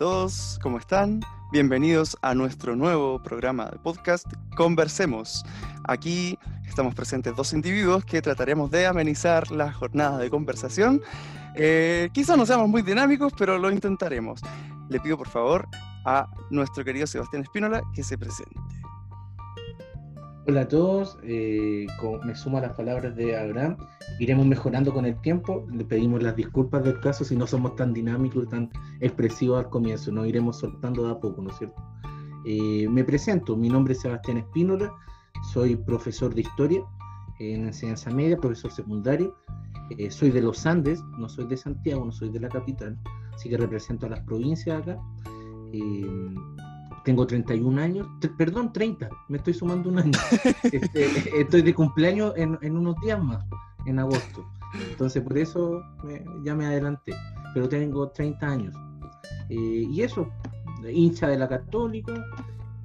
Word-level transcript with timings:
Todos, 0.00 0.58
¿cómo 0.62 0.78
están? 0.78 1.20
Bienvenidos 1.52 2.16
a 2.22 2.34
nuestro 2.34 2.74
nuevo 2.74 3.22
programa 3.22 3.66
de 3.66 3.78
podcast 3.80 4.24
Conversemos. 4.56 5.44
Aquí 5.84 6.38
estamos 6.66 6.94
presentes 6.94 7.36
dos 7.36 7.52
individuos 7.52 8.06
que 8.06 8.22
trataremos 8.22 8.70
de 8.70 8.86
amenizar 8.86 9.50
la 9.50 9.70
jornada 9.70 10.16
de 10.16 10.30
conversación. 10.30 11.02
Eh, 11.54 12.08
quizás 12.14 12.38
no 12.38 12.46
seamos 12.46 12.70
muy 12.70 12.80
dinámicos, 12.80 13.34
pero 13.36 13.58
lo 13.58 13.70
intentaremos. 13.70 14.40
Le 14.88 15.00
pido 15.00 15.18
por 15.18 15.28
favor 15.28 15.68
a 16.06 16.26
nuestro 16.48 16.82
querido 16.82 17.06
Sebastián 17.06 17.42
Espínola 17.42 17.82
que 17.92 18.02
se 18.02 18.16
presente. 18.16 18.58
Hola 20.46 20.62
a 20.62 20.68
todos, 20.68 21.18
eh, 21.22 21.86
me 22.24 22.34
sumo 22.34 22.56
a 22.56 22.62
las 22.62 22.72
palabras 22.72 23.14
de 23.14 23.36
Abraham. 23.36 23.76
Iremos 24.18 24.46
mejorando 24.46 24.92
con 24.92 25.04
el 25.04 25.20
tiempo. 25.20 25.66
Le 25.70 25.84
pedimos 25.84 26.22
las 26.22 26.34
disculpas 26.34 26.82
del 26.82 26.98
caso 27.00 27.24
si 27.24 27.36
no 27.36 27.46
somos 27.46 27.76
tan 27.76 27.92
dinámicos 27.92 28.44
y 28.44 28.48
tan 28.48 28.70
expresivos 29.00 29.62
al 29.62 29.70
comienzo. 29.70 30.10
Nos 30.10 30.26
iremos 30.26 30.58
soltando 30.58 31.04
de 31.04 31.12
a 31.12 31.20
poco, 31.20 31.42
¿no 31.42 31.50
es 31.50 31.58
cierto? 31.58 31.82
Eh, 32.46 32.88
me 32.88 33.04
presento, 33.04 33.54
mi 33.54 33.68
nombre 33.68 33.92
es 33.92 34.00
Sebastián 34.00 34.38
Espínola, 34.38 34.90
soy 35.52 35.76
profesor 35.76 36.34
de 36.34 36.40
historia 36.40 36.82
en 37.38 37.66
enseñanza 37.66 38.10
media, 38.10 38.38
profesor 38.38 38.70
secundario. 38.70 39.36
Eh, 39.90 40.10
soy 40.10 40.30
de 40.30 40.40
los 40.40 40.64
Andes, 40.64 41.02
no 41.18 41.28
soy 41.28 41.48
de 41.48 41.58
Santiago, 41.58 42.02
no 42.02 42.12
soy 42.12 42.30
de 42.30 42.40
la 42.40 42.48
capital, 42.48 42.98
así 43.34 43.50
que 43.50 43.58
represento 43.58 44.06
a 44.06 44.08
las 44.08 44.20
provincias 44.20 44.80
acá 44.80 44.98
tengo 47.04 47.26
31 47.26 47.80
años, 47.80 48.08
perdón, 48.36 48.72
30, 48.72 49.08
me 49.28 49.38
estoy 49.38 49.54
sumando 49.54 49.88
un 49.88 49.98
año. 49.98 50.18
Este, 50.64 51.40
estoy 51.40 51.62
de 51.62 51.74
cumpleaños 51.74 52.34
en, 52.36 52.76
unos 52.76 52.96
días 53.00 53.22
más, 53.22 53.44
en 53.86 53.98
agosto. 53.98 54.44
Entonces, 54.90 55.22
por 55.22 55.36
eso 55.36 55.82
ya 56.44 56.54
me 56.54 56.66
adelanté, 56.66 57.14
pero 57.54 57.68
tengo 57.68 58.08
30 58.08 58.46
años. 58.46 58.74
Eh, 59.48 59.86
y 59.90 60.02
eso, 60.02 60.28
hincha 60.88 61.28
de 61.28 61.38
la 61.38 61.48
católica, 61.48 62.14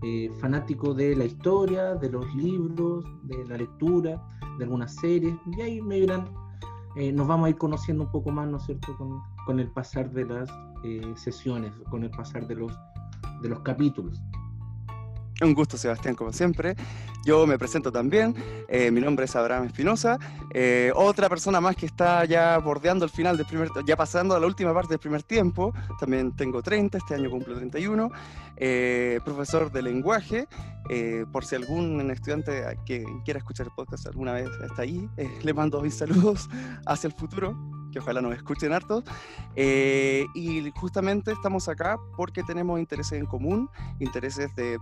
eh, 0.02 0.32
fanático 0.40 0.94
de 0.94 1.16
la 1.16 1.26
historia, 1.26 1.96
de 1.96 2.10
los 2.10 2.34
libros, 2.36 3.06
de 3.24 3.46
la 3.46 3.58
lectura, 3.58 4.22
de 4.58 4.64
algunas 4.64 4.96
series, 4.96 5.36
y 5.58 5.62
ahí 5.62 5.82
me 5.82 5.96
dirán, 5.96 6.26
eh, 6.96 7.12
nos 7.12 7.28
vamos 7.28 7.48
a 7.48 7.50
ir 7.50 7.58
conociendo 7.58 8.04
un 8.06 8.12
poco 8.12 8.32
más, 8.32 8.48
¿no 8.48 8.58
es 8.58 8.64
cierto?, 8.64 8.96
con, 8.98 9.22
con 9.46 9.60
el 9.60 9.70
pasar 9.70 10.10
de 10.12 10.26
las 10.26 10.50
sesiones, 11.16 11.72
con 11.90 12.04
el 12.04 12.12
pasar 12.12 12.46
de 12.46 12.56
los 12.56 12.72
de 13.42 13.50
los 13.50 13.60
capítulos. 13.62 14.22
Un 15.42 15.54
gusto, 15.54 15.78
Sebastián, 15.78 16.16
como 16.16 16.32
siempre. 16.32 16.76
Yo 17.26 17.46
me 17.46 17.60
presento 17.60 17.92
también. 17.92 18.34
Eh, 18.70 18.90
mi 18.90 19.02
nombre 19.02 19.26
es 19.26 19.36
Abraham 19.36 19.66
Espinosa. 19.66 20.18
Eh, 20.54 20.94
otra 20.96 21.28
persona 21.28 21.60
más 21.60 21.76
que 21.76 21.86
está 21.86 22.24
ya 22.24 22.58
bordeando 22.58 23.04
el 23.04 23.12
final 23.12 23.36
del 23.36 23.46
primer, 23.46 23.70
ya 23.86 23.98
pasando 23.98 24.34
a 24.34 24.40
la 24.40 24.48
última 24.48 24.74
parte 24.74 24.94
del 24.94 25.00
primer 25.00 25.24
tiempo. 25.24 25.74
También 26.00 26.34
tengo 26.38 26.62
30, 26.62 26.98
este 26.98 27.16
año 27.16 27.30
cumplo 27.30 27.56
31. 27.56 28.10
Eh, 28.56 29.20
profesor 29.26 29.70
de 29.72 29.82
lenguaje. 29.82 30.48
por 31.34 31.44
si 31.44 31.56
algún 31.56 32.10
estudiante 32.12 32.64
que 32.86 33.04
quiera 33.26 33.40
escuchar 33.40 33.66
el 33.66 33.74
podcast 33.76 34.06
alguna 34.08 34.34
vez 34.34 34.50
está 34.64 34.84
ahí, 34.84 35.10
le 35.42 35.54
mando 35.54 35.82
mis 35.82 35.96
saludos 35.96 36.48
hacia 36.86 37.08
el 37.08 37.14
futuro 37.14 37.58
que 37.96 38.00
ojalá 38.00 38.22
nos 38.22 38.36
escuchen 38.36 38.74
hartos. 38.74 39.06
Eh, 39.56 40.26
y 40.36 40.70
justamente 40.72 41.32
estamos 41.32 41.70
acá 41.70 41.98
porque 42.18 42.44
tenemos 42.44 42.78
intereses 42.78 43.18
en 43.18 43.26
común, 43.26 43.70
intereses 44.00 44.54
de 44.56 44.78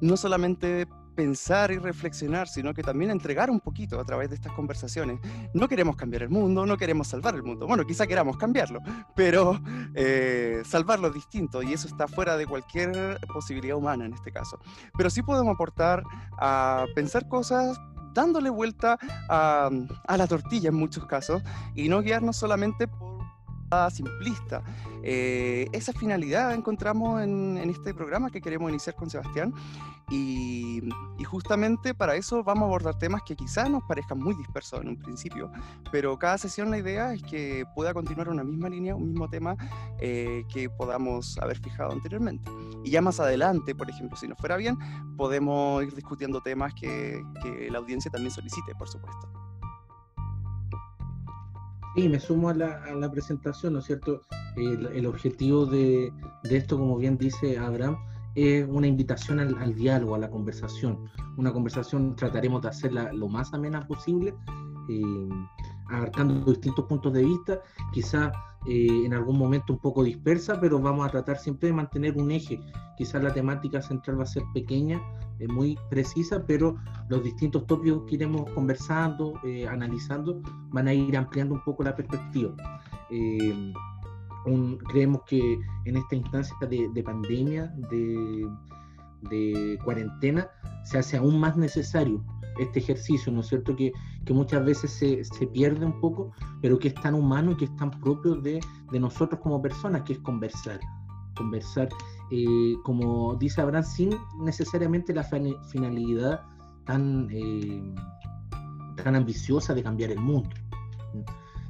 no 0.00 0.16
solamente 0.16 0.88
pensar 1.14 1.70
y 1.72 1.76
reflexionar, 1.76 2.48
sino 2.48 2.72
que 2.72 2.82
también 2.82 3.10
entregar 3.10 3.50
un 3.50 3.60
poquito 3.60 4.00
a 4.00 4.04
través 4.04 4.30
de 4.30 4.36
estas 4.36 4.52
conversaciones. 4.52 5.20
No 5.52 5.68
queremos 5.68 5.94
cambiar 5.94 6.22
el 6.22 6.30
mundo, 6.30 6.64
no 6.64 6.78
queremos 6.78 7.08
salvar 7.08 7.34
el 7.34 7.42
mundo. 7.42 7.66
Bueno, 7.66 7.84
quizá 7.84 8.06
queramos 8.06 8.38
cambiarlo, 8.38 8.80
pero 9.14 9.60
eh, 9.94 10.62
salvarlo 10.64 11.08
es 11.08 11.14
distinto 11.14 11.62
y 11.62 11.74
eso 11.74 11.86
está 11.86 12.08
fuera 12.08 12.38
de 12.38 12.46
cualquier 12.46 13.20
posibilidad 13.30 13.76
humana 13.76 14.06
en 14.06 14.14
este 14.14 14.32
caso. 14.32 14.58
Pero 14.96 15.10
sí 15.10 15.22
podemos 15.22 15.54
aportar 15.54 16.02
a 16.38 16.86
pensar 16.94 17.28
cosas 17.28 17.78
dándole 18.12 18.50
vuelta 18.50 18.98
a, 19.28 19.70
la 20.16 20.26
tortilla 20.26 20.68
en 20.68 20.74
muchos 20.74 21.06
casos 21.06 21.42
y 21.74 21.88
no 21.88 22.02
guiarnos 22.02 22.36
solamente 22.36 22.88
por 22.88 23.11
simplista. 23.90 24.62
Eh, 25.02 25.66
esa 25.72 25.92
finalidad 25.92 26.52
encontramos 26.54 27.22
en, 27.22 27.56
este 27.70 27.94
programa 27.94 28.30
que 28.30 28.40
queremos 28.40 28.70
iniciar 28.70 28.94
con 28.94 29.08
Sebastián 29.08 29.52
y, 30.10 30.82
justamente 31.24 31.94
para 31.94 32.14
eso 32.16 32.44
vamos 32.44 32.64
a 32.64 32.66
abordar 32.66 32.98
temas 32.98 33.22
que 33.22 33.34
quizás 33.34 33.70
nos 33.70 33.82
parezcan 33.84 34.18
muy 34.18 34.34
dispersos 34.34 34.82
en 34.82 34.88
un 34.88 34.98
principio, 34.98 35.50
pero 35.90 36.18
cada 36.18 36.36
sesión 36.36 36.70
la 36.70 36.76
idea 36.76 37.14
es 37.14 37.22
que 37.22 37.64
pueda 37.74 37.94
continuar 37.94 38.28
una 38.28 38.44
misma 38.44 38.68
línea, 38.68 38.94
un 38.94 39.08
mismo 39.08 39.30
tema 39.30 39.56
eh, 40.00 40.42
que 40.52 40.68
podamos 40.68 41.38
haber 41.38 41.58
fijado 41.58 41.92
anteriormente. 41.92 42.50
Y 42.84 42.90
ya 42.90 43.00
más 43.00 43.18
adelante, 43.20 43.74
por 43.74 43.88
ejemplo, 43.88 44.16
si 44.16 44.28
nos 44.28 44.36
fuera 44.36 44.56
bien, 44.56 44.76
podemos 45.16 45.82
ir 45.84 45.94
discutiendo 45.94 46.42
temas 46.42 46.74
que, 46.74 47.22
que 47.42 47.70
la 47.70 47.78
audiencia 47.78 48.10
también 48.10 48.32
solicite, 48.32 48.74
por 48.74 48.88
supuesto. 48.88 49.51
Sí, 51.94 52.08
me 52.08 52.18
sumo 52.18 52.48
a 52.48 52.54
la, 52.54 53.10
presentación, 53.10 53.74
¿no 53.74 53.80
es 53.80 53.84
cierto? 53.84 54.22
El, 54.56 55.06
objetivo 55.06 55.66
de, 55.66 56.10
esto, 56.44 56.78
como 56.78 56.96
bien 56.96 57.18
dice 57.18 57.58
Abraham, 57.58 57.98
es 58.34 58.66
una 58.66 58.86
invitación 58.86 59.40
al, 59.40 59.74
diálogo, 59.74 60.14
a 60.14 60.18
la 60.18 60.30
conversación. 60.30 60.98
Una 61.36 61.52
conversación 61.52 62.16
trataremos 62.16 62.62
de 62.62 62.68
hacerla 62.68 63.12
lo 63.12 63.28
más 63.28 63.52
amena 63.52 63.86
posible, 63.86 64.34
eh, 64.88 65.28
abarcando 65.92 66.50
distintos 66.50 66.86
puntos 66.86 67.12
de 67.12 67.22
vista, 67.24 67.60
quizá 67.92 68.32
eh, 68.66 69.04
en 69.04 69.12
algún 69.12 69.38
momento 69.38 69.72
un 69.72 69.78
poco 69.78 70.04
dispersa, 70.04 70.60
pero 70.60 70.80
vamos 70.80 71.06
a 71.06 71.10
tratar 71.10 71.38
siempre 71.38 71.68
de 71.68 71.74
mantener 71.74 72.16
un 72.16 72.30
eje. 72.30 72.60
Quizás 72.96 73.22
la 73.22 73.32
temática 73.32 73.82
central 73.82 74.18
va 74.18 74.22
a 74.22 74.26
ser 74.26 74.42
pequeña, 74.54 75.00
eh, 75.38 75.48
muy 75.48 75.76
precisa, 75.90 76.44
pero 76.46 76.76
los 77.08 77.22
distintos 77.24 77.66
tópicos 77.66 78.04
que 78.08 78.14
iremos 78.14 78.48
conversando, 78.52 79.34
eh, 79.44 79.66
analizando, 79.68 80.40
van 80.70 80.88
a 80.88 80.94
ir 80.94 81.16
ampliando 81.16 81.54
un 81.54 81.64
poco 81.64 81.82
la 81.82 81.94
perspectiva. 81.94 82.54
creemos 84.88 85.22
que 85.26 85.58
en 85.84 85.96
esta 85.96 86.16
instancia 86.16 86.56
de, 86.68 87.02
pandemia, 87.02 87.66
de, 87.90 88.48
de 89.30 89.78
cuarentena, 89.84 90.48
se 90.84 90.98
hace 90.98 91.16
aún 91.16 91.38
más 91.38 91.56
necesario 91.56 92.24
este 92.58 92.80
ejercicio, 92.80 93.32
¿no 93.32 93.40
es 93.40 93.48
cierto? 93.48 93.74
Que, 93.76 93.92
que 94.24 94.32
muchas 94.32 94.64
veces 94.64 94.90
se, 94.90 95.24
se, 95.24 95.46
pierde 95.46 95.84
un 95.84 96.00
poco, 96.00 96.30
pero 96.60 96.78
que 96.78 96.88
es 96.88 96.94
tan 96.94 97.14
humano 97.14 97.52
y 97.52 97.56
que 97.56 97.64
es 97.64 97.76
tan 97.76 97.90
propio 97.90 98.36
de, 98.36 98.60
de 98.90 99.00
nosotros 99.00 99.40
como 99.40 99.60
personas, 99.60 100.02
que 100.02 100.14
es 100.14 100.18
conversar. 100.20 100.80
Conversar, 101.36 101.88
eh, 102.30 102.74
como 102.84 103.34
dice 103.36 103.60
Abraham, 103.60 103.84
sin 103.84 104.10
necesariamente 104.40 105.12
la 105.14 105.24
finalidad 105.24 106.42
tan, 106.84 107.28
eh, 107.30 107.94
tan 109.02 109.16
ambiciosa 109.16 109.74
de 109.74 109.82
cambiar 109.82 110.10
el 110.10 110.20
mundo, 110.20 110.50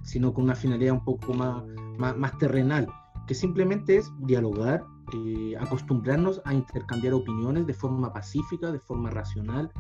sino 0.02 0.34
con 0.34 0.44
una 0.44 0.54
finalidad 0.54 0.94
un 0.94 1.04
poco 1.04 1.32
más, 1.32 1.62
más, 1.98 2.38
terrenal, 2.38 2.86
que 3.26 3.34
simplemente 3.34 3.96
es 3.96 4.10
dialogar, 4.20 4.84
eh, 5.14 5.54
acostumbrarnos 5.60 6.42
a 6.44 6.54
intercambiar 6.54 7.14
opiniones 7.14 7.66
de 7.66 7.74
forma 7.74 8.12
pacífica, 8.12 8.72
de 8.72 8.80
forma 8.80 9.10
racional, 9.10 9.70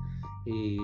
eh, 0.46 0.76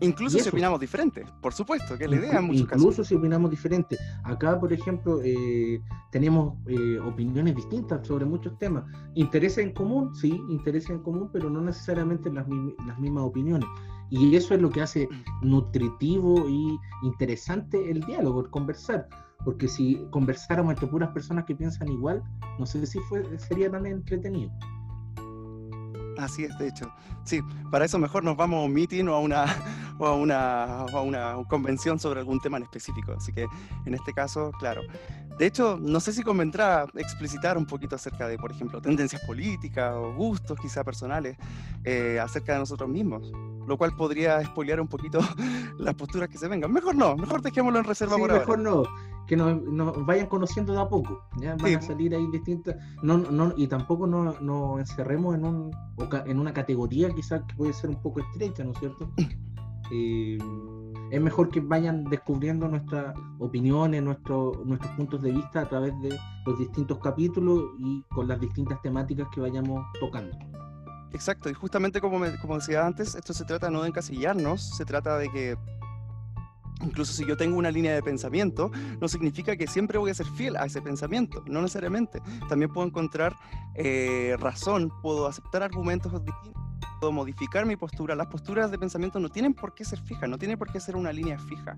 incluso 0.00 0.38
si 0.38 0.48
opinamos 0.48 0.80
diferente, 0.80 1.24
por 1.40 1.52
supuesto, 1.52 1.98
que 1.98 2.04
es 2.04 2.10
la 2.10 2.16
idea 2.16 2.38
en 2.38 2.44
muchos 2.44 2.62
Incluso 2.62 3.04
si 3.04 3.14
opinamos 3.14 3.50
diferente. 3.50 3.96
Acá, 4.22 4.58
por 4.58 4.72
ejemplo, 4.72 5.20
eh, 5.22 5.80
tenemos 6.10 6.54
eh, 6.68 6.98
opiniones 6.98 7.56
distintas 7.56 8.06
sobre 8.06 8.24
muchos 8.24 8.56
temas. 8.58 8.84
Intereses 9.14 9.58
en 9.58 9.72
común, 9.72 10.14
sí, 10.14 10.40
intereses 10.48 10.90
en 10.90 11.00
común, 11.00 11.30
pero 11.32 11.50
no 11.50 11.60
necesariamente 11.60 12.30
las, 12.30 12.46
las 12.86 12.98
mismas 12.98 13.24
opiniones. 13.24 13.68
Y 14.10 14.36
eso 14.36 14.54
es 14.54 14.62
lo 14.62 14.70
que 14.70 14.82
hace 14.82 15.08
nutritivo 15.42 16.48
y 16.48 16.78
interesante 17.02 17.90
el 17.90 18.00
diálogo, 18.02 18.42
el 18.42 18.50
conversar. 18.50 19.08
Porque 19.44 19.66
si 19.66 20.06
conversáramos 20.10 20.74
entre 20.74 20.86
puras 20.86 21.10
personas 21.10 21.44
que 21.44 21.54
piensan 21.54 21.88
igual, 21.88 22.22
no 22.58 22.64
sé 22.64 22.86
si 22.86 22.98
fue, 23.00 23.38
sería 23.38 23.70
tan 23.70 23.86
entretenido. 23.86 24.52
Así 26.18 26.44
es, 26.44 26.56
de 26.58 26.68
hecho. 26.68 26.92
Sí, 27.24 27.40
para 27.70 27.84
eso 27.84 27.98
mejor 27.98 28.24
nos 28.24 28.36
vamos 28.36 28.62
a 28.62 28.66
un 28.66 28.72
meeting 28.72 29.06
o 29.06 29.14
a 29.14 29.20
una, 29.20 29.44
o 29.98 30.06
a 30.06 30.14
una, 30.14 30.64
a 30.80 31.00
una 31.00 31.36
convención 31.48 31.98
sobre 31.98 32.20
algún 32.20 32.40
tema 32.40 32.56
en 32.58 32.64
específico. 32.64 33.12
Así 33.12 33.32
que 33.32 33.46
en 33.86 33.94
este 33.94 34.12
caso, 34.12 34.52
claro. 34.58 34.82
De 35.38 35.46
hecho, 35.46 35.76
no 35.80 35.98
sé 35.98 36.12
si 36.12 36.22
convendrá 36.22 36.86
explicitar 36.94 37.58
un 37.58 37.66
poquito 37.66 37.96
acerca 37.96 38.28
de, 38.28 38.38
por 38.38 38.52
ejemplo, 38.52 38.80
tendencias 38.80 39.20
políticas 39.22 39.92
o 39.94 40.14
gustos 40.14 40.56
quizá 40.60 40.84
personales 40.84 41.36
eh, 41.82 42.20
acerca 42.22 42.52
de 42.52 42.60
nosotros 42.60 42.88
mismos, 42.88 43.32
lo 43.66 43.76
cual 43.76 43.94
podría 43.96 44.44
spoilear 44.44 44.80
un 44.80 44.88
poquito 44.88 45.18
las 45.78 45.94
posturas 45.94 46.28
que 46.28 46.38
se 46.38 46.48
vengan. 46.48 46.72
Mejor 46.72 46.94
no, 46.94 47.16
mejor 47.16 47.42
dejémoslo 47.42 47.78
en 47.78 47.84
reserva 47.84 48.16
por 48.16 48.32
mejor 48.32 48.58
no 48.58 48.84
que 49.26 49.36
nos, 49.36 50.06
vayan 50.06 50.26
conociendo 50.26 50.72
de 50.72 50.80
a 50.80 50.88
poco, 50.88 51.22
¿ya? 51.38 51.56
van 51.56 51.76
a 51.76 51.80
salir 51.80 52.14
ahí 52.14 52.26
distintas, 52.30 52.76
no, 53.02 53.18
no, 53.18 53.54
y 53.56 53.66
tampoco 53.66 54.06
nos, 54.06 54.36
encerremos 54.78 55.34
en, 55.34 55.44
un, 55.44 55.70
en 56.26 56.38
una 56.38 56.52
categoría 56.52 57.08
quizás 57.10 57.42
que 57.48 57.54
puede 57.54 57.72
ser 57.72 57.90
un 57.90 58.02
poco 58.02 58.20
estrecha, 58.20 58.64
¿no 58.64 58.72
es 58.72 58.78
cierto? 58.78 59.10
Eh, 59.90 60.38
es 61.10 61.20
mejor 61.20 61.50
que 61.50 61.60
vayan 61.60 62.04
descubriendo 62.04 62.66
nuestras 62.66 63.14
opiniones, 63.38 64.02
nuestro, 64.02 64.62
nuestros 64.64 64.90
puntos 64.92 65.20
de 65.20 65.30
vista 65.30 65.60
a 65.60 65.68
través 65.68 65.92
de 66.00 66.16
los 66.46 66.58
distintos 66.58 66.98
capítulos 67.00 67.62
y 67.78 68.02
con 68.04 68.26
las 68.26 68.40
distintas 68.40 68.80
temáticas 68.80 69.28
que 69.32 69.42
vayamos 69.42 69.84
tocando. 70.00 70.34
Exacto, 71.14 71.48
y 71.48 71.54
justamente 71.54 72.00
como, 72.00 72.20
como 72.40 72.58
decía 72.58 72.84
antes, 72.84 73.14
esto 73.14 73.32
se 73.32 73.44
trata 73.44 73.70
no 73.70 73.82
de 73.82 73.88
encasillarnos, 73.88 74.76
se 74.76 74.84
trata 74.84 75.16
de 75.16 75.30
que 75.30 75.56
Incluso 76.82 77.12
si 77.12 77.24
yo 77.24 77.36
tengo 77.36 77.56
una 77.56 77.70
línea 77.70 77.94
de 77.94 78.02
pensamiento, 78.02 78.70
no 79.00 79.08
significa 79.08 79.56
que 79.56 79.66
siempre 79.66 79.96
voy 79.96 80.10
a 80.10 80.14
ser 80.14 80.26
fiel 80.26 80.56
a 80.56 80.66
ese 80.66 80.82
pensamiento, 80.82 81.42
no 81.46 81.62
necesariamente. 81.62 82.20
También 82.48 82.72
puedo 82.72 82.86
encontrar 82.86 83.34
eh, 83.74 84.36
razón, 84.38 84.92
puedo 85.00 85.26
aceptar 85.26 85.62
argumentos 85.62 86.12
distintos, 86.24 86.62
modificar 87.12 87.66
mi 87.66 87.76
postura. 87.76 88.14
Las 88.14 88.26
posturas 88.28 88.70
de 88.70 88.78
pensamiento 88.78 89.20
no 89.20 89.28
tienen 89.28 89.54
por 89.54 89.74
qué 89.74 89.84
ser 89.84 90.00
fijas, 90.00 90.28
no 90.28 90.38
tienen 90.38 90.58
por 90.58 90.70
qué 90.70 90.80
ser 90.80 90.96
una 90.96 91.12
línea 91.12 91.38
fija. 91.38 91.74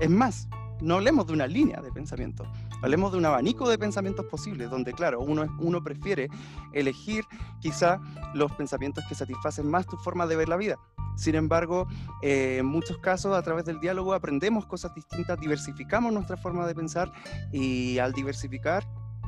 Es 0.00 0.10
más, 0.10 0.48
no 0.80 0.96
hablemos 0.96 1.26
de 1.26 1.32
una 1.32 1.46
línea 1.46 1.80
de 1.80 1.90
pensamiento, 1.90 2.44
hablemos 2.82 3.12
de 3.12 3.18
un 3.18 3.24
abanico 3.26 3.68
de 3.68 3.78
pensamientos 3.78 4.26
posibles, 4.26 4.70
donde, 4.70 4.92
claro, 4.92 5.20
uno, 5.20 5.44
uno 5.58 5.82
prefiere 5.82 6.28
elegir 6.72 7.24
quizá 7.60 8.00
los 8.34 8.52
pensamientos 8.52 9.04
que 9.08 9.14
satisfacen 9.14 9.68
más 9.68 9.86
tu 9.86 9.96
forma 9.96 10.26
de 10.26 10.36
ver 10.36 10.48
la 10.48 10.56
vida. 10.56 10.78
Sin 11.16 11.34
embargo, 11.34 11.88
eh, 12.22 12.58
en 12.60 12.66
muchos 12.66 12.98
casos 12.98 13.36
a 13.36 13.42
través 13.42 13.64
del 13.64 13.80
diálogo 13.80 14.14
aprendemos 14.14 14.66
cosas 14.66 14.94
distintas, 14.94 15.40
diversificamos 15.40 16.12
nuestra 16.12 16.36
forma 16.36 16.64
de 16.64 16.76
pensar 16.76 17.12
y 17.50 17.98
al 17.98 18.12
diversificar 18.12 18.86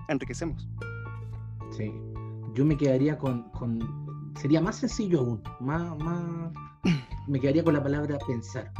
enriquecemos. 0.08 0.68
Sí, 1.76 1.92
yo 2.54 2.64
me 2.64 2.76
quedaría 2.76 3.18
con, 3.18 3.50
sería 4.36 4.60
más 4.60 4.76
sencillo 4.76 5.20
aún, 5.20 5.42
más, 5.60 5.98
más, 5.98 6.52
me 7.28 7.40
quedaría 7.40 7.64
con 7.64 7.74
la 7.74 7.82
palabra 7.82 8.18
pensar. 8.26 8.72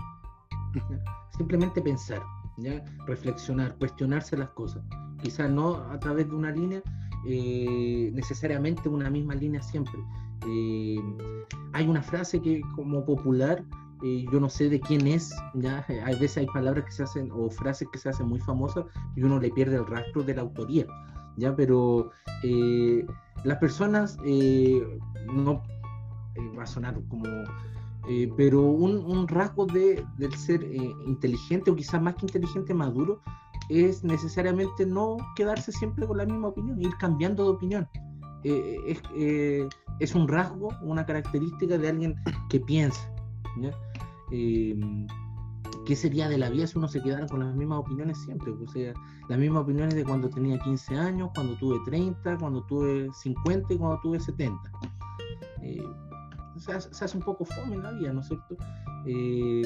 Simplemente 1.37 1.81
pensar, 1.81 2.23
¿ya? 2.58 2.85
reflexionar, 3.06 3.76
cuestionarse 3.79 4.37
las 4.37 4.50
cosas. 4.50 4.82
Quizás 5.23 5.50
no 5.50 5.76
a 5.76 5.99
través 5.99 6.29
de 6.29 6.35
una 6.35 6.50
línea, 6.50 6.82
eh, 7.26 8.11
necesariamente 8.14 8.88
una 8.88 9.11
misma 9.11 9.35
línea 9.35 9.62
siempre, 9.62 10.00
eh, 10.47 11.00
hay 11.73 11.87
una 11.88 12.02
frase 12.02 12.41
que 12.41 12.62
como 12.75 13.05
popular, 13.05 13.64
eh, 14.02 14.25
yo 14.32 14.41
no 14.41 14.49
sé 14.49 14.69
de 14.69 14.81
quién 14.81 15.06
es, 15.06 15.35
ya 15.55 15.85
hay 16.05 16.19
veces 16.19 16.38
hay 16.38 16.47
palabras 16.47 16.85
que 16.87 16.93
se 16.93 17.02
hacen 17.02 17.31
o 17.32 17.50
frases 17.50 17.88
que 17.93 17.99
se 17.99 18.08
hacen 18.08 18.26
muy 18.26 18.41
famosas 18.41 18.85
y 19.17 19.23
uno 19.23 19.38
le 19.38 19.50
pierde 19.50 19.76
el 19.76 19.87
rastro 19.87 20.23
de 20.23 20.35
la 20.35 20.43
autoría, 20.43 20.87
ya, 21.37 21.55
pero 21.55 22.11
eh, 22.43 23.06
las 23.45 23.59
personas 23.59 24.17
no 24.19 25.63
va 26.59 26.63
a 26.63 26.67
sonar 26.67 27.01
como 27.09 27.25
pero 28.37 28.63
un, 28.63 29.29
rasgo 29.29 29.67
de, 29.67 30.05
del 30.17 30.35
ser 30.35 30.65
inteligente 31.07 31.71
o 31.71 31.77
quizás 31.77 32.03
más 32.03 32.17
que 32.17 32.27
inteligente, 32.27 32.75
maduro, 32.75 33.21
es 33.69 34.03
necesariamente 34.03 34.85
no 34.85 35.19
quedarse 35.37 35.71
siempre 35.71 36.07
con 36.07 36.17
la 36.17 36.27
misma 36.27 36.49
opinión, 36.49 36.81
ir 36.83 36.97
cambiando 36.99 37.45
de 37.45 37.51
opinión. 37.51 37.89
es, 38.43 39.01
es 40.01 40.15
un 40.15 40.27
rasgo, 40.27 40.71
una 40.83 41.07
característica 41.07 41.79
de 41.79 41.89
alguien 41.89 42.17
que 42.49 42.59
piensa. 42.59 43.01
¿Qué 45.91 45.97
sería 45.97 46.29
de 46.29 46.39
la 46.39 46.49
vida 46.51 46.69
si 46.69 46.79
uno 46.79 46.87
se 46.87 47.03
quedara 47.03 47.27
con 47.27 47.41
las 47.41 47.53
mismas 47.57 47.81
opiniones 47.81 48.17
siempre? 48.19 48.53
O 48.53 48.69
sea, 48.69 48.95
las 49.29 49.37
mismas 49.37 49.65
opiniones 49.65 49.93
de 49.93 50.05
cuando 50.05 50.31
tenía 50.31 50.57
15 50.57 50.97
años, 50.97 51.31
cuando 51.35 51.57
tuve 51.57 51.81
30, 51.85 52.39
cuando 52.39 52.63
tuve 52.67 53.09
50 53.13 53.75
y 53.75 53.77
cuando 53.77 53.99
tuve 54.01 54.21
70. 54.21 54.71
Eh, 55.63 55.83
se, 56.59 56.75
hace, 56.75 57.17
un 57.17 57.25
poco 57.25 57.45
fome 57.45 57.75
en 57.75 57.83
la 57.83 57.91
vida, 57.91 58.13
¿no 58.13 58.21
es 58.21 58.29
cierto? 58.29 58.57
Eh, 59.05 59.63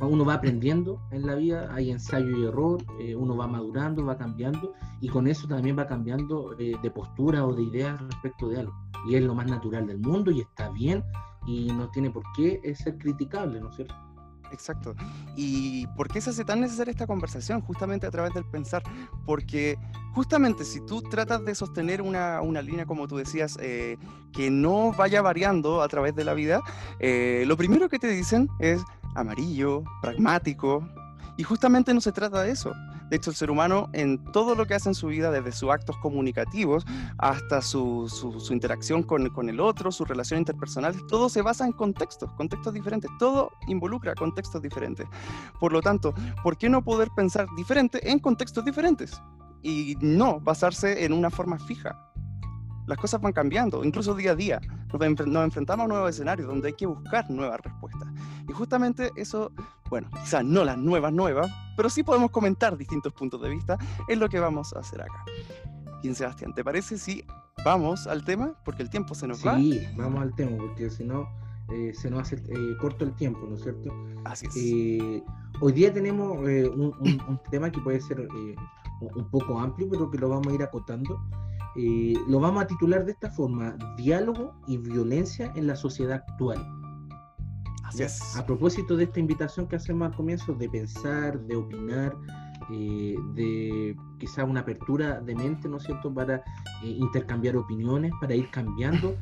uno 0.00 0.24
va 0.24 0.32
aprendiendo 0.32 0.98
en 1.10 1.26
la 1.26 1.34
vida, 1.34 1.68
hay 1.74 1.90
ensayo 1.90 2.34
y 2.34 2.46
error, 2.46 2.82
eh, 2.98 3.14
uno 3.14 3.36
va 3.36 3.46
madurando, 3.46 4.06
va 4.06 4.16
cambiando 4.16 4.72
y 5.02 5.10
con 5.10 5.26
eso 5.26 5.46
también 5.46 5.78
va 5.78 5.86
cambiando 5.86 6.54
de 6.56 6.90
postura 6.94 7.44
o 7.44 7.54
de 7.54 7.64
ideas 7.64 8.00
respecto 8.00 8.48
de 8.48 8.60
algo 8.60 8.74
y 9.06 9.16
es 9.16 9.22
lo 9.22 9.34
más 9.34 9.48
natural 9.48 9.86
del 9.86 9.98
mundo 9.98 10.30
y 10.30 10.40
está 10.40 10.70
bien 10.70 11.04
y 11.46 11.66
no 11.66 11.90
tiene 11.90 12.08
por 12.08 12.22
qué 12.34 12.74
ser 12.74 12.96
criticable, 12.96 13.60
¿no 13.60 13.68
es 13.68 13.76
cierto? 13.76 14.11
Exacto. 14.52 14.94
¿Y 15.34 15.86
por 15.88 16.08
qué 16.08 16.20
se 16.20 16.30
hace 16.30 16.44
tan 16.44 16.60
necesaria 16.60 16.90
esta 16.90 17.06
conversación? 17.06 17.60
Justamente 17.62 18.06
a 18.06 18.10
través 18.10 18.34
del 18.34 18.44
pensar. 18.44 18.82
Porque 19.24 19.78
justamente 20.14 20.64
si 20.64 20.84
tú 20.84 21.02
tratas 21.02 21.44
de 21.44 21.54
sostener 21.54 22.02
una, 22.02 22.40
una 22.42 22.62
línea, 22.62 22.86
como 22.86 23.08
tú 23.08 23.16
decías, 23.16 23.58
eh, 23.60 23.96
que 24.32 24.50
no 24.50 24.92
vaya 24.92 25.22
variando 25.22 25.82
a 25.82 25.88
través 25.88 26.14
de 26.14 26.24
la 26.24 26.34
vida, 26.34 26.60
eh, 27.00 27.44
lo 27.46 27.56
primero 27.56 27.88
que 27.88 27.98
te 27.98 28.08
dicen 28.08 28.48
es 28.60 28.82
amarillo, 29.14 29.82
pragmático. 30.00 30.86
Y 31.36 31.44
justamente 31.44 31.94
no 31.94 32.00
se 32.00 32.12
trata 32.12 32.42
de 32.42 32.50
eso. 32.50 32.72
De 33.12 33.16
hecho, 33.16 33.28
el 33.28 33.36
ser 33.36 33.50
humano 33.50 33.90
en 33.92 34.24
todo 34.32 34.54
lo 34.54 34.66
que 34.66 34.72
hace 34.72 34.88
en 34.88 34.94
su 34.94 35.08
vida, 35.08 35.30
desde 35.30 35.52
sus 35.52 35.68
actos 35.68 35.98
comunicativos 35.98 36.86
hasta 37.18 37.60
su, 37.60 38.08
su, 38.08 38.54
interacción 38.54 39.02
con, 39.02 39.28
con, 39.28 39.50
el 39.50 39.60
otro, 39.60 39.92
sus 39.92 40.08
relaciones 40.08 40.40
interpersonales, 40.40 41.06
todo 41.08 41.28
se 41.28 41.42
basa 41.42 41.66
en 41.66 41.72
contextos, 41.72 42.32
contextos 42.38 42.72
diferentes. 42.72 43.10
Todo 43.18 43.50
involucra 43.66 44.14
contextos 44.14 44.62
diferentes. 44.62 45.06
Por 45.60 45.74
lo 45.74 45.82
tanto, 45.82 46.14
¿por 46.42 46.56
qué 46.56 46.70
no 46.70 46.82
poder 46.82 47.10
pensar 47.14 47.46
diferente 47.54 48.10
en 48.10 48.18
contextos 48.18 48.64
diferentes? 48.64 49.20
Y 49.60 49.94
no 50.00 50.40
basarse 50.40 51.04
en 51.04 51.12
una 51.12 51.28
forma 51.28 51.58
fija 51.58 52.11
las 52.86 52.98
cosas 52.98 53.20
van 53.20 53.32
cambiando, 53.32 53.84
incluso 53.84 54.14
día 54.14 54.32
a 54.32 54.34
día. 54.34 54.60
Nos, 54.92 55.44
enfrentamos 55.44 55.84
a 55.84 55.88
nuevos 55.88 56.10
escenarios 56.10 56.48
donde 56.48 56.68
hay 56.68 56.74
que 56.74 56.86
buscar 56.86 57.30
nuevas 57.30 57.60
respuestas. 57.60 58.08
Y 58.48 58.52
justamente 58.52 59.10
eso, 59.16 59.52
bueno, 59.88 60.08
quizás 60.22 60.44
no 60.44 60.64
las 60.64 60.78
nuevas 60.78 61.12
nuevas, 61.12 61.50
pero 61.76 61.88
sí 61.88 62.02
podemos 62.02 62.30
comentar 62.30 62.76
distintos 62.76 63.12
puntos 63.12 63.40
de 63.42 63.50
vista, 63.50 63.78
es 64.08 64.18
lo 64.18 64.28
que 64.28 64.40
vamos 64.40 64.74
a 64.74 64.80
hacer 64.80 65.02
acá. 65.02 65.24
Bien, 66.02 66.14
Sebastián, 66.14 66.52
¿te 66.54 66.64
parece 66.64 66.98
si 66.98 67.24
vamos 67.64 68.06
al 68.06 68.24
tema? 68.24 68.54
Porque 68.64 68.82
el 68.82 68.90
tiempo 68.90 69.14
se 69.14 69.26
nos 69.26 69.46
va. 69.46 69.56
Sí, 69.56 69.86
vamos 69.96 70.20
al 70.20 70.34
tema, 70.34 70.56
porque 70.56 70.90
si 70.90 71.04
no, 71.04 71.28
eh, 71.70 71.92
se 71.94 72.10
nos 72.10 72.22
hace 72.22 72.36
eh, 72.36 72.76
corto 72.80 73.04
el 73.04 73.14
tiempo, 73.14 73.46
¿no 73.48 73.54
es 73.54 73.62
cierto? 73.62 73.94
Así 74.24 74.46
es. 74.46 74.56
Eh, 74.56 75.22
hoy 75.60 75.72
día 75.72 75.92
tenemos 75.92 76.38
un, 76.38 76.94
un, 77.00 77.40
tema 77.50 77.70
que 77.70 77.80
puede 77.80 78.00
ser 78.00 78.28
un 79.00 79.30
poco 79.30 79.58
amplio, 79.58 79.88
pero 79.88 80.10
que 80.10 80.18
lo 80.18 80.28
vamos 80.28 80.48
a 80.48 80.52
ir 80.52 80.62
acotando. 80.62 81.20
Eh, 81.76 82.14
lo 82.28 82.38
vamos 82.38 82.62
a 82.62 82.66
titular 82.66 83.04
de 83.04 83.12
esta 83.12 83.30
forma, 83.30 83.76
diálogo 83.96 84.54
y 84.66 84.76
violencia 84.76 85.52
en 85.56 85.66
la 85.66 85.76
sociedad 85.76 86.22
actual. 86.28 86.58
Así 87.84 88.02
es. 88.02 88.36
A 88.36 88.44
propósito 88.44 88.96
de 88.96 89.04
esta 89.04 89.20
invitación 89.20 89.66
que 89.66 89.76
hacemos 89.76 90.08
al 90.08 90.16
comienzo 90.16 90.54
de 90.54 90.68
pensar, 90.68 91.40
de 91.40 91.56
opinar, 91.56 92.14
eh, 92.70 93.16
de 93.34 93.96
quizá 94.18 94.44
una 94.44 94.60
apertura 94.60 95.20
de 95.20 95.34
mente, 95.34 95.68
¿no 95.68 95.78
es 95.78 95.84
cierto?, 95.84 96.12
para 96.12 96.36
eh, 96.36 96.88
intercambiar 96.88 97.56
opiniones, 97.56 98.12
para 98.20 98.34
ir 98.34 98.50
cambiando 98.50 99.16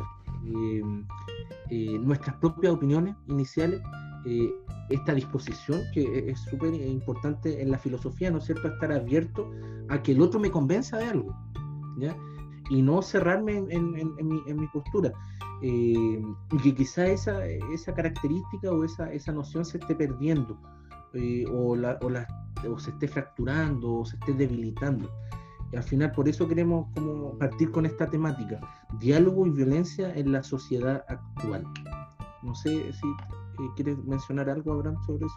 nuestras 2.01 2.35
propias 2.37 2.73
opiniones 2.73 3.15
iniciales. 3.29 3.81
esta 4.89 5.15
disposición 5.15 5.81
que 5.95 6.31
es 6.31 6.41
súper 6.41 6.75
importante 6.75 7.63
en 7.63 7.71
la 7.71 7.79
filosofía, 7.79 8.31
¿no 8.31 8.39
es 8.39 8.45
cierto?, 8.45 8.67
estar 8.69 8.91
abierto 8.91 9.49
a 9.89 10.03
que 10.03 10.13
el 10.13 10.21
otro 10.21 10.41
me 10.41 10.51
convenza 10.51 10.99
de 10.99 11.05
algo. 11.05 11.37
¿ya? 11.99 12.17
Y 12.71 12.83
no 12.83 13.03
cerrarme 13.03 13.59
en, 13.69 14.57
mi, 14.57 14.67
postura. 14.69 15.13
Eh, 15.61 16.23
y 16.53 16.57
que 16.63 16.75
quizá 16.75 17.07
esa, 17.07 17.45
esa 17.45 17.93
característica 17.93 18.71
o 18.71 18.85
esa, 18.85 19.13
esa 19.13 19.33
noción 19.33 19.65
se 19.65 19.77
esté 19.79 19.95
perdiendo 19.95 20.59
eh, 21.13 21.45
o, 21.53 21.75
la, 21.75 21.99
o, 22.01 22.09
la, 22.09 22.27
o, 22.67 22.79
se 22.79 22.91
esté 22.91 23.09
fracturando 23.09 23.99
o 23.99 24.05
se 24.07 24.17
esté 24.17 24.33
debilitando. 24.33 25.11
Y 25.73 25.77
al 25.77 25.83
final 25.83 26.13
por 26.13 26.29
eso 26.29 26.49
queremos 26.49 26.87
como 26.95 27.37
partir 27.39 27.71
con 27.73 27.87
esta 27.87 28.09
temática, 28.09 28.61
diálogo 29.01 29.47
y 29.47 29.51
violencia 29.51 30.15
en 30.15 30.33
la 30.33 30.43
sociedad 30.43 31.05
actual. 31.09 31.65
No 32.43 32.55
sé 32.55 32.93
si 32.93 33.07
eh, 33.09 33.69
quieres 33.75 33.99
mencionar 34.05 34.49
algo, 34.49 34.73
Abraham, 34.73 34.97
sobre 35.07 35.27
eso. 35.27 35.37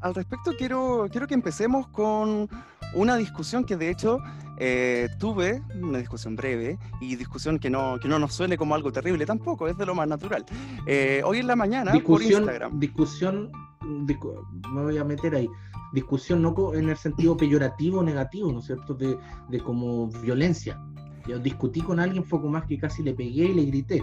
Al 0.00 0.14
respecto, 0.14 0.52
quiero, 0.56 1.08
quiero 1.10 1.26
que 1.26 1.34
empecemos 1.34 1.86
con 1.88 2.48
una 2.94 3.16
discusión 3.16 3.64
que 3.64 3.76
de 3.76 3.90
hecho 3.90 4.18
eh, 4.56 5.08
tuve, 5.18 5.62
una 5.74 5.98
discusión 5.98 6.36
breve 6.36 6.78
y 7.00 7.16
discusión 7.16 7.58
que 7.58 7.70
no, 7.70 7.98
que 8.00 8.08
no 8.08 8.18
nos 8.18 8.34
suene 8.34 8.56
como 8.56 8.74
algo 8.74 8.92
terrible 8.92 9.26
tampoco, 9.26 9.68
es 9.68 9.76
de 9.76 9.86
lo 9.86 9.94
más 9.94 10.08
natural. 10.08 10.44
Eh, 10.86 11.22
hoy 11.24 11.38
en 11.38 11.46
la 11.46 11.56
mañana 11.56 11.92
por 12.04 12.22
Instagram. 12.22 12.78
Discusión, 12.78 13.50
me 13.82 14.82
voy 14.82 14.98
a 14.98 15.04
meter 15.04 15.34
ahí, 15.34 15.48
discusión 15.92 16.42
no 16.42 16.54
en 16.74 16.88
el 16.88 16.96
sentido 16.96 17.36
peyorativo 17.36 18.00
o 18.00 18.02
negativo, 18.02 18.52
¿no 18.52 18.60
es 18.60 18.66
cierto?, 18.66 18.94
de, 18.94 19.18
de 19.48 19.60
como 19.60 20.08
violencia. 20.08 20.80
Yo 21.28 21.38
discutí 21.38 21.82
con 21.82 22.00
alguien 22.00 22.24
poco 22.24 22.48
más 22.48 22.64
que 22.64 22.78
casi 22.78 23.02
le 23.02 23.12
pegué 23.12 23.44
y 23.44 23.54
le 23.54 23.64
grité, 23.66 24.02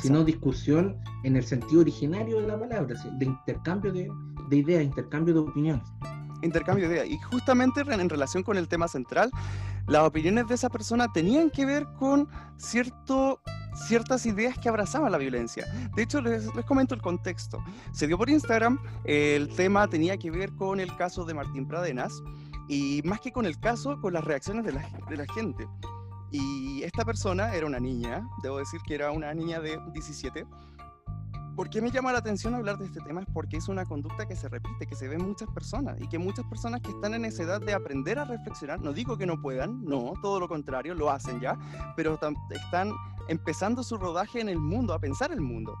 sino 0.00 0.24
discusión 0.24 0.96
en 1.24 1.36
el 1.36 1.44
sentido 1.44 1.80
originario 1.80 2.40
de 2.40 2.46
la 2.46 2.58
palabra, 2.58 2.94
de 3.18 3.24
intercambio 3.24 3.92
de, 3.92 4.08
de 4.52 4.58
ideas, 4.58 4.84
intercambio 4.84 5.34
de 5.34 5.40
opiniones 5.40 5.82
intercambio 6.42 6.88
de 6.88 6.96
ideas. 6.96 7.08
Y 7.08 7.18
justamente 7.18 7.80
en 7.80 8.08
relación 8.08 8.42
con 8.42 8.56
el 8.56 8.68
tema 8.68 8.88
central, 8.88 9.30
las 9.86 10.02
opiniones 10.02 10.48
de 10.48 10.54
esa 10.54 10.68
persona 10.68 11.06
tenían 11.12 11.50
que 11.50 11.64
ver 11.64 11.86
con 11.98 12.28
cierto 12.56 13.40
ciertas 13.86 14.26
ideas 14.26 14.58
que 14.58 14.68
abrazaban 14.68 15.10
la 15.10 15.16
violencia. 15.16 15.66
De 15.94 16.02
hecho, 16.02 16.20
les, 16.20 16.46
comento 16.66 16.94
el 16.94 17.00
contexto. 17.00 17.64
Se 17.92 18.06
dio 18.06 18.18
por 18.18 18.28
Instagram, 18.28 18.78
el 19.04 19.48
tema 19.48 19.88
tenía 19.88 20.18
que 20.18 20.30
ver 20.30 20.52
con 20.52 20.78
el 20.78 20.94
caso 20.96 21.24
de 21.24 21.32
Martín 21.32 21.66
Pradenas 21.66 22.22
y 22.68 23.00
más 23.04 23.20
que 23.20 23.32
con 23.32 23.46
el 23.46 23.58
caso, 23.58 23.98
con 24.00 24.12
las 24.12 24.24
reacciones 24.24 24.66
de 24.66 24.72
la, 24.72 24.86
de 25.08 25.16
la 25.16 25.24
gente. 25.34 25.66
Y 26.30 26.82
esta 26.82 27.04
persona 27.04 27.54
era 27.54 27.66
una 27.66 27.80
niña, 27.80 28.26
debo 28.42 28.58
decir 28.58 28.80
que 28.86 28.94
era 28.94 29.10
una 29.10 29.32
niña 29.32 29.60
de 29.60 29.78
17, 29.92 30.46
¿Por 31.56 31.68
qué 31.68 31.82
me 31.82 31.90
llama 31.90 32.12
la 32.12 32.18
atención 32.18 32.54
hablar 32.54 32.78
de 32.78 32.86
este 32.86 33.00
tema? 33.00 33.20
Es 33.20 33.26
porque 33.32 33.58
es 33.58 33.68
una 33.68 33.84
conducta 33.84 34.26
que 34.26 34.34
se 34.34 34.48
repite, 34.48 34.86
que 34.86 34.94
se 34.94 35.06
ve 35.06 35.16
en 35.16 35.26
muchas 35.26 35.48
personas 35.50 36.00
y 36.00 36.08
que 36.08 36.18
muchas 36.18 36.46
personas 36.46 36.80
que 36.80 36.90
están 36.90 37.12
en 37.12 37.26
esa 37.26 37.42
edad 37.42 37.60
de 37.60 37.74
aprender 37.74 38.18
a 38.18 38.24
reflexionar, 38.24 38.80
no 38.80 38.92
digo 38.92 39.18
que 39.18 39.26
no 39.26 39.40
puedan, 39.40 39.84
no, 39.84 40.14
todo 40.22 40.40
lo 40.40 40.48
contrario, 40.48 40.94
lo 40.94 41.10
hacen 41.10 41.40
ya, 41.40 41.58
pero 41.94 42.18
están 42.50 42.92
empezando 43.28 43.82
su 43.82 43.98
rodaje 43.98 44.40
en 44.40 44.48
el 44.48 44.58
mundo, 44.58 44.94
a 44.94 44.98
pensar 44.98 45.30
el 45.30 45.42
mundo 45.42 45.76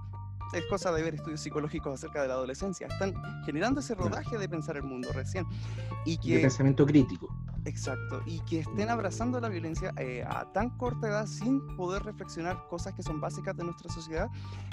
es 0.52 0.64
cosa 0.66 0.92
de 0.92 1.02
ver 1.02 1.14
estudios 1.14 1.40
psicológicos 1.40 1.94
acerca 1.94 2.22
de 2.22 2.28
la 2.28 2.34
adolescencia. 2.34 2.86
Están 2.86 3.14
generando 3.44 3.80
ese 3.80 3.94
rodaje 3.94 4.38
de 4.38 4.48
pensar 4.48 4.76
el 4.76 4.82
mundo 4.82 5.10
recién. 5.12 5.46
Y 6.04 6.18
que, 6.18 6.36
de 6.36 6.42
pensamiento 6.42 6.86
crítico. 6.86 7.28
Exacto. 7.64 8.22
Y 8.26 8.40
que 8.40 8.60
estén 8.60 8.90
abrazando 8.90 9.40
la 9.40 9.48
violencia 9.48 9.92
eh, 9.96 10.24
a 10.26 10.50
tan 10.52 10.70
corta 10.70 11.08
edad 11.08 11.26
sin 11.26 11.60
poder 11.76 12.02
reflexionar 12.02 12.66
cosas 12.68 12.94
que 12.94 13.02
son 13.02 13.20
básicas 13.20 13.56
de 13.56 13.64
nuestra 13.64 13.90
sociedad, 13.90 14.28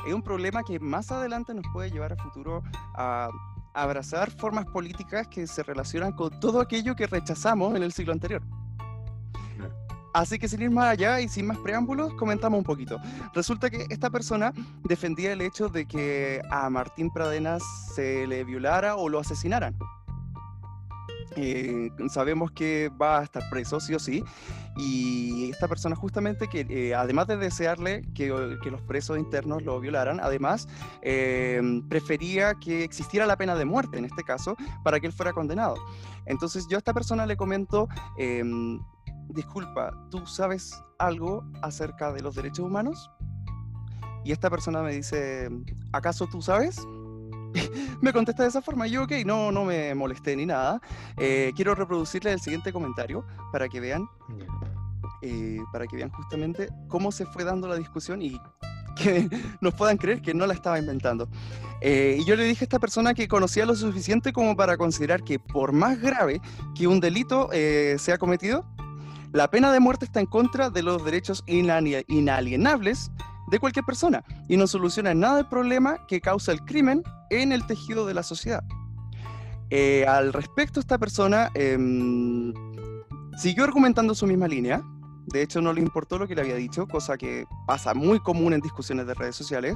es 0.07 0.13
un 0.13 0.23
problema 0.23 0.63
que 0.63 0.79
más 0.79 1.11
adelante 1.11 1.53
nos 1.53 1.65
puede 1.71 1.91
llevar 1.91 2.13
a 2.13 2.17
futuro 2.17 2.63
a 2.95 3.29
abrazar 3.73 4.31
formas 4.31 4.65
políticas 4.65 5.27
que 5.27 5.45
se 5.45 5.63
relacionan 5.63 6.13
con 6.13 6.39
todo 6.39 6.59
aquello 6.59 6.95
que 6.95 7.07
rechazamos 7.07 7.75
en 7.75 7.83
el 7.83 7.91
siglo 7.91 8.13
anterior. 8.13 8.41
Así 10.13 10.39
que 10.39 10.47
sin 10.47 10.61
ir 10.61 10.71
más 10.71 10.87
allá 10.87 11.19
y 11.19 11.27
sin 11.27 11.47
más 11.47 11.57
preámbulos, 11.59 12.13
comentamos 12.15 12.57
un 12.57 12.63
poquito. 12.63 12.99
Resulta 13.33 13.69
que 13.69 13.85
esta 13.89 14.09
persona 14.09 14.53
defendía 14.83 15.31
el 15.31 15.41
hecho 15.41 15.69
de 15.69 15.85
que 15.85 16.41
a 16.49 16.69
Martín 16.69 17.11
Pradenas 17.11 17.63
se 17.93 18.25
le 18.27 18.43
violara 18.43 18.95
o 18.95 19.09
lo 19.09 19.19
asesinaran. 19.19 19.75
Eh, 21.35 21.91
sabemos 22.09 22.51
que 22.51 22.89
va 23.01 23.19
a 23.19 23.23
estar 23.23 23.49
preso, 23.49 23.79
sí 23.79 23.93
o 23.93 23.99
sí, 23.99 24.23
y 24.75 25.51
esta 25.51 25.67
persona 25.67 25.95
justamente 25.95 26.47
que 26.47 26.65
eh, 26.69 26.95
además 26.95 27.27
de 27.27 27.37
desearle 27.37 28.01
que, 28.13 28.29
los 28.29 28.81
presos 28.81 29.17
internos 29.17 29.63
lo 29.63 29.79
violaran, 29.79 30.19
además 30.19 30.67
eh, 31.01 31.61
prefería 31.87 32.55
que 32.55 32.83
existiera 32.83 33.25
la 33.25 33.37
pena 33.37 33.55
de 33.55 33.65
muerte 33.65 33.97
en 33.97 34.05
este 34.05 34.23
caso 34.23 34.55
para 34.83 34.99
que 34.99 35.07
él 35.07 35.13
fuera 35.13 35.33
condenado. 35.33 35.75
Entonces 36.25 36.67
yo 36.67 36.77
a 36.77 36.79
esta 36.79 36.93
persona 36.93 37.25
le 37.25 37.37
comento 37.37 37.87
disculpa, 39.29 39.91
¿tú 40.09 40.25
sabes 40.25 40.81
algo 40.97 41.43
acerca 41.61 42.11
de 42.11 42.21
los 42.21 42.35
derechos 42.35 42.65
humanos? 42.65 43.09
Y 44.23 44.31
esta 44.31 44.49
persona 44.49 44.81
me 44.81 44.93
dice, 44.93 45.49
¿acaso 45.91 46.27
tú 46.27 46.41
sabes? 46.41 46.85
me 48.01 48.13
contesta 48.13 48.43
de 48.43 48.49
esa 48.49 48.61
forma. 48.61 48.87
Yo, 48.87 49.03
ok, 49.03 49.11
no, 49.25 49.51
no 49.51 49.65
me 49.65 49.93
molesté 49.95 50.35
ni 50.35 50.45
nada. 50.45 50.81
Eh, 51.17 51.51
quiero 51.55 51.75
reproducirle 51.75 52.31
el 52.31 52.39
siguiente 52.39 52.73
comentario 52.73 53.25
para 53.51 53.67
que 53.69 53.79
vean, 53.79 54.07
eh, 55.21 55.59
para 55.71 55.87
que 55.87 55.95
vean 55.95 56.09
justamente 56.09 56.69
cómo 56.87 57.11
se 57.11 57.25
fue 57.25 57.43
dando 57.43 57.67
la 57.67 57.75
discusión 57.75 58.21
y 58.21 58.39
que 58.95 59.29
nos 59.61 59.73
puedan 59.73 59.97
creer 59.97 60.21
que 60.21 60.33
no 60.33 60.45
la 60.45 60.53
estaba 60.53 60.79
inventando. 60.79 61.29
Eh, 61.81 62.17
y 62.19 62.25
yo 62.25 62.35
le 62.35 62.43
dije 62.43 62.63
a 62.63 62.65
esta 62.65 62.79
persona 62.79 63.13
que 63.13 63.27
conocía 63.27 63.65
lo 63.65 63.75
suficiente 63.75 64.33
como 64.33 64.55
para 64.57 64.75
considerar 64.75 65.23
que 65.23 65.39
por 65.39 65.71
más 65.71 66.01
grave 66.01 66.41
que 66.75 66.87
un 66.87 66.99
delito 66.99 67.49
sea 67.97 68.17
cometido, 68.17 68.65
la 69.31 69.49
pena 69.49 69.71
de 69.71 69.79
muerte 69.79 70.05
está 70.05 70.19
en 70.19 70.25
contra 70.25 70.69
de 70.69 70.83
los 70.83 71.03
derechos 71.05 71.43
inalienables 71.47 73.11
de 73.49 73.59
cualquier 73.59 73.85
persona 73.85 74.23
y 74.47 74.57
no 74.57 74.67
soluciona 74.67 75.13
nada 75.13 75.39
el 75.39 75.47
problema 75.47 76.05
que 76.07 76.21
causa 76.21 76.51
el 76.51 76.61
crimen 76.61 77.03
en 77.29 77.51
el 77.51 77.65
tejido 77.65 78.05
de 78.05 78.13
la 78.13 78.23
sociedad. 78.23 78.63
Eh, 79.69 80.05
al 80.07 80.33
respecto, 80.33 80.79
esta 80.79 80.97
persona 80.97 81.51
em, 81.53 82.53
siguió 83.37 83.63
argumentando 83.63 84.15
su 84.15 84.25
misma 84.25 84.47
línea, 84.47 84.81
de 85.31 85.41
hecho, 85.41 85.61
no 85.61 85.73
le 85.73 85.81
importó 85.81 86.17
lo 86.17 86.27
que 86.27 86.35
le 86.35 86.41
había 86.41 86.55
dicho, 86.55 86.87
cosa 86.87 87.17
que 87.17 87.45
pasa 87.67 87.93
muy 87.93 88.19
común 88.19 88.53
en 88.53 88.61
discusiones 88.61 89.07
de 89.07 89.13
redes 89.13 89.35
sociales. 89.35 89.75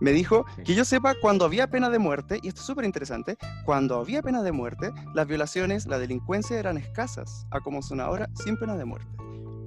Me 0.00 0.12
dijo 0.12 0.44
que 0.64 0.74
yo 0.74 0.84
sepa 0.84 1.14
cuando 1.20 1.44
había 1.44 1.68
pena 1.68 1.90
de 1.90 1.98
muerte, 1.98 2.38
y 2.42 2.48
esto 2.48 2.60
es 2.60 2.66
súper 2.66 2.84
interesante, 2.84 3.36
cuando 3.64 3.98
había 3.98 4.22
pena 4.22 4.42
de 4.42 4.52
muerte, 4.52 4.92
las 5.14 5.26
violaciones, 5.26 5.86
la 5.86 5.98
delincuencia 5.98 6.58
eran 6.58 6.76
escasas, 6.76 7.46
a 7.50 7.60
como 7.60 7.82
son 7.82 8.00
ahora, 8.00 8.28
sin 8.34 8.56
pena 8.58 8.76
de 8.76 8.84
muerte. 8.84 9.08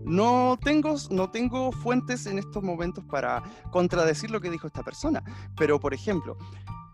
No 0.06 0.58
tengo, 0.64 0.96
no 1.12 1.30
tengo 1.30 1.72
fuentes 1.72 2.26
en 2.26 2.40
estos 2.40 2.64
momentos 2.64 3.04
para 3.06 3.44
contradecir 3.72 4.32
lo 4.32 4.40
que 4.40 4.50
dijo 4.50 4.68
esta 4.68 4.84
persona, 4.84 5.24
pero 5.58 5.80
por 5.80 5.94
ejemplo, 5.94 6.38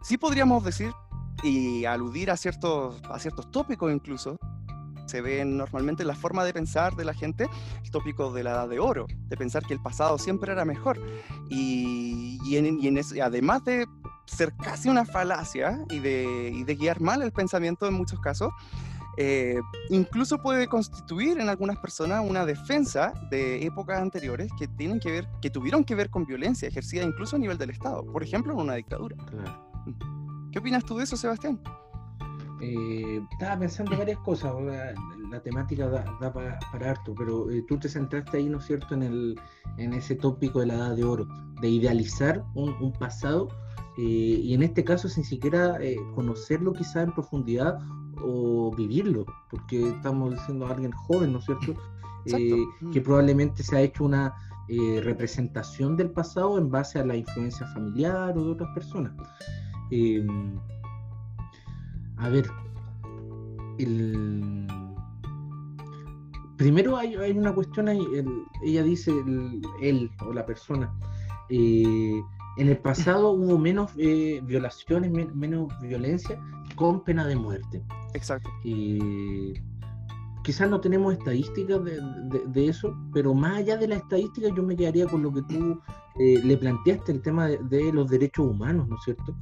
sí 0.02 0.18
podríamos 0.18 0.64
decir 0.64 0.92
y 1.44 1.86
aludir 1.86 2.32
a 2.32 2.38
ciertos, 2.38 3.02
a 3.10 3.20
ciertos 3.20 3.52
tópicos 3.52 3.94
incluso, 3.94 4.38
se 5.06 5.22
ven 5.22 5.58
normalmente 5.58 6.04
en 6.04 6.08
la 6.08 6.16
forma 6.16 6.44
de 6.44 6.54
pensar 6.54 6.96
de 6.96 7.06
la 7.06 7.14
gente, 7.14 7.48
el 7.84 7.92
tópico 7.92 8.32
de 8.34 8.44
la 8.44 8.52
edad 8.52 8.70
de 8.70 8.80
oro, 8.80 9.08
de 9.10 9.38
pensar 9.38 9.66
que 9.66 9.74
el 9.74 9.82
pasado 9.82 10.18
siempre 10.18 10.52
era 10.52 10.66
mejor. 10.66 11.00
Y, 11.50 12.56
en, 12.56 13.00
además 13.22 13.64
de 13.66 13.88
ser 14.26 14.54
casi 14.56 14.90
una 14.90 15.06
falacia 15.06 15.84
y 15.90 16.00
de, 16.00 16.64
de, 16.66 16.76
guiar 16.76 17.00
mal 17.00 17.22
el 17.22 17.32
pensamiento 17.32 17.88
en 17.88 17.94
muchos 17.94 18.20
casos, 18.20 18.52
eh, 19.18 19.60
incluso 19.90 20.38
puede 20.40 20.68
constituir 20.68 21.40
en 21.40 21.48
algunas 21.48 21.78
personas 21.78 22.24
una 22.28 22.46
defensa 22.46 23.14
de 23.30 23.66
épocas 23.66 24.02
anteriores 24.02 24.50
que 24.58 24.68
tienen 24.68 25.00
que 25.00 25.12
ver, 25.12 25.28
que 25.42 25.50
tuvieron 25.50 25.86
que 25.86 25.96
ver 25.96 26.10
con 26.10 26.26
violencia 26.26 26.68
ejercida 26.68 27.04
incluso 27.04 27.38
a 27.38 27.40
nivel 27.40 27.58
del 27.58 27.70
Estado, 27.70 28.04
por 28.06 28.24
ejemplo 28.24 28.54
en 28.54 28.60
una 28.60 28.74
dictadura. 28.76 29.16
¿Qué 30.52 30.60
opinas 30.60 30.84
tú 30.84 30.98
de 30.98 31.06
eso, 31.06 31.16
Sebastián? 31.16 31.62
Eh, 32.62 33.22
estaba 33.32 33.60
pensando 33.60 33.98
varias 33.98 34.18
cosas, 34.20 34.54
la, 35.30 35.42
temática 35.42 35.90
da, 35.90 36.32
para, 36.34 36.58
harto, 36.90 37.14
pero 37.14 37.52
eh, 37.52 37.64
tú 37.68 37.78
te 37.78 37.90
centraste 37.90 38.38
ahí, 38.38 38.50
¿no 38.50 38.60
es 38.60 38.66
cierto?, 38.66 38.96
en, 38.96 39.04
el, 39.04 39.40
en 39.78 39.94
ese 39.94 40.16
tópico 40.16 40.62
de 40.62 40.68
la 40.68 40.76
edad 40.76 40.96
de 40.96 41.04
oro, 41.04 41.28
de 41.62 41.70
idealizar 41.70 42.44
un, 42.54 42.94
pasado 42.94 43.50
eh, 43.98 44.02
y 44.02 44.54
en 44.54 44.64
este 44.64 44.84
caso 44.84 45.10
sin 45.10 45.24
siquiera 45.24 45.78
conocerlo 46.16 46.74
quizá 46.74 47.02
en 47.02 47.12
profundidad 47.12 47.80
o 48.24 48.74
vivirlo, 48.76 49.26
porque 49.50 49.90
estamos 49.90 50.32
diciendo 50.32 50.68
a 50.68 50.72
alguien 50.72 50.92
joven, 50.92 51.34
¿no 51.34 51.40
es 51.40 51.46
cierto?, 51.46 51.76
que 52.92 53.02
probablemente 53.02 53.64
se 53.64 53.76
ha 53.76 53.82
hecho 53.82 54.06
una 54.06 54.34
representación 55.04 55.96
del 55.96 56.10
pasado 56.10 56.58
en 56.58 56.70
base 56.70 57.00
a 57.00 57.06
la 57.06 57.16
influencia 57.16 57.68
familiar 57.68 58.36
o 58.38 58.46
de 58.46 58.52
otras 58.52 58.74
personas. 58.74 59.14
A 62.18 62.30
ver, 62.30 62.46
el... 63.78 64.68
primero 66.58 66.98
hay, 66.98 67.16
una 67.32 67.54
cuestión 67.54 67.90
ahí, 67.90 68.00
ella 68.64 68.84
dice, 68.84 69.12
él 69.82 70.10
o 70.26 70.34
la 70.34 70.46
persona, 70.46 70.94
eh, 71.50 72.22
en 72.58 72.70
el 72.70 72.78
pasado 72.78 73.32
hubo 73.34 73.58
menos 73.58 73.92
eh, 73.98 74.42
violaciones, 74.44 75.12
menos 75.12 75.68
violencia 75.82 76.40
con 76.76 77.04
pena 77.04 77.26
de 77.28 77.36
muerte. 77.36 77.84
Exacto. 78.14 78.50
Eh, 78.64 79.54
quizás 80.44 80.70
no 80.70 80.80
tenemos 80.80 81.14
estadísticas 81.14 81.82
de, 81.84 82.68
eso, 82.68 82.96
pero 83.14 83.34
más 83.34 83.58
allá 83.58 83.78
de 83.78 83.88
la 83.88 83.96
estadística 83.96 84.48
yo 84.56 84.64
me 84.64 84.76
quedaría 84.76 85.08
con 85.08 85.22
lo 85.22 85.34
que 85.34 85.42
tú 85.44 85.82
le 86.18 86.56
planteaste, 86.56 87.12
el 87.12 87.22
tema 87.22 87.48
de, 87.48 87.92
los 87.92 88.10
derechos 88.10 88.46
humanos, 88.46 88.88
¿no 88.88 88.96
es 88.96 89.04
cierto? 89.04 89.36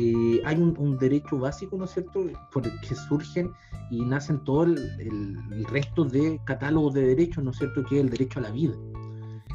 Eh, 0.00 0.40
hay 0.44 0.56
un, 0.56 0.96
derecho 0.96 1.38
básico, 1.38 1.76
¿no 1.76 1.84
es 1.84 1.90
cierto?, 1.90 2.24
por 2.52 2.64
el 2.64 2.80
que 2.80 2.94
surgen 2.94 3.50
y 3.90 4.04
nacen 4.04 4.38
todo 4.44 4.62
el, 4.62 5.66
resto 5.68 6.04
de 6.04 6.40
catálogos 6.44 6.94
de 6.94 7.02
derechos, 7.02 7.42
¿no 7.42 7.50
es 7.50 7.58
cierto?, 7.58 7.84
que 7.84 7.96
es 7.96 8.04
el 8.04 8.10
derecho 8.10 8.38
a 8.38 8.42
la 8.42 8.52
vida. 8.52 8.74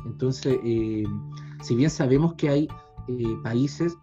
Entonces, 0.05 0.59
eh, 0.65 1.05
si 1.61 1.75
bien 1.75 1.89
sabemos 1.89 2.33
que 2.33 2.49
hay 2.49 2.67
eh, 3.07 3.37
países, 3.41 3.95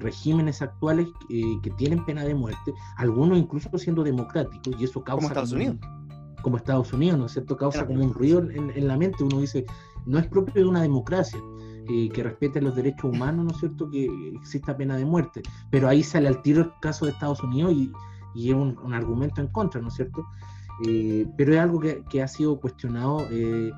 regímenes 0.00 0.62
actuales 0.62 1.06
que 1.28 1.70
tienen 1.76 2.02
pena 2.06 2.24
de 2.24 2.34
muerte, 2.34 2.72
algunos 2.96 3.36
incluso 3.36 3.68
siendo 3.76 4.02
democráticos, 4.02 4.74
y 4.80 4.84
eso 4.84 5.04
causa... 5.04 5.16
Como 5.16 5.28
Estados 5.28 5.52
Unidos. 5.52 5.76
Como 6.42 6.56
Estados 6.56 6.92
Unidos, 6.92 7.18
¿no 7.18 7.26
es 7.26 7.32
cierto? 7.32 7.56
Causa 7.56 7.86
como 7.86 8.02
un 8.04 8.12
ruido 8.12 8.40
en, 8.40 8.70
en 8.70 8.88
la 8.88 8.96
mente. 8.96 9.24
Uno 9.24 9.40
dice, 9.40 9.66
no 10.06 10.18
es 10.18 10.26
propio 10.26 10.62
de 10.62 10.68
una 10.68 10.82
democracia 10.82 11.40
que 12.12 12.22
respete 12.22 12.60
los 12.60 12.76
derechos 12.76 13.04
humanos, 13.04 13.44
¿no 13.44 13.50
es 13.50 13.58
cierto?, 13.58 13.90
que 13.90 14.08
exista 14.36 14.76
pena 14.76 14.96
de 14.96 15.04
muerte. 15.04 15.42
Pero 15.70 15.88
ahí 15.88 16.02
sale 16.02 16.28
al 16.28 16.42
tiro 16.42 16.62
el 16.62 16.72
caso 16.80 17.04
de 17.04 17.12
Estados 17.12 17.42
Unidos 17.42 17.72
y, 17.72 17.92
es 18.50 18.54
un, 18.54 18.94
argumento 18.94 19.40
en 19.40 19.48
contra, 19.48 19.80
¿no 19.80 19.88
es 19.88 19.94
cierto? 19.94 20.24
Eh, 20.86 21.26
pero 21.36 21.52
es 21.52 21.60
algo 21.60 21.80
que, 21.80 22.22
ha 22.22 22.28
sido 22.28 22.58
cuestionado 22.60 23.26
eh, 23.30 23.72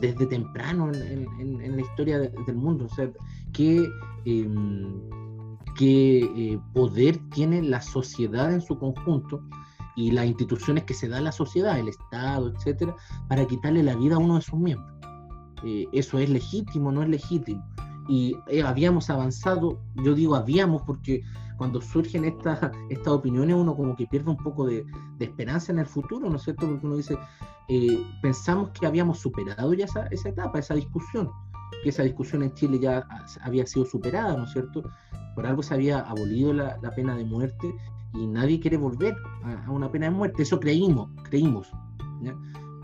desde 0.00 0.26
temprano 0.26 0.90
en, 0.92 1.76
la 1.76 1.82
historia 1.82 2.18
del 2.18 2.56
mundo. 2.56 2.86
O 2.86 2.94
sea, 2.94 3.10
qué, 3.52 3.86
em, 4.24 5.00
eh, 5.80 6.58
poder 6.72 7.18
tiene 7.30 7.62
la 7.62 7.80
sociedad 7.82 8.52
en 8.52 8.60
su 8.60 8.78
conjunto 8.78 9.42
y 9.96 10.10
las 10.10 10.26
instituciones 10.26 10.84
que 10.84 10.94
se 10.94 11.08
da 11.08 11.18
a 11.18 11.20
la 11.20 11.32
sociedad, 11.32 11.78
el 11.78 11.88
Estado, 11.88 12.52
etcétera, 12.54 12.94
para 13.28 13.46
quitarle 13.46 13.82
la 13.82 13.94
vida 13.94 14.16
a 14.16 14.18
uno 14.18 14.36
de 14.36 14.42
sus 14.42 14.58
miembros. 14.58 14.90
eh, 15.64 15.86
eso 15.92 16.18
es 16.18 16.28
legítimo, 16.28 16.90
no 16.90 17.02
es 17.02 17.08
legítimo. 17.08 17.64
Y 18.08 18.36
eh, 18.48 18.62
habíamos 18.62 19.10
avanzado, 19.10 19.80
yo 19.94 20.14
digo 20.14 20.34
habíamos 20.34 20.82
porque 20.82 21.22
cuando 21.56 21.80
surgen 21.80 22.24
estas 22.24 22.72
estas 22.90 23.12
opiniones 23.12 23.54
uno 23.54 23.76
como 23.76 23.94
que 23.94 24.06
pierde 24.06 24.30
un 24.30 24.36
poco 24.36 24.66
de, 24.66 24.84
esperanza 25.20 25.70
en 25.70 25.78
el 25.78 25.86
futuro, 25.86 26.28
¿no 26.28 26.34
es 26.36 26.42
cierto? 26.42 26.66
Porque 26.66 26.84
uno 26.84 26.96
dice, 26.96 27.16
eh, 27.68 28.04
pensamos 28.20 28.70
que 28.70 28.86
habíamos 28.86 29.20
superado 29.20 29.72
ya 29.72 29.84
esa, 29.84 30.06
esa 30.06 30.30
etapa, 30.30 30.58
esa 30.58 30.74
discusión, 30.74 31.30
que 31.84 31.90
esa 31.90 32.02
discusión 32.02 32.42
en 32.42 32.52
Chile 32.54 32.80
ya 32.80 33.06
había 33.42 33.64
sido 33.66 33.86
superada, 33.86 34.36
¿no 34.36 34.44
es 34.44 34.52
cierto? 34.52 34.82
Por 35.36 35.46
algo 35.46 35.62
se 35.62 35.74
había 35.74 36.00
abolido 36.00 36.52
la 36.52 36.90
pena 36.96 37.14
de 37.16 37.24
muerte 37.24 37.72
y 38.14 38.26
nadie 38.26 38.60
quiere 38.60 38.76
volver 38.76 39.16
a, 39.44 39.70
una 39.70 39.90
pena 39.90 40.06
de 40.06 40.12
muerte, 40.12 40.42
eso 40.42 40.60
creímos, 40.60 41.10
creímos, 41.24 41.72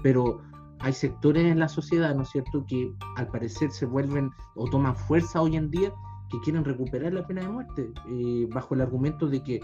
pero 0.02 0.40
hay 0.80 0.92
sectores 0.92 1.44
en 1.44 1.58
la 1.58 1.68
sociedad, 1.68 2.14
¿no 2.14 2.22
es 2.22 2.30
cierto?, 2.30 2.64
que 2.66 2.92
al 3.16 3.28
parecer 3.28 3.70
se 3.70 3.86
vuelven 3.86 4.30
o 4.54 4.68
toman 4.68 4.96
fuerza 4.96 5.40
hoy 5.40 5.56
en 5.56 5.70
día 5.70 5.92
que 6.30 6.38
quieren 6.40 6.64
recuperar 6.64 7.12
la 7.12 7.26
pena 7.26 7.42
de 7.42 7.48
muerte, 7.48 7.90
eh, 8.10 8.48
bajo 8.52 8.74
el 8.74 8.82
argumento 8.82 9.26
de 9.26 9.42
que 9.42 9.60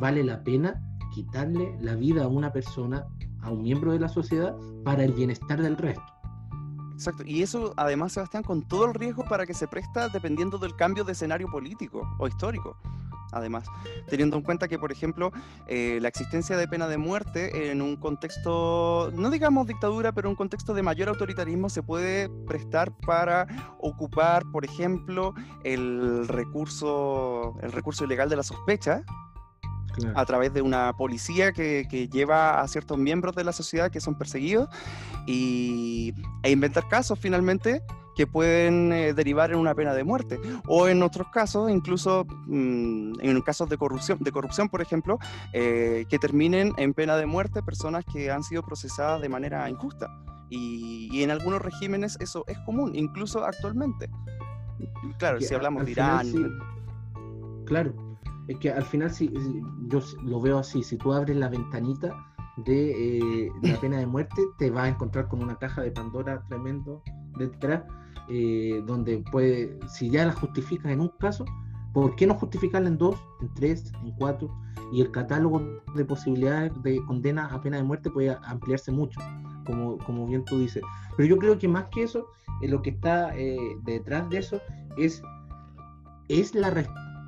vale 0.00 0.22
la 0.24 0.42
pena 0.42 0.80
quitarle 1.14 1.76
la 1.80 1.94
vida 1.94 2.24
a 2.24 2.28
una 2.28 2.52
persona, 2.52 3.06
a 3.42 3.50
un 3.50 3.62
miembro 3.62 3.92
de 3.92 4.00
la 4.00 4.08
sociedad, 4.08 4.56
para 4.84 5.04
el 5.04 5.12
bienestar 5.12 5.60
del 5.60 5.76
resto. 5.76 6.02
Exacto, 6.92 7.22
y 7.26 7.42
eso 7.42 7.72
además, 7.76 8.12
Sebastián, 8.12 8.42
con 8.42 8.62
todo 8.62 8.86
el 8.86 8.94
riesgo 8.94 9.24
para 9.24 9.46
que 9.46 9.54
se 9.54 9.66
presta 9.68 10.08
dependiendo 10.08 10.58
del 10.58 10.74
cambio 10.76 11.04
de 11.04 11.12
escenario 11.12 11.48
político 11.50 12.02
o 12.18 12.28
histórico 12.28 12.76
además, 13.32 13.66
teniendo 14.08 14.36
en 14.36 14.42
cuenta 14.42 14.68
que, 14.68 14.78
por 14.78 14.92
ejemplo, 14.92 15.32
eh, 15.66 15.98
la 16.00 16.08
existencia 16.08 16.56
de 16.56 16.68
pena 16.68 16.86
de 16.86 16.98
muerte 16.98 17.70
en 17.70 17.82
un 17.82 17.96
contexto, 17.96 19.10
no 19.14 19.30
digamos 19.30 19.66
dictadura, 19.66 20.12
pero 20.12 20.28
un 20.28 20.36
contexto 20.36 20.74
de 20.74 20.82
mayor 20.82 21.08
autoritarismo 21.08 21.68
se 21.68 21.82
puede 21.82 22.28
prestar 22.46 22.96
para 22.98 23.46
ocupar, 23.78 24.44
por 24.52 24.64
ejemplo, 24.64 25.34
el 25.64 26.28
recurso, 26.28 27.56
el 27.62 27.72
recurso 27.72 28.04
ilegal 28.04 28.28
de 28.28 28.36
la 28.36 28.42
sospecha, 28.42 29.02
a 30.14 30.24
través 30.24 30.54
de 30.54 30.62
una 30.62 30.96
policía 30.96 31.52
que, 31.52 31.86
que, 31.90 32.08
lleva 32.08 32.60
a 32.60 32.68
ciertos 32.68 32.96
miembros 32.98 33.34
de 33.36 33.44
la 33.44 33.52
sociedad 33.52 33.90
que 33.90 34.00
son 34.00 34.16
perseguidos 34.16 34.68
y, 35.26 36.14
e 36.42 36.50
inventar 36.50 36.88
casos 36.88 37.18
finalmente 37.18 37.82
que 38.14 38.26
pueden 38.26 38.92
eh, 38.92 39.14
derivar 39.14 39.52
en 39.52 39.58
una 39.58 39.74
pena 39.74 39.94
de 39.94 40.04
muerte. 40.04 40.40
O 40.66 40.88
en 40.88 41.02
otros 41.02 41.28
casos, 41.28 41.70
incluso 41.70 42.24
mmm, 42.46 43.14
en 43.20 43.40
casos 43.42 43.68
de 43.68 43.76
corrupción, 43.76 44.18
de 44.20 44.32
corrupción 44.32 44.68
por 44.68 44.82
ejemplo, 44.82 45.18
eh, 45.52 46.04
que 46.08 46.18
terminen 46.18 46.72
en 46.76 46.94
pena 46.94 47.16
de 47.16 47.26
muerte 47.26 47.62
personas 47.62 48.04
que 48.12 48.30
han 48.30 48.42
sido 48.42 48.62
procesadas 48.62 49.20
de 49.22 49.28
manera 49.28 49.68
injusta. 49.68 50.08
Y, 50.50 51.08
y 51.10 51.22
en 51.22 51.30
algunos 51.30 51.62
regímenes 51.62 52.18
eso 52.20 52.44
es 52.46 52.58
común, 52.66 52.92
incluso 52.94 53.44
actualmente. 53.44 54.10
Claro, 55.18 55.40
si 55.40 55.54
hablamos 55.54 55.84
de 55.84 55.92
Irán. 55.92 56.26
Sí. 56.26 56.44
Claro, 57.64 57.94
es 58.48 58.58
que 58.58 58.70
al 58.70 58.84
final, 58.84 59.10
si, 59.10 59.32
yo 59.86 60.00
lo 60.24 60.40
veo 60.40 60.58
así, 60.58 60.82
si 60.82 60.96
tú 60.96 61.12
abres 61.12 61.36
la 61.36 61.48
ventanita 61.48 62.14
de 62.56 63.46
eh, 63.46 63.52
la 63.62 63.80
pena 63.80 63.98
de 63.98 64.06
muerte, 64.06 64.42
te 64.58 64.70
vas 64.70 64.84
a 64.84 64.88
encontrar 64.88 65.28
con 65.28 65.42
una 65.42 65.56
caja 65.56 65.82
de 65.82 65.90
Pandora 65.90 66.42
tremendo 66.48 67.02
detrás, 67.38 67.82
eh, 68.28 68.82
donde 68.86 69.18
puede, 69.30 69.78
si 69.88 70.10
ya 70.10 70.26
la 70.26 70.32
justificas 70.32 70.92
en 70.92 71.00
un 71.00 71.08
caso, 71.20 71.44
¿por 71.92 72.14
qué 72.16 72.26
no 72.26 72.34
justificarla 72.34 72.88
en 72.88 72.98
dos, 72.98 73.16
en 73.40 73.52
tres, 73.54 73.92
en 74.04 74.12
cuatro? 74.12 74.50
Y 74.92 75.00
el 75.00 75.10
catálogo 75.10 75.62
de 75.94 76.04
posibilidades 76.04 76.72
de 76.82 77.02
condena 77.06 77.46
a 77.46 77.60
pena 77.60 77.78
de 77.78 77.84
muerte 77.84 78.10
puede 78.10 78.36
ampliarse 78.44 78.92
mucho, 78.92 79.20
como, 79.66 79.98
como 79.98 80.26
bien 80.26 80.44
tú 80.44 80.58
dices. 80.58 80.82
Pero 81.16 81.28
yo 81.28 81.38
creo 81.38 81.58
que 81.58 81.68
más 81.68 81.86
que 81.90 82.04
eso, 82.04 82.26
eh, 82.62 82.68
lo 82.68 82.82
que 82.82 82.90
está 82.90 83.36
eh, 83.36 83.58
detrás 83.84 84.28
de 84.30 84.38
eso 84.38 84.60
es, 84.96 85.22
es 86.28 86.54
la 86.54 86.70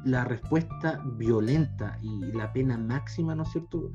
la 0.04 0.22
respuesta 0.24 1.02
violenta 1.16 1.98
y 2.02 2.32
la 2.32 2.52
pena 2.52 2.76
máxima, 2.76 3.34
¿no 3.34 3.42
es 3.42 3.48
cierto?, 3.52 3.90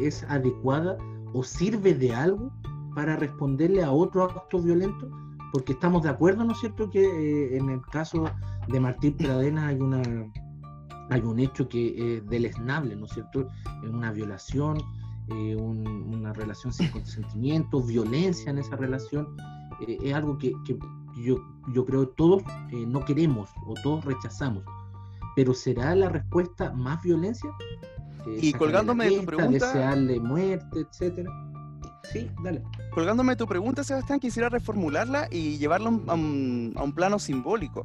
es 0.00 0.24
adecuada 0.24 0.96
o 1.32 1.42
sirve 1.42 1.94
de 1.94 2.14
algo 2.14 2.52
para 2.94 3.16
responderle 3.16 3.82
a 3.84 3.90
otro 3.90 4.24
acto 4.24 4.60
violento, 4.60 5.08
porque 5.52 5.72
estamos 5.72 6.02
de 6.02 6.10
acuerdo, 6.10 6.44
¿no 6.44 6.52
es 6.52 6.58
cierto?, 6.58 6.90
que 6.90 7.04
eh, 7.04 7.56
en 7.56 7.70
el 7.70 7.80
caso 7.82 8.24
de 8.68 8.80
Martín 8.80 9.16
Pradena 9.16 9.68
hay 9.68 9.80
una 9.80 10.02
hay 11.10 11.22
un 11.22 11.38
hecho 11.38 11.66
que 11.70 12.16
es 12.16 12.26
deleznable, 12.28 12.94
¿no 12.94 13.06
es 13.06 13.12
cierto?, 13.12 13.48
una 13.82 14.12
violación, 14.12 14.78
eh, 15.28 15.56
un, 15.56 15.86
una 15.86 16.34
relación 16.34 16.72
sin 16.72 16.88
consentimiento, 16.90 17.82
violencia 17.86 18.50
en 18.50 18.58
esa 18.58 18.76
relación, 18.76 19.26
eh, 19.86 19.96
es 20.02 20.14
algo 20.14 20.36
que, 20.36 20.52
que, 20.66 20.78
yo, 21.16 21.36
yo 21.72 21.84
creo 21.84 22.08
todos 22.10 22.42
eh, 22.70 22.84
no 22.86 23.04
queremos 23.04 23.50
o 23.66 23.74
todos 23.82 24.04
rechazamos 24.04 24.64
pero 25.38 25.54
¿será 25.54 25.94
la 25.94 26.08
respuesta 26.08 26.72
más 26.72 27.00
violencia? 27.00 27.48
Eh, 28.26 28.38
y 28.42 28.52
colgándome 28.52 29.08
de 29.08 29.20
tu 29.20 29.24
pregunta... 29.24 29.66
Desearle 29.66 30.18
muerte, 30.18 30.80
etcétera. 30.80 31.30
Sí, 32.12 32.30
dale. 32.42 32.62
Colgándome 32.90 33.36
tu 33.36 33.46
pregunta, 33.46 33.84
Sebastián, 33.84 34.18
quisiera 34.18 34.48
reformularla 34.48 35.28
y 35.30 35.58
llevarla 35.58 35.88
a 35.88 36.14
un, 36.14 36.92
plano 36.94 37.18
simbólico. 37.18 37.84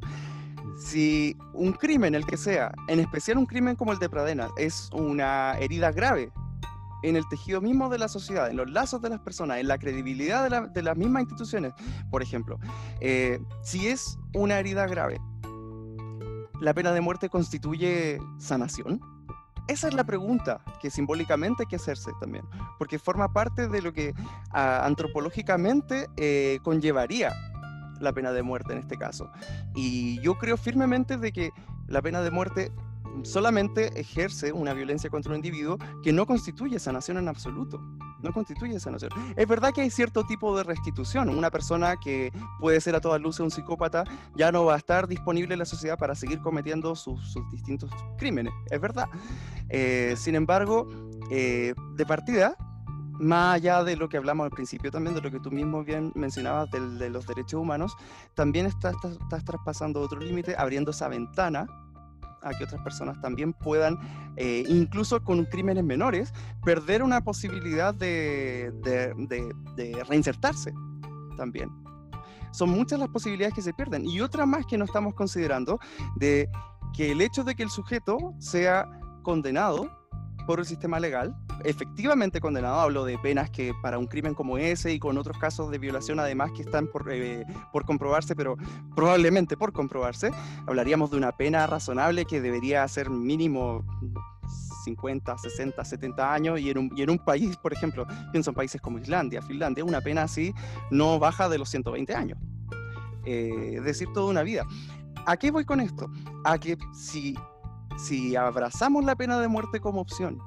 Si 0.79 1.37
un 1.53 1.73
crimen, 1.73 2.15
el 2.15 2.25
que 2.25 2.37
sea, 2.37 2.71
en 2.87 2.99
especial 2.99 3.37
un 3.37 3.45
crimen 3.45 3.75
como 3.75 3.91
el 3.91 3.99
de 3.99 4.09
Pradena, 4.09 4.49
es 4.57 4.89
una 4.93 5.57
herida 5.59 5.91
grave 5.91 6.31
en 7.03 7.17
el 7.17 7.27
tejido 7.27 7.59
mismo 7.59 7.89
de 7.89 7.99
la 7.99 8.07
sociedad, 8.07 8.49
en 8.49 8.55
los 8.55 8.69
lazos 8.69 9.01
de 9.01 9.09
las 9.09 9.19
personas, 9.19 9.59
en 9.59 9.67
la 9.67 9.77
credibilidad 9.77 10.43
de, 10.43 10.49
la, 10.49 10.71
las 10.73 10.97
mismas 10.97 11.23
instituciones, 11.23 11.73
por 12.09 12.23
ejemplo, 12.23 12.59
eh, 13.01 13.39
si 13.61 13.87
es 13.87 14.17
una 14.33 14.57
herida 14.57 14.87
grave, 14.87 15.19
¿la 16.61 16.73
pena 16.73 16.93
de 16.93 17.01
muerte 17.01 17.27
constituye 17.27 18.19
sanación? 18.37 19.01
Esa 19.67 19.87
es 19.87 19.93
la 19.93 20.03
pregunta 20.03 20.61
que 20.81 20.89
simbólicamente 20.89 21.63
hay 21.63 21.67
que 21.67 21.77
hacerse 21.77 22.11
también, 22.19 22.45
porque 22.77 22.99
forma 22.99 23.31
parte 23.31 23.67
de 23.67 23.81
lo 23.81 23.93
que 23.93 24.13
a, 24.51 24.85
antropológicamente 24.85 26.09
eh, 26.17 26.59
conllevaría 26.63 27.33
la 27.99 28.11
pena 28.11 28.31
de 28.31 28.43
muerte 28.43 28.73
en 28.73 28.79
este 28.79 28.97
caso. 28.97 29.31
Y 29.73 30.19
yo 30.21 30.37
creo 30.37 30.57
firmemente 30.57 31.17
de 31.17 31.31
que 31.31 31.51
la 31.87 32.01
pena 32.01 32.21
de 32.21 32.31
muerte 32.31 32.71
solamente 33.23 33.99
ejerce 33.99 34.51
una 34.51 34.73
violencia 34.73 35.09
contra 35.09 35.31
un 35.31 35.37
individuo 35.37 35.77
que 36.01 36.11
no 36.11 36.25
constituye 36.25 36.79
sanación 36.79 37.17
en 37.17 37.27
absoluto. 37.27 37.79
No 38.21 38.31
constituye 38.31 38.79
sanación. 38.79 39.11
Es 39.35 39.47
verdad 39.47 39.73
que 39.73 39.81
hay 39.81 39.89
cierto 39.89 40.25
tipo 40.25 40.55
de 40.57 40.63
restitución. 40.63 41.29
Una 41.29 41.51
persona 41.51 41.97
que 41.97 42.31
puede 42.59 42.79
ser 42.79 42.95
a 42.95 43.01
todas 43.01 43.21
luces 43.21 43.41
un 43.41 43.51
psicópata 43.51 44.05
ya 44.35 44.51
no 44.51 44.65
va 44.65 44.75
a 44.75 44.77
estar 44.77 45.07
disponible 45.07 45.53
en 45.53 45.59
la 45.59 45.65
sociedad 45.65 45.97
para 45.97 46.15
seguir 46.15 46.39
cometiendo 46.39 46.95
sus, 46.95 47.35
distintos 47.51 47.91
crímenes. 48.17 48.53
Es 48.69 48.79
verdad. 48.79 49.07
Eh, 49.69 50.15
sin 50.17 50.35
embargo, 50.35 50.87
eh, 51.31 51.73
de 51.95 52.05
partida, 52.05 52.55
más 53.19 53.55
allá 53.55 53.83
de 53.83 53.95
lo 53.97 54.07
que 54.07 54.17
hablamos 54.17 54.45
al 54.45 54.51
principio 54.51 54.89
también, 54.89 55.15
de 55.15 55.21
lo 55.21 55.29
que 55.29 55.39
tú 55.39 55.51
mismo 55.51 55.83
bien 55.83 56.11
mencionabas 56.15 56.71
de, 56.71 56.79
de 56.79 57.09
los 57.09 57.27
derechos 57.27 57.59
humanos, 57.59 57.95
también 58.35 58.65
estás, 58.65 58.95
estás, 58.95 59.17
estás 59.21 59.43
traspasando 59.43 59.99
otro 59.99 60.19
límite, 60.19 60.55
abriendo 60.57 60.91
esa 60.91 61.09
ventana 61.09 61.67
a 62.43 62.51
que 62.51 62.63
otras 62.63 62.81
personas 62.81 63.19
también 63.21 63.53
puedan, 63.53 63.97
eh, 64.35 64.63
incluso 64.67 65.23
con 65.23 65.45
crímenes 65.45 65.83
menores, 65.83 66.33
perder 66.63 67.03
una 67.03 67.21
posibilidad 67.21 67.93
de, 67.93 68.71
de, 68.83 69.13
de, 69.17 69.53
de, 69.75 70.03
reinsertarse 70.03 70.73
también. 71.37 71.69
Son 72.51 72.69
muchas 72.69 72.99
las 72.99 73.09
posibilidades 73.09 73.55
que 73.55 73.61
se 73.61 73.73
pierden. 73.73 74.05
Y 74.05 74.21
otra 74.21 74.45
más 74.45 74.65
que 74.65 74.77
no 74.77 74.85
estamos 74.85 75.15
considerando, 75.15 75.79
de 76.15 76.49
que 76.93 77.11
el 77.11 77.21
hecho 77.21 77.43
de 77.43 77.55
que 77.55 77.63
el 77.63 77.69
sujeto 77.69 78.35
sea 78.39 78.87
condenado 79.23 79.89
por 80.45 80.59
el 80.59 80.65
sistema 80.65 80.99
legal, 80.99 81.35
efectivamente 81.63 82.39
condenado, 82.39 82.79
hablo 82.79 83.05
de 83.05 83.17
penas 83.17 83.49
que 83.49 83.73
para 83.81 83.97
un 83.97 84.07
crimen 84.07 84.33
como 84.33 84.57
ese 84.57 84.93
y 84.93 84.99
con 84.99 85.17
otros 85.17 85.37
casos 85.37 85.71
de 85.71 85.77
violación 85.77 86.19
además 86.19 86.51
que 86.51 86.63
están 86.63 86.87
por, 86.87 87.11
eh, 87.11 87.45
por 87.71 87.85
comprobarse, 87.85 88.35
pero 88.35 88.57
probablemente 88.95 89.57
por 89.57 89.71
comprobarse, 89.71 90.31
hablaríamos 90.67 91.11
de 91.11 91.17
una 91.17 91.31
pena 91.31 91.65
razonable 91.67 92.25
que 92.25 92.41
debería 92.41 92.87
ser 92.87 93.09
mínimo 93.09 93.85
50, 94.83 95.37
60, 95.37 95.83
70 95.83 96.33
años 96.33 96.59
y 96.59 96.69
en 96.69 96.77
un, 96.77 96.91
y 96.95 97.01
en 97.03 97.09
un 97.09 97.17
país, 97.17 97.55
por 97.57 97.73
ejemplo, 97.73 98.05
pienso 98.31 98.51
en 98.51 98.55
países 98.55 98.81
como 98.81 98.99
Islandia, 98.99 99.41
Finlandia, 99.41 99.83
una 99.83 100.01
pena 100.01 100.23
así 100.23 100.53
no 100.91 101.19
baja 101.19 101.49
de 101.49 101.57
los 101.57 101.69
120 101.69 102.13
años. 102.13 102.37
Eh, 103.25 103.75
es 103.77 103.83
decir, 103.83 104.09
toda 104.13 104.29
una 104.29 104.43
vida. 104.43 104.65
¿A 105.25 105.37
qué 105.37 105.51
voy 105.51 105.63
con 105.63 105.79
esto? 105.79 106.09
A 106.43 106.57
que 106.57 106.77
si 106.93 107.37
si 107.97 108.35
abrazamos 108.35 109.03
la 109.03 109.15
pena 109.15 109.39
de 109.39 109.47
muerte 109.47 109.79
como 109.79 110.01
opción 110.01 110.39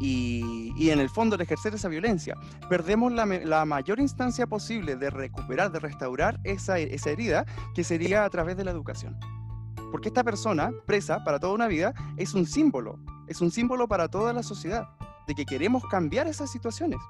y, 0.00 0.90
en 0.90 1.00
el 1.00 1.10
fondo 1.10 1.36
de 1.36 1.44
ejercer 1.44 1.74
esa 1.74 1.88
violencia, 1.88 2.36
perdemos 2.68 3.12
la, 3.12 3.26
la, 3.26 3.64
mayor 3.64 3.98
instancia 3.98 4.46
posible 4.46 4.96
de 4.96 5.10
recuperar, 5.10 5.72
de 5.72 5.80
restaurar 5.80 6.38
esa, 6.44 6.78
esa 6.78 7.10
herida, 7.10 7.44
que 7.74 7.84
sería 7.84 8.24
a 8.24 8.30
través 8.30 8.56
de 8.56 8.64
la 8.64 8.70
educación. 8.70 9.18
Porque 9.90 10.08
esta 10.08 10.22
persona, 10.22 10.70
presa 10.86 11.24
para 11.24 11.40
toda 11.40 11.54
una 11.54 11.66
vida, 11.66 11.94
es 12.16 12.34
un 12.34 12.46
símbolo, 12.46 12.98
es 13.26 13.40
un 13.40 13.50
símbolo 13.50 13.88
para 13.88 14.08
toda 14.08 14.32
la 14.32 14.42
sociedad, 14.42 14.88
de 15.26 15.34
que 15.34 15.44
queremos 15.44 15.82
cambiar 15.90 16.26
esas 16.26 16.50
situaciones, 16.50 17.00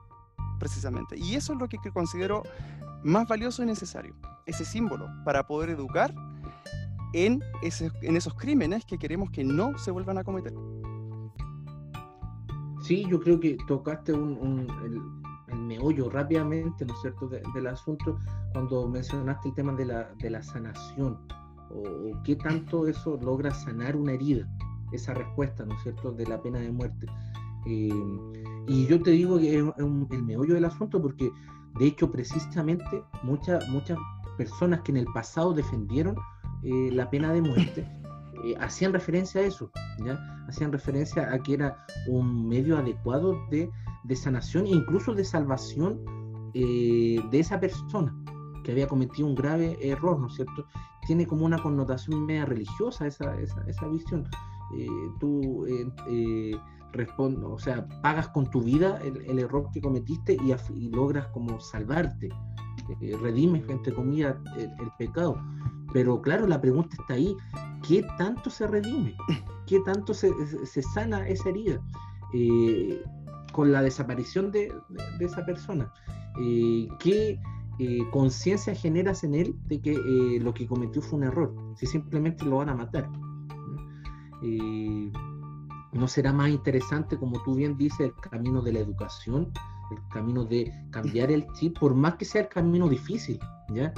precisamente. 0.59 1.17
Y 1.19 1.35
eso 1.35 1.53
es 1.53 1.59
lo 1.59 1.69
que 1.69 1.79
considero 1.93 2.43
más 3.03 3.29
valioso 3.29 3.63
y 3.63 3.67
necesario, 3.67 4.15
ese 4.47 4.65
símbolo, 4.65 5.09
para 5.25 5.47
poder 5.47 5.71
educar 5.71 6.15
en, 7.13 7.43
en 8.03 8.17
esos 8.17 8.35
crímenes 8.35 8.85
que 8.85 8.99
queremos 8.99 9.31
que 9.31 9.45
no 9.45 9.77
se 9.79 9.91
vuelvan 9.91 10.19
a 10.19 10.25
cometer. 10.25 10.55
Sí, 12.83 13.07
yo 13.11 13.21
creo 13.21 13.41
que 13.41 13.57
tocaste 13.67 14.13
un, 14.13 14.67
el, 14.85 15.59
meollo 15.59 16.09
rápidamente, 16.09 16.85
¿no 16.87 16.95
es 16.95 17.01
cierto?, 17.01 17.29
del 17.29 17.67
asunto 17.67 18.19
cuando 18.53 18.89
mencionaste 18.89 19.49
el 19.49 19.55
tema 19.55 19.75
de 19.75 19.85
la, 19.85 20.11
de 20.19 20.31
la 20.31 20.43
sanación, 20.43 21.19
o, 21.71 22.23
qué 22.25 22.37
tanto 22.37 22.87
eso 22.87 23.19
logra 23.21 23.53
sanar 23.53 23.97
una 23.97 24.13
herida, 24.13 24.49
esa 24.93 25.15
respuesta, 25.15 25.65
¿no 25.67 25.75
es 25.75 25.83
cierto?, 25.83 26.13
de 26.13 26.27
la 26.27 26.41
pena 26.41 26.61
de 26.61 26.73
muerte. 26.73 27.07
Eh, 27.67 27.91
y 28.69 28.87
yo 28.87 29.03
te 29.03 29.11
digo 29.11 29.39
que 29.39 29.59
es, 29.59 29.65
el 30.11 30.23
meollo 30.23 30.55
del 30.55 30.65
asunto 30.65 31.03
porque, 31.03 31.31
de 31.79 31.87
hecho, 31.87 32.11
precisamente 32.11 33.03
muchas, 33.23 33.69
muchas 33.69 33.99
personas 34.37 34.81
que 34.83 34.93
en 34.93 34.99
el 34.99 35.07
pasado 35.07 35.53
defendieron 35.53 36.17
eh, 36.63 36.91
la 36.93 37.09
pena 37.11 37.33
de 37.33 37.43
muerte, 37.43 37.87
eh, 38.45 38.55
hacían 38.61 38.93
referencia 38.93 39.41
a 39.41 39.45
eso. 39.45 39.71
Hacían 40.49 40.73
referencia 40.73 41.33
a 41.33 41.39
que 41.43 41.55
era 41.55 41.85
un 42.07 42.49
medio 42.49 42.79
adecuado 42.79 43.37
de, 43.51 43.71
de 44.05 44.17
sanación 44.17 44.67
e 44.67 44.71
incluso 44.71 45.15
de 45.15 45.25
salvación 45.25 46.01
eh, 46.55 47.21
de 47.31 47.39
esa 47.39 47.61
persona 47.61 48.15
que 48.65 48.73
había 48.73 48.89
cometido 48.89 49.29
un 49.29 49.35
grave 49.35 49.79
error, 49.81 50.19
¿no 50.19 50.27
es 50.27 50.35
cierto? 50.35 50.67
Tiene 51.07 51.27
como 51.27 51.45
una 51.45 51.63
connotación 51.63 52.27
media 52.27 52.45
religiosa 52.45 53.07
esa, 53.07 53.35
esa, 53.41 53.89
visión. 53.89 54.29
tú 55.21 55.67
o 57.45 57.59
sea, 57.59 57.87
pagas 58.03 58.29
con 58.29 58.51
tu 58.51 58.63
vida 58.63 58.99
el, 59.03 59.39
error 59.39 59.71
que 59.73 59.81
cometiste 59.81 60.35
y, 60.35 60.89
logras 60.91 61.29
como 61.29 61.61
salvarte, 61.61 62.29
redimes, 63.23 63.67
entre 63.69 63.95
comillas, 63.95 64.37
el 64.57 64.91
pecado. 64.99 65.41
Pero 65.93 66.21
claro, 66.21 66.47
la 66.47 66.61
pregunta 66.61 66.97
está 67.01 67.15
ahí, 67.15 67.37
¿qué 67.87 68.05
tanto 68.19 68.51
se 68.51 68.67
redime? 68.67 69.17
¿Qué 69.67 69.81
tanto 69.81 70.15
se, 70.15 70.33
sana 70.95 71.27
esa 71.29 71.49
herida? 71.49 71.81
Eh, 72.33 73.03
con 73.53 73.73
la 73.73 73.83
desaparición 73.83 74.51
de, 74.51 74.73
esa 75.21 75.45
persona. 75.45 75.93
Eh, 76.41 76.89
¿Qué 76.99 77.41
eh, 77.79 77.99
conciencia 78.11 78.75
generas 78.75 79.25
en 79.25 79.35
él 79.35 79.57
de 79.67 79.81
que 79.81 80.39
lo 80.41 80.53
que 80.53 80.67
cometió 80.67 81.03
fue 81.03 81.19
un 81.19 81.25
error? 81.25 81.55
Si 81.77 81.87
simplemente 81.87 82.45
lo 82.45 82.57
van 82.57 82.69
a 82.69 82.75
matar. 82.75 83.09
¿No 85.93 86.07
será 86.07 86.33
más 86.33 86.51
interesante, 86.51 87.19
como 87.19 87.43
tú 87.43 87.55
bien 87.55 87.77
dices, 87.77 88.01
el 88.01 88.15
camino 88.15 88.61
de 88.63 88.73
la 88.73 88.81
educación, 88.81 89.51
el 89.91 89.99
camino 90.13 90.45
de 90.45 90.71
cambiar 90.91 91.31
el 91.31 91.47
chip, 91.55 91.79
por 91.79 91.95
más 91.95 92.17
que 92.17 92.25
sea 92.25 92.43
el 92.43 92.49
camino 92.49 92.89
difícil? 92.89 93.41
¿ya? 93.71 93.93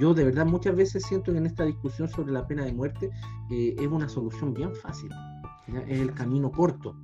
Yo 0.00 0.14
de 0.14 0.24
verdad 0.24 0.46
muchas 0.46 0.74
veces 0.74 1.04
siento 1.06 1.30
que 1.30 1.38
en 1.38 1.46
esta 1.46 1.64
discusión 1.64 2.08
sobre 2.08 2.32
la 2.32 2.46
pena 2.46 2.64
de 2.64 2.72
muerte 2.72 3.10
eh, 3.50 3.76
es 3.78 3.86
una 3.86 4.08
solución 4.08 4.54
bien 4.54 4.74
fácil, 4.74 5.10
es 5.86 6.00
el 6.00 6.14
camino 6.14 6.50
corto. 6.50 6.96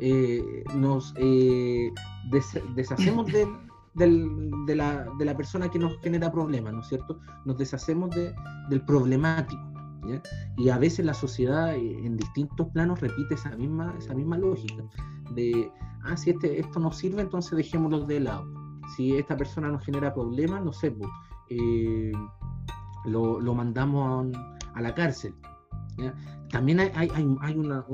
Eh, 0.00 0.64
nos 0.74 1.14
eh, 1.18 1.92
deshacemos 2.74 3.26
de, 3.26 3.46
la, 4.74 5.36
persona 5.36 5.68
que 5.68 5.78
nos 5.78 6.00
genera 6.00 6.32
problemas, 6.32 6.72
¿no 6.72 6.80
es 6.80 6.88
cierto? 6.88 7.20
Nos 7.44 7.58
deshacemos 7.58 8.10
del 8.70 8.84
problemático. 8.84 9.62
Y 10.56 10.70
a 10.70 10.78
veces 10.78 11.04
la 11.04 11.12
sociedad 11.12 11.74
en 11.74 12.16
distintos 12.16 12.68
planos 12.70 12.98
repite 13.00 13.34
esa 13.34 13.50
misma, 13.56 13.94
esa 13.98 14.14
misma 14.14 14.38
lógica 14.38 14.82
de, 15.34 15.70
ah, 16.04 16.16
si 16.16 16.30
este, 16.30 16.58
esto 16.58 16.80
no 16.80 16.92
sirve, 16.92 17.20
entonces 17.20 17.58
dejémoslo 17.58 18.06
de 18.06 18.20
lado. 18.20 18.46
Si 18.96 19.16
esta 19.16 19.36
persona 19.36 19.68
nos 19.68 19.84
genera 19.84 20.14
problemas, 20.14 20.64
no 20.64 20.72
sé, 20.72 20.90
pues, 20.90 21.10
eh, 21.50 22.12
lo, 23.04 23.54
mandamos 23.54 24.34
a, 24.74 24.80
la 24.80 24.94
cárcel. 24.94 25.34
También 26.50 26.80
hay, 26.80 26.90
hay, 26.94 27.56
una, 27.56 27.84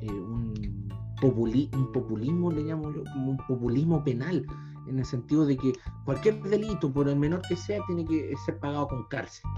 eh, 0.00 0.10
un, 0.10 0.88
populismo, 1.20 2.50
le 2.50 2.62
llamo 2.62 2.92
yo, 2.92 3.04
como 3.12 3.30
un 3.32 3.36
populismo 3.46 4.02
penal, 4.02 4.46
en 4.88 4.98
el 4.98 5.04
sentido 5.04 5.46
de 5.46 5.56
que 5.56 5.72
cualquier 6.04 6.42
delito, 6.42 6.92
por 6.92 7.08
el 7.08 7.16
menor 7.16 7.42
que 7.42 7.56
sea, 7.56 7.80
tiene 7.86 8.04
que 8.04 8.34
ser 8.44 8.58
pagado 8.58 8.88
con 8.88 9.04
cárcel, 9.08 9.48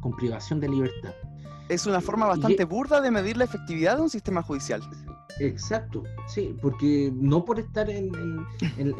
con 0.00 0.12
privación 0.12 0.60
de 0.60 0.68
libertad. 0.68 1.12
Es 1.68 1.86
una 1.86 2.00
forma 2.00 2.26
bastante 2.26 2.64
burda 2.64 3.00
de 3.00 3.10
medir 3.10 3.36
la 3.36 3.44
efectividad 3.44 3.96
de 3.96 4.02
un 4.02 4.10
sistema 4.10 4.42
judicial. 4.42 4.82
Exacto, 5.40 6.02
sí, 6.26 6.54
porque 6.60 7.10
no 7.14 7.44
por 7.46 7.58
estar 7.58 7.88
en, 7.88 8.12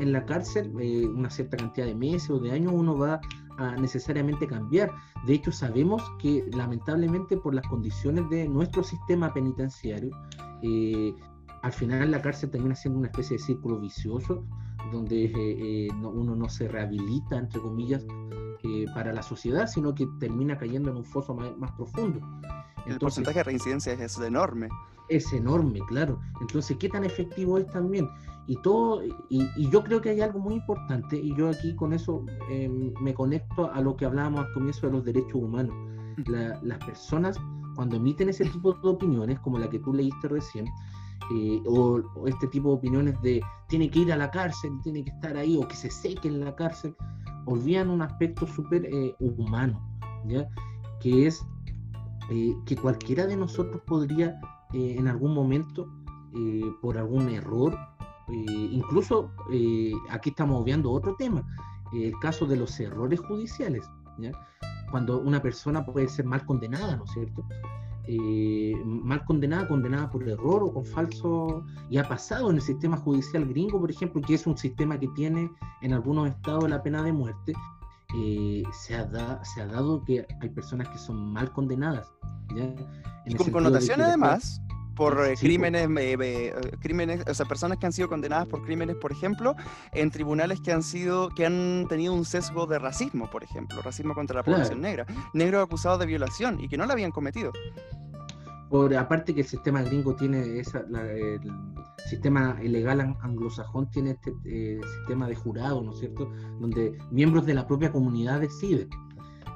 la 0.00 0.24
cárcel 0.24 0.72
eh, 0.80 1.06
una 1.06 1.28
cierta 1.28 1.58
cantidad 1.58 1.86
de 1.86 1.94
meses 1.94 2.30
o 2.30 2.38
de 2.38 2.52
años 2.52 2.72
uno 2.74 2.96
va 2.96 3.20
a 3.58 3.76
necesariamente 3.76 4.46
cambiar. 4.46 4.90
De 5.26 5.34
hecho, 5.34 5.52
sabemos 5.52 6.02
que 6.18 6.48
lamentablemente 6.54 7.36
por 7.36 7.54
las 7.54 7.66
condiciones 7.68 8.28
de 8.30 8.48
nuestro 8.48 8.82
sistema 8.82 9.34
penitenciario, 9.34 10.10
eh, 10.62 11.14
al 11.62 11.72
final 11.72 12.10
la 12.10 12.22
cárcel 12.22 12.50
termina 12.50 12.74
siendo 12.74 13.00
una 13.00 13.08
especie 13.08 13.36
de 13.36 13.42
círculo 13.42 13.78
vicioso 13.78 14.42
donde 14.92 15.26
eh, 15.26 15.88
uno 15.92 16.34
no 16.34 16.48
se 16.48 16.68
rehabilita, 16.68 17.36
entre 17.36 17.60
comillas, 17.60 18.04
para 18.94 19.12
la 19.12 19.22
sociedad, 19.22 19.66
sino 19.66 19.94
que 19.94 20.06
termina 20.18 20.58
cayendo 20.58 20.90
en 20.90 20.96
un 20.96 21.04
foso 21.04 21.34
más 21.34 21.72
profundo 21.72 22.20
el 22.86 22.98
porcentaje 22.98 23.38
de 23.38 23.44
reincidencia 23.44 23.92
es 23.92 24.18
enorme. 24.18 24.68
Es 25.08 25.32
enorme, 25.32 25.80
claro. 25.88 26.20
Entonces, 26.40 26.76
¿qué 26.78 26.88
tan 26.88 27.04
efectivo 27.04 27.58
es 27.58 27.66
también? 27.68 28.08
Y 28.46 28.56
todo, 28.62 29.02
y, 29.28 29.70
yo 29.70 29.82
creo 29.84 30.00
que 30.00 30.10
hay 30.10 30.20
algo 30.20 30.38
muy 30.38 30.54
importante, 30.54 31.16
y 31.16 31.34
yo 31.36 31.50
aquí 31.50 31.74
con 31.74 31.92
eso 31.92 32.24
em, 32.48 32.92
me 33.00 33.14
conecto 33.14 33.70
a 33.72 33.80
lo 33.80 33.96
que 33.96 34.06
hablábamos 34.06 34.46
al 34.46 34.52
comienzo 34.52 34.86
de 34.86 34.92
los 34.92 35.04
derechos 35.04 35.34
humanos. 35.34 35.74
las 36.26 36.78
personas, 36.84 37.38
cuando 37.76 37.96
emiten 37.96 38.28
ese 38.28 38.44
tipo 38.44 38.72
de 38.72 38.88
opiniones, 38.88 39.38
como 39.40 39.58
la 39.58 39.70
que 39.70 39.78
tú 39.78 39.94
leíste 39.94 40.28
recién, 40.28 40.66
eh, 41.32 41.62
o, 41.66 42.02
este 42.26 42.48
tipo 42.48 42.70
de 42.70 42.74
opiniones 42.74 43.22
de 43.22 43.40
tiene 43.68 43.88
que 43.88 44.00
ir 44.00 44.12
a 44.12 44.16
la 44.16 44.30
cárcel, 44.30 44.72
tiene 44.82 45.04
que 45.04 45.10
estar 45.10 45.36
ahí, 45.36 45.56
o 45.56 45.66
que 45.66 45.76
se 45.76 45.90
seque 45.90 46.28
en 46.28 46.40
la 46.40 46.54
cárcel, 46.56 46.94
olvidan 47.46 47.88
un 47.88 48.02
aspecto 48.02 48.46
súper 48.46 48.84
eh, 48.86 49.14
humano, 49.20 49.80
¿ya? 50.26 50.48
que 51.00 51.26
es 51.26 51.44
eh, 52.30 52.56
que 52.64 52.76
cualquiera 52.76 53.26
de 53.26 53.36
nosotros 53.36 53.82
podría 53.84 54.40
eh, 54.72 54.94
en 54.96 55.08
algún 55.08 55.34
momento, 55.34 55.88
eh, 56.32 56.62
por 56.80 56.96
algún 56.96 57.28
error, 57.28 57.76
incluso 58.28 59.32
aquí 60.10 60.30
estamos 60.30 60.62
obviando 60.62 60.92
otro 60.92 61.16
tema, 61.16 61.44
el 61.92 62.16
caso 62.20 62.46
de 62.46 62.54
los 62.54 62.78
errores 62.78 63.18
judiciales, 63.18 63.84
cuando 64.92 65.20
una 65.20 65.42
persona 65.42 65.84
puede 65.84 66.06
ser 66.06 66.26
mal 66.26 66.46
condenada, 66.46 66.94
¿no 66.94 67.04
es 67.04 67.10
cierto? 67.10 67.44
mal 68.84 69.24
condenada, 69.24 69.66
condenada 69.66 70.10
por 70.10 70.28
error 70.28 70.62
o 70.62 70.72
con 70.72 70.84
falso, 70.84 71.64
y 71.88 71.98
ha 71.98 72.06
pasado 72.06 72.50
en 72.50 72.56
el 72.56 72.62
sistema 72.62 72.96
judicial 72.96 73.44
gringo, 73.46 73.80
por 73.80 73.90
ejemplo, 73.90 74.22
que 74.22 74.34
es 74.34 74.46
un 74.46 74.56
sistema 74.56 74.98
que 74.98 75.08
tiene 75.08 75.50
en 75.82 75.92
algunos 75.92 76.28
estados 76.28 76.70
la 76.70 76.80
pena 76.84 77.02
de 77.02 77.12
muerte, 77.12 77.52
se, 78.72 78.96
ha 78.96 79.44
se 79.44 79.60
ha 79.60 79.66
dado 79.66 80.04
que 80.04 80.26
hay 80.40 80.48
personas 80.48 80.88
que 80.88 80.98
son 80.98 81.32
mal 81.32 81.52
condenadas 81.52 82.10
y 83.26 83.34
con 83.34 83.50
connotación 83.50 84.00
además 84.00 84.60
por 85.00 85.26
eh, 85.26 85.34
crímenes, 85.34 85.88
eh, 85.96 86.16
eh, 86.20 86.52
crímenes, 86.78 87.22
o 87.26 87.32
sea, 87.32 87.46
personas 87.46 87.78
que 87.78 87.86
han 87.86 87.92
sido 87.92 88.08
condenadas 88.08 88.46
por 88.46 88.62
crímenes, 88.62 88.96
por 88.96 89.12
ejemplo, 89.12 89.56
en 89.92 90.10
tribunales 90.10 90.60
que 90.60 90.72
han 90.72 90.82
sido, 90.82 91.30
que 91.30 91.46
han 91.46 91.86
tenido 91.88 92.12
un 92.12 92.26
sesgo 92.26 92.66
de 92.66 92.78
racismo, 92.78 93.30
por 93.30 93.42
ejemplo, 93.42 93.80
racismo 93.80 94.14
contra 94.14 94.36
la 94.36 94.42
población 94.42 94.82
negra, 94.82 95.06
negros 95.32 95.64
acusados 95.64 96.00
de 96.00 96.06
violación 96.06 96.60
y 96.60 96.68
que 96.68 96.76
no 96.76 96.84
la 96.84 96.92
habían 96.92 97.12
cometido. 97.12 97.50
Por 98.70 98.94
aparte 98.94 99.34
que 99.34 99.40
el 99.40 99.46
sistema 99.46 99.82
gringo 99.82 100.14
tiene 100.14 100.60
esa, 100.60 100.80
el 100.80 101.40
sistema 102.08 102.56
ilegal 102.62 103.16
anglosajón 103.20 103.90
tiene 103.90 104.12
este 104.12 104.80
sistema 104.98 105.28
de 105.28 105.34
jurado, 105.34 105.82
¿no 105.82 105.92
es 105.92 105.98
cierto? 105.98 106.30
Donde 106.60 106.96
miembros 107.10 107.44
de 107.46 107.54
la 107.54 107.66
propia 107.66 107.90
comunidad 107.92 108.40
deciden. 108.40 108.88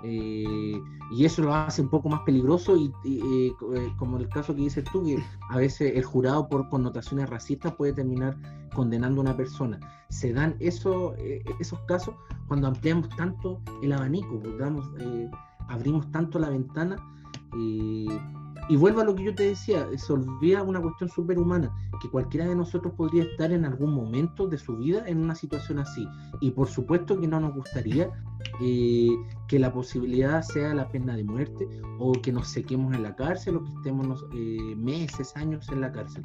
Eh, 0.07 0.83
y 1.12 1.24
eso 1.24 1.42
lo 1.42 1.55
hace 1.55 1.81
un 1.81 1.88
poco 1.88 2.11
más 2.11 2.20
peligroso 2.20 2.77
y, 2.77 2.92
eh, 3.07 3.53
eh, 3.74 3.92
como 3.96 4.18
el 4.18 4.29
caso 4.29 4.55
que 4.55 4.61
dices 4.61 4.85
tú, 4.92 5.03
que 5.03 5.18
a 5.48 5.57
veces 5.57 5.92
el 5.96 6.05
jurado 6.05 6.46
por 6.46 6.68
connotaciones 6.68 7.31
racistas 7.31 7.74
puede 7.74 7.94
terminar 7.94 8.37
condenando 8.74 9.20
a 9.20 9.24
una 9.24 9.37
persona. 9.37 9.81
Se 10.11 10.35
dan 10.35 10.57
eso, 10.61 11.14
esos 11.59 11.81
casos 11.87 12.14
cuando 12.48 12.66
ampliamos 12.66 13.09
tanto 13.16 13.62
el 13.83 13.92
abanico, 13.92 14.40
pues, 14.40 14.55
abrimos 15.68 16.11
tanto 16.11 16.38
la 16.38 16.50
ventana 16.50 16.96
vuelvo 18.70 19.00
a 19.00 19.05
lo 19.05 19.14
que 19.14 19.24
yo 19.24 19.35
te 19.35 19.48
decía, 19.48 19.87
se 19.96 20.12
olvida 20.12 20.62
una 20.62 20.81
cuestión 20.81 21.11
superhumana, 21.11 21.74
que 22.00 22.09
cualquiera 22.09 22.46
de 22.46 22.57
nosotros 22.57 22.94
podría 22.96 23.24
estar 23.24 23.53
en 23.53 23.64
algún 23.64 23.94
momento 23.94 24.46
de 24.46 24.59
su 24.59 24.77
vida 24.77 25.05
en 25.07 25.18
una 25.18 25.35
situación 25.35 25.79
así. 25.79 26.07
Y 26.40 26.50
por 26.50 26.68
supuesto 26.68 27.20
que 27.20 27.29
no 27.29 27.40
nos 27.40 27.55
gustaría 27.55 28.11
eh, 28.61 29.11
que 29.48 29.59
la 29.59 29.72
posibilidad 29.72 30.42
sea 30.42 30.74
la 30.74 30.88
pena 30.88 31.16
de 31.16 31.24
muerte 31.24 31.68
o 31.98 32.12
que 32.12 32.33
nos 32.33 32.48
sequemos 32.48 32.94
en 32.94 33.03
la 33.03 33.14
cárcel 33.14 33.57
o 33.57 33.64
que 33.64 33.70
estemos 33.70 34.24
eh, 34.35 34.74
meses, 34.77 35.37
años 35.37 35.68
en 35.70 35.81
la 35.81 35.92
cárcel. 35.92 36.22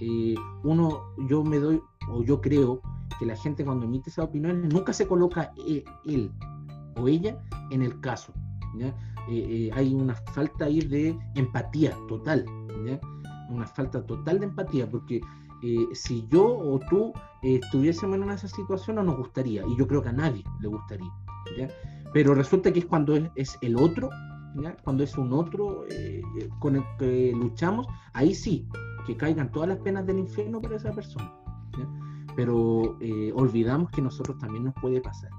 Eh, 0.00 0.34
uno, 0.62 1.02
yo 1.28 1.42
me 1.42 1.58
doy, 1.58 1.82
o 2.10 2.22
yo 2.22 2.40
creo 2.40 2.80
que 3.18 3.26
la 3.26 3.36
gente 3.36 3.64
cuando 3.64 3.86
emite 3.86 4.10
esa 4.10 4.24
opinión 4.24 4.68
nunca 4.68 4.92
se 4.92 5.06
coloca 5.06 5.52
él, 6.04 6.30
o 6.96 7.08
ella 7.08 7.38
en 7.70 7.82
el 7.82 7.98
caso. 8.00 8.32
Eh, 9.28 9.68
eh, 9.68 9.70
hay 9.74 9.92
una 9.92 10.14
falta 10.14 10.66
ahí 10.66 10.80
de 10.80 11.18
empatía 11.34 11.96
total, 12.06 12.44
una 13.48 13.66
falta 13.66 14.04
total 14.06 14.38
de 14.38 14.46
empatía, 14.46 14.88
porque 14.88 15.20
eh, 15.62 15.86
si 15.94 16.26
yo 16.28 16.46
o 16.46 16.78
tú 16.88 17.12
estuviésemos 17.42 18.16
en 18.16 18.30
esa 18.30 18.46
situación 18.46 18.96
no 18.96 19.02
nos 19.02 19.16
gustaría, 19.16 19.64
y 19.66 19.76
yo 19.76 19.86
creo 19.86 20.02
que 20.02 20.10
a 20.10 20.12
nadie 20.12 20.44
le 20.60 20.68
gustaría. 20.68 21.10
Pero 22.12 22.34
resulta 22.34 22.72
que 22.72 22.80
es 22.80 22.86
cuando 22.86 23.14
es, 23.34 23.58
el 23.62 23.76
otro, 23.76 24.10
cuando 24.84 25.02
es 25.02 25.16
un 25.18 25.32
otro 25.32 25.84
con 26.60 26.76
el 26.76 26.84
que 26.98 27.32
luchamos, 27.32 27.86
ahí 28.14 28.34
sí, 28.34 28.68
que 29.06 29.16
caigan 29.16 29.50
todas 29.50 29.68
las 29.68 29.78
penas 29.78 30.06
del 30.06 30.20
infierno 30.20 30.60
para 30.60 30.76
esa 30.76 30.92
persona. 30.92 31.32
Pero 32.36 32.96
olvidamos 33.34 33.90
que 33.90 34.02
nosotros 34.02 34.38
también 34.38 34.64
nos 34.64 34.74
puede 34.74 35.00
pasar. 35.00 35.30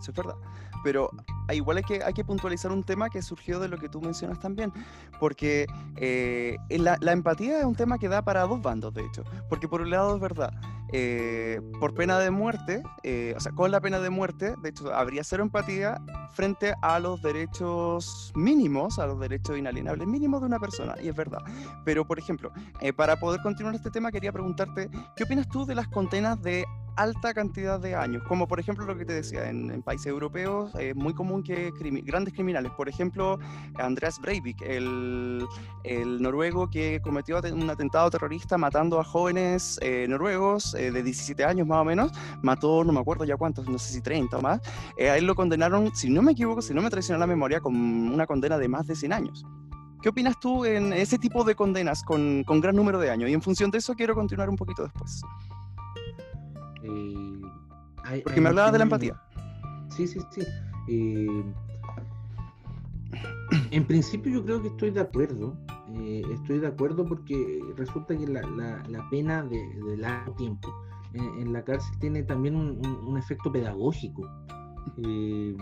Es 0.00 0.14
verdad 0.14 0.36
pero 0.82 1.10
igual 1.52 1.78
hay 1.78 1.82
que, 1.82 2.02
hay 2.02 2.12
que 2.12 2.24
puntualizar 2.24 2.72
un 2.72 2.82
tema 2.82 3.10
que 3.10 3.22
surgió 3.22 3.60
de 3.60 3.68
lo 3.68 3.78
que 3.78 3.88
tú 3.88 4.00
mencionas 4.00 4.38
también, 4.40 4.72
porque 5.18 5.66
eh, 5.96 6.56
la, 6.68 6.96
empatía 7.12 7.60
es 7.60 7.64
un 7.64 7.74
tema 7.74 7.98
que 7.98 8.08
da 8.08 8.22
para 8.22 8.42
dos 8.42 8.60
bandos, 8.62 8.94
de 8.94 9.04
hecho, 9.04 9.24
porque 9.48 9.68
por 9.68 9.80
un 9.80 9.90
lado 9.90 10.14
es 10.14 10.20
verdad, 10.20 10.52
eh, 10.92 11.60
por 11.78 11.94
pena 11.94 12.18
de 12.18 12.30
muerte, 12.30 12.82
eh, 13.02 13.34
o 13.36 13.40
sea, 13.40 13.52
con 13.52 13.70
la 13.70 13.80
pena 13.80 14.00
de 14.00 14.10
muerte, 14.10 14.54
de 14.62 14.70
hecho, 14.70 14.94
habría 14.94 15.24
cero 15.24 15.42
empatía 15.42 16.00
frente 16.32 16.74
a 16.82 16.98
los 16.98 17.22
derechos 17.22 18.32
mínimos, 18.34 18.98
a 18.98 19.06
los 19.06 19.18
derechos 19.20 19.58
inalienables 19.58 20.06
mínimos 20.06 20.40
de 20.40 20.46
una 20.46 20.58
persona, 20.58 20.94
y 21.02 21.08
es 21.08 21.16
verdad. 21.16 21.40
Pero, 21.84 22.06
por 22.06 22.18
ejemplo, 22.18 22.52
para 22.96 23.18
poder 23.18 23.40
continuar 23.42 23.74
este 23.74 23.90
tema, 23.90 24.10
quería 24.10 24.32
preguntarte, 24.32 24.88
¿qué 25.16 25.24
opinas 25.24 25.48
tú 25.48 25.64
de 25.64 25.74
las 25.74 25.88
condenas 25.88 26.40
de 26.42 26.64
alta 26.96 27.32
cantidad 27.32 27.80
de 27.80 27.94
años, 27.94 28.22
como 28.24 28.46
por 28.46 28.60
ejemplo 28.60 28.84
lo 28.84 28.96
que 28.96 29.04
te 29.04 29.14
decía, 29.14 29.48
en, 29.48 29.82
países 29.82 30.08
europeos 30.08 30.74
es 30.78 30.94
muy 30.94 31.14
común 31.14 31.42
que 31.42 31.72
grandes 32.04 32.34
criminales, 32.34 32.70
por 32.72 32.88
ejemplo 32.88 33.38
Andreas 33.76 34.18
Breivik, 34.20 34.60
el, 34.62 35.46
el, 35.84 36.20
noruego 36.20 36.68
que 36.68 37.00
cometió 37.02 37.40
un 37.52 37.70
atentado 37.70 38.10
terrorista 38.10 38.58
matando 38.58 39.00
a 39.00 39.04
jóvenes 39.04 39.78
eh, 39.82 40.06
noruegos 40.08 40.74
eh, 40.80 40.90
de 40.90 41.02
17 41.02 41.44
años 41.44 41.66
más 41.66 41.80
o 41.80 41.84
menos, 41.84 42.12
mató 42.42 42.84
no 42.84 42.92
me 42.92 43.00
acuerdo 43.00 43.24
ya 43.24 43.36
cuántos, 43.36 43.68
no 43.68 43.78
sé 43.78 43.92
si 43.92 44.00
30 44.00 44.38
o 44.38 44.40
más, 44.40 44.60
eh, 44.96 45.10
a 45.10 45.16
él 45.16 45.26
lo 45.26 45.34
condenaron, 45.34 45.94
si 45.94 46.10
no 46.10 46.22
me 46.22 46.32
equivoco, 46.32 46.62
si 46.62 46.74
no 46.74 46.82
me 46.82 46.90
traiciona 46.90 47.18
la 47.18 47.26
memoria, 47.26 47.60
con 47.60 47.74
una 47.74 48.26
condena 48.26 48.58
de 48.58 48.68
más 48.68 48.86
de 48.86 48.96
100 48.96 49.12
años. 49.12 49.44
¿Qué 50.02 50.08
opinas 50.08 50.40
tú 50.40 50.64
en 50.64 50.94
ese 50.94 51.18
tipo 51.18 51.44
de 51.44 51.54
condenas 51.54 52.02
con, 52.02 52.42
con 52.44 52.60
gran 52.60 52.74
número 52.74 52.98
de 52.98 53.10
años? 53.10 53.28
Y 53.28 53.34
en 53.34 53.42
función 53.42 53.70
de 53.70 53.78
eso 53.78 53.94
quiero 53.94 54.14
continuar 54.14 54.48
un 54.48 54.56
poquito 54.56 54.82
después. 54.82 55.22
Eh, 56.82 58.22
porque 58.24 58.40
me 58.40 58.48
hablabas 58.48 58.72
de 58.72 58.78
la 58.78 58.84
empatía. 58.84 59.20
Sí, 59.94 60.06
sí, 60.06 60.20
sí. 60.30 60.42
Eh, 60.88 61.44
en 63.70 63.84
principio 63.84 64.32
yo 64.32 64.44
creo 64.44 64.62
que 64.62 64.68
estoy 64.68 64.90
de 64.90 65.00
acuerdo. 65.00 65.56
Eh, 65.96 66.22
estoy 66.32 66.60
de 66.60 66.68
acuerdo 66.68 67.04
porque 67.04 67.60
resulta 67.76 68.16
que 68.16 68.26
la, 68.26 68.42
pena 69.10 69.42
de, 69.42 69.96
largo 69.96 70.34
tiempo 70.34 70.68
en, 71.14 71.52
la 71.52 71.64
cárcel 71.64 71.98
tiene 71.98 72.22
también 72.22 72.56
un 72.56 73.18
efecto 73.18 73.50
pedagógico. 73.50 74.28
Eh, 74.96 75.56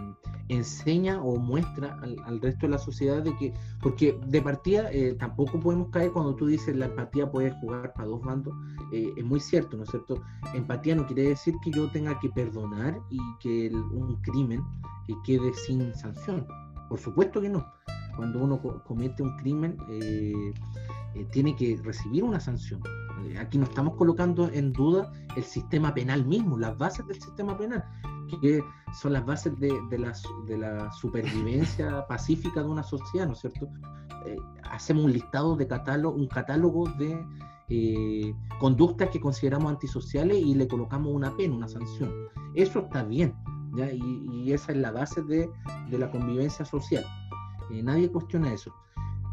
enseña 0.48 1.20
o 1.20 1.36
muestra 1.36 1.98
al, 2.24 2.40
resto 2.40 2.66
de 2.66 2.70
la 2.70 2.78
sociedad 2.78 3.22
de 3.22 3.36
que, 3.36 3.52
porque 3.82 4.18
de 4.26 4.40
partida 4.40 4.90
eh, 4.90 5.14
tampoco 5.18 5.60
podemos 5.60 5.90
caer 5.90 6.10
cuando 6.12 6.34
tú 6.34 6.46
dices 6.46 6.74
la 6.74 6.86
empatía 6.86 7.30
puede 7.30 7.50
jugar 7.60 7.92
para 7.92 8.08
dos 8.08 8.22
bandos, 8.22 8.54
es 8.90 9.24
muy 9.24 9.40
cierto, 9.40 9.76
¿no 9.76 9.82
es 9.82 9.90
cierto? 9.90 10.22
Empatía 10.54 10.94
no 10.94 11.06
quiere 11.06 11.24
decir 11.24 11.54
que 11.62 11.70
yo 11.70 11.90
tenga 11.90 12.18
que 12.20 12.30
perdonar 12.30 12.98
y 13.10 13.18
que 13.40 13.70
un 13.74 14.16
crimen 14.22 14.64
quede 15.24 15.52
sin 15.52 15.94
sanción, 15.94 16.46
por 16.88 16.98
supuesto 16.98 17.40
que 17.42 17.50
no. 17.50 17.66
Cuando 18.18 18.40
uno 18.40 18.60
comete 18.84 19.22
un 19.22 19.36
crimen, 19.38 19.78
tiene 21.30 21.56
que 21.56 21.80
recibir 21.82 22.24
una 22.24 22.40
sanción. 22.40 22.82
Aquí 23.38 23.58
no 23.58 23.64
estamos 23.64 23.94
colocando 23.94 24.50
en 24.52 24.72
duda 24.72 25.10
el 25.36 25.44
sistema 25.44 25.94
penal 25.94 26.26
mismo, 26.26 26.58
las 26.58 26.76
bases 26.76 27.06
del 27.06 27.20
sistema 27.22 27.56
penal 27.56 27.84
que 28.36 28.62
son 28.92 29.14
las 29.14 29.24
bases 29.24 29.58
de, 29.58 29.70
la, 29.98 30.12
de 30.46 30.58
la, 30.58 30.92
supervivencia 30.92 32.06
pacífica 32.08 32.62
de 32.62 32.68
una 32.68 32.82
sociedad, 32.82 33.26
¿no 33.26 33.32
es 33.32 33.40
cierto? 33.40 33.68
Eh, 34.26 34.36
hacemos 34.70 35.04
un 35.04 35.12
listado 35.12 35.56
de 35.56 35.66
catálogo, 35.66 36.16
un 36.16 36.26
catálogo 36.26 36.88
de 36.98 37.24
eh, 37.68 38.34
conductas 38.58 39.10
que 39.10 39.20
consideramos 39.20 39.72
antisociales 39.72 40.38
y 40.38 40.54
le 40.54 40.68
colocamos 40.68 41.12
una 41.14 41.34
pena, 41.36 41.54
una 41.56 41.68
sanción. 41.68 42.12
Eso 42.54 42.80
está 42.80 43.02
bien, 43.04 43.34
¿ya? 43.74 43.90
Y, 43.92 44.52
esa 44.52 44.72
es 44.72 44.78
la 44.78 44.90
base 44.90 45.22
de, 45.22 45.50
de 45.90 45.98
la 45.98 46.10
convivencia 46.10 46.64
social. 46.64 47.04
Eh, 47.70 47.82
nadie 47.82 48.10
cuestiona 48.10 48.52
eso. 48.52 48.74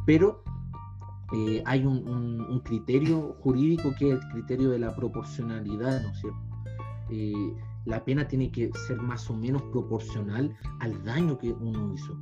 Pero 0.06 0.44
hay 1.66 1.86
un, 1.86 2.62
criterio 2.64 3.36
jurídico 3.42 3.94
que 3.98 4.12
es 4.12 4.24
el 4.24 4.30
criterio 4.30 4.70
de 4.70 4.80
la 4.80 4.96
proporcionalidad, 4.96 6.02
¿no 6.02 6.10
es 6.12 6.20
cierto? 6.22 6.40
la 7.86 8.04
pena 8.04 8.28
tiene 8.28 8.52
que 8.52 8.72
ser 8.88 8.98
más 9.02 9.30
o 9.30 9.36
menos 9.36 9.62
proporcional 9.72 10.56
al 10.80 11.04
daño 11.04 11.38
que 11.38 11.54
uno 11.54 11.94
hizo, 11.94 12.18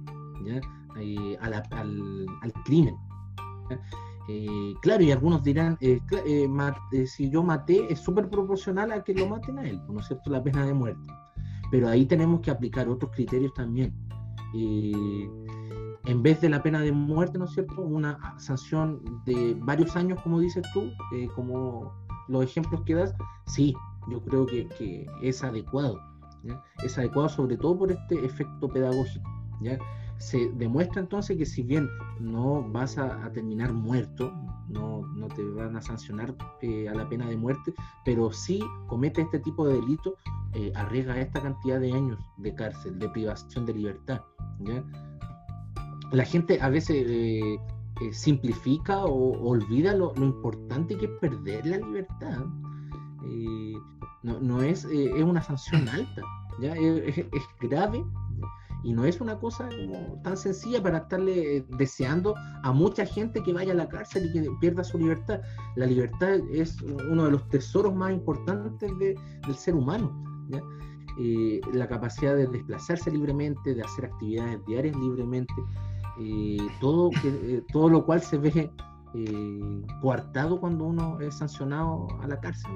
eh, 1.00 1.38
al, 1.40 2.54
crimen. 2.66 2.96
Eh, 4.30 4.74
claro, 4.82 5.04
y 5.04 5.12
algunos 5.12 5.44
dirán, 5.44 5.78
eh, 5.82 6.00
si 7.08 7.30
yo 7.30 7.44
maté, 7.44 7.92
es 7.92 8.00
súper 8.00 8.30
proporcional 8.30 8.92
a 8.92 9.04
que 9.04 9.14
lo 9.14 9.28
maten 9.28 9.60
a 9.60 9.64
él, 9.64 9.82
¿no 9.90 10.00
es 10.00 10.08
cierto? 10.08 10.30
La 10.30 10.44
pena 10.44 10.66
de 10.66 10.74
muerte. 10.74 11.02
Pero 11.72 11.88
ahí 11.88 12.06
tenemos 12.06 12.42
que 12.42 12.52
aplicar 12.52 12.88
otros 12.88 13.12
criterios 13.12 13.54
también. 13.54 13.94
En 16.06 16.22
vez 16.22 16.42
de 16.42 16.50
la 16.50 16.62
pena 16.62 16.82
de 16.82 16.92
muerte, 16.92 17.38
¿no 17.38 17.46
es 17.46 17.52
cierto? 17.52 17.82
Una 17.82 18.38
sanción 18.38 19.22
de 19.26 19.56
varios 19.60 19.96
años, 19.96 20.22
como 20.22 20.40
dices 20.40 20.66
tú, 20.74 20.92
como 21.36 21.94
los 22.28 22.44
ejemplos 22.44 22.82
que 22.86 22.96
das, 22.96 23.14
sí, 23.46 23.74
yo 24.10 24.22
creo 24.22 24.46
que, 24.46 25.08
es 25.22 25.44
adecuado. 25.44 26.00
Es 26.84 26.98
adecuado 26.98 27.30
sobre 27.30 27.56
todo 27.58 27.80
por 27.80 27.92
este 27.92 28.26
efecto 28.26 28.68
pedagógico. 28.68 29.30
¿ya? 29.62 29.78
Se 30.18 30.50
demuestra 30.56 31.02
entonces 31.02 31.38
que 31.38 31.46
si 31.46 31.64
bien 31.64 31.90
no 32.20 32.64
vas 32.70 32.98
a, 32.98 33.32
terminar 33.32 33.72
muerto, 33.72 34.34
no, 34.68 35.06
no, 35.16 35.28
te 35.30 35.44
van 35.44 35.78
a 35.78 35.82
sancionar 35.82 36.36
eh, 36.62 36.90
a 36.90 36.94
la 36.94 37.08
pena 37.08 37.28
de 37.28 37.38
muerte, 37.38 37.74
pero 38.04 38.32
si 38.32 38.62
comete 38.88 39.22
este 39.22 39.40
tipo 39.40 39.66
de 39.68 39.76
delito, 39.76 40.16
eh, 40.54 40.72
arriesga 40.76 41.20
esta 41.20 41.42
cantidad 41.42 41.80
de 41.80 41.94
años 41.94 42.20
de 42.38 42.54
cárcel, 42.54 43.00
de 43.00 43.10
privación 43.10 43.66
de 43.66 43.74
libertad. 43.74 44.22
¿ya? 44.60 44.84
La 46.14 46.24
gente 46.26 46.62
a 46.62 46.70
veces 46.70 47.04
eh, 47.08 47.60
simplifica 48.12 49.04
o 49.04 49.50
olvida 49.50 49.94
lo, 49.96 50.14
importante 50.16 50.96
que 50.98 51.06
es 51.06 51.12
perder 51.20 51.66
la 51.66 51.78
libertad. 51.78 52.46
No, 54.24 54.40
no 54.40 54.62
es, 54.62 54.86
eh, 54.86 55.12
es 55.16 55.24
una 55.24 55.42
sanción 55.42 55.88
alta. 55.90 56.22
Es, 56.62 57.26
grave 57.60 58.06
y 58.84 58.94
no 58.94 59.06
es 59.06 59.20
una 59.22 59.40
cosa 59.40 59.68
como 59.70 60.22
tan 60.24 60.38
sencilla 60.38 60.84
para 60.84 61.00
estarle 61.00 61.58
eh, 61.58 61.66
deseando 61.78 62.36
a 62.64 62.72
mucha 62.72 63.06
gente 63.06 63.42
que 63.42 63.54
vaya 63.54 63.72
a 63.72 63.76
la 63.76 63.88
cárcel 63.88 64.28
y 64.28 64.34
que 64.34 64.50
pierda 64.60 64.84
su 64.84 64.98
libertad. 64.98 65.42
La 65.76 65.86
libertad 65.86 66.40
es 66.52 66.82
uno 66.82 67.26
de 67.26 67.32
los 67.32 67.48
tesoros 67.50 67.96
más 67.96 68.12
importantes 68.12 68.92
de, 69.00 69.16
del 69.46 69.56
ser 69.56 69.76
humano. 69.76 70.12
Eh, 71.20 71.62
la 71.74 71.88
capacidad 71.88 72.36
de 72.36 72.48
desplazarse 72.48 73.12
libremente, 73.12 73.76
de 73.76 73.82
hacer 73.82 74.06
actividades 74.06 74.66
diarias 74.66 74.96
libremente, 74.98 75.54
todo, 76.80 77.10
que, 77.22 77.64
todo 77.72 77.90
lo 77.90 78.06
cual 78.06 78.22
se 78.22 78.38
ve 78.38 78.72
coartado 80.02 80.60
cuando 80.60 80.86
uno 80.86 81.20
es 81.20 81.36
sancionado 81.36 82.08
a 82.22 82.28
la 82.28 82.40
cárcel. 82.40 82.72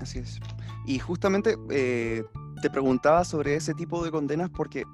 Así 0.00 0.20
es. 0.20 0.40
Y 0.86 0.98
justamente 0.98 1.56
eh, 1.70 2.24
te 2.62 2.70
preguntaba 2.70 3.24
sobre 3.24 3.56
ese 3.56 3.74
tipo 3.74 4.04
de 4.04 4.10
condenas 4.10 4.50
porque 4.50 4.84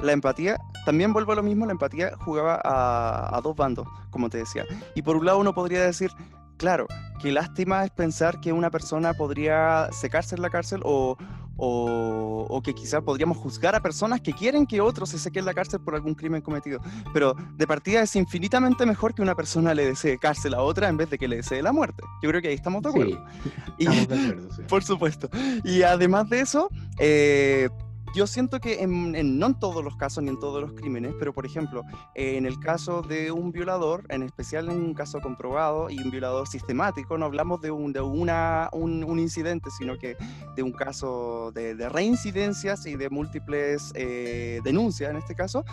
la 0.00 0.12
empatía, 0.12 0.58
también 0.84 1.12
vuelvo 1.12 1.32
a 1.32 1.36
lo 1.36 1.42
mismo, 1.42 1.66
la 1.66 1.72
empatía 1.72 2.12
jugaba 2.24 2.60
a, 2.64 3.40
dos 3.40 3.56
bandos, 3.56 3.86
como 4.10 4.28
te 4.28 4.38
decía. 4.38 4.64
Y 4.94 5.02
por 5.02 5.16
un 5.16 5.26
lado 5.26 5.38
uno 5.38 5.54
podría 5.54 5.82
decir, 5.82 6.10
claro, 6.56 6.86
qué 7.20 7.32
lástima 7.32 7.84
es 7.84 7.90
pensar 7.90 8.40
que 8.40 8.52
una 8.52 8.70
persona 8.70 9.12
podría 9.14 9.88
secarse 9.92 10.36
en 10.36 10.42
la 10.42 10.50
cárcel 10.50 10.80
o, 10.84 11.16
o, 11.60 12.60
que 12.64 12.74
quizás 12.74 13.02
podríamos 13.02 13.36
juzgar 13.36 13.74
a 13.74 13.80
personas 13.80 14.20
que 14.20 14.32
quieren 14.32 14.66
que 14.66 14.80
otros 14.80 15.10
se 15.10 15.18
sequen 15.18 15.40
en 15.40 15.46
la 15.46 15.54
cárcel 15.54 15.80
por 15.80 15.94
algún 15.94 16.14
crimen 16.14 16.40
cometido. 16.40 16.80
Pero 17.12 17.34
de 17.56 17.66
partida 17.66 18.02
es 18.02 18.16
infinitamente 18.16 18.86
mejor 18.86 19.14
que 19.14 19.22
una 19.22 19.34
persona 19.34 19.74
le 19.74 19.84
desee 19.84 20.18
cárcel 20.18 20.54
a 20.54 20.62
otra 20.62 20.88
en 20.88 20.96
vez 20.96 21.10
de 21.10 21.18
que 21.18 21.28
le 21.28 21.36
desee 21.36 21.62
la 21.62 21.72
muerte. 21.72 22.02
Yo 22.22 22.28
creo 22.30 22.40
que 22.40 22.48
ahí 22.48 22.54
estamos 22.54 22.82
de 22.82 22.88
acuerdo. 22.88 23.24
estamos 23.78 24.08
de 24.08 24.14
acuerdo, 24.14 24.48
Por 24.68 24.84
supuesto. 24.84 25.28
Y 25.64 25.82
además 25.82 26.28
de 26.28 26.40
eso, 26.40 26.68
eh, 26.98 27.68
yo 28.14 28.26
siento 28.26 28.60
que 28.60 28.82
en, 28.82 29.38
no 29.38 29.46
en 29.46 29.58
todos 29.58 29.84
los 29.84 29.96
casos 29.96 30.22
ni 30.22 30.30
en 30.30 30.38
todos 30.38 30.60
los 30.60 30.72
crímenes, 30.72 31.14
pero 31.18 31.32
por 31.32 31.46
ejemplo, 31.46 31.82
en 32.14 32.46
el 32.46 32.58
caso 32.58 33.02
de 33.02 33.30
un 33.30 33.52
violador, 33.52 34.04
en 34.08 34.22
especial 34.22 34.68
en 34.68 34.80
un 34.80 34.94
caso 34.94 35.20
comprobado 35.20 35.90
y 35.90 35.98
un 35.98 36.10
violador 36.10 36.48
sistemático, 36.48 37.18
no 37.18 37.26
hablamos 37.26 37.60
de 37.60 37.70
un, 37.70 37.92
de 37.92 38.00
una, 38.00 38.68
un, 38.72 39.18
incidente, 39.18 39.70
sino 39.76 39.98
que 39.98 40.16
de 40.56 40.62
un 40.62 40.72
caso 40.72 41.52
de, 41.52 41.88
reincidencias 41.88 42.86
y 42.86 42.96
de 42.96 43.10
múltiples 43.10 43.92
eh, 43.94 44.60
denuncias 44.62 45.10
en 45.10 45.16
este 45.16 45.34
caso, 45.34 45.64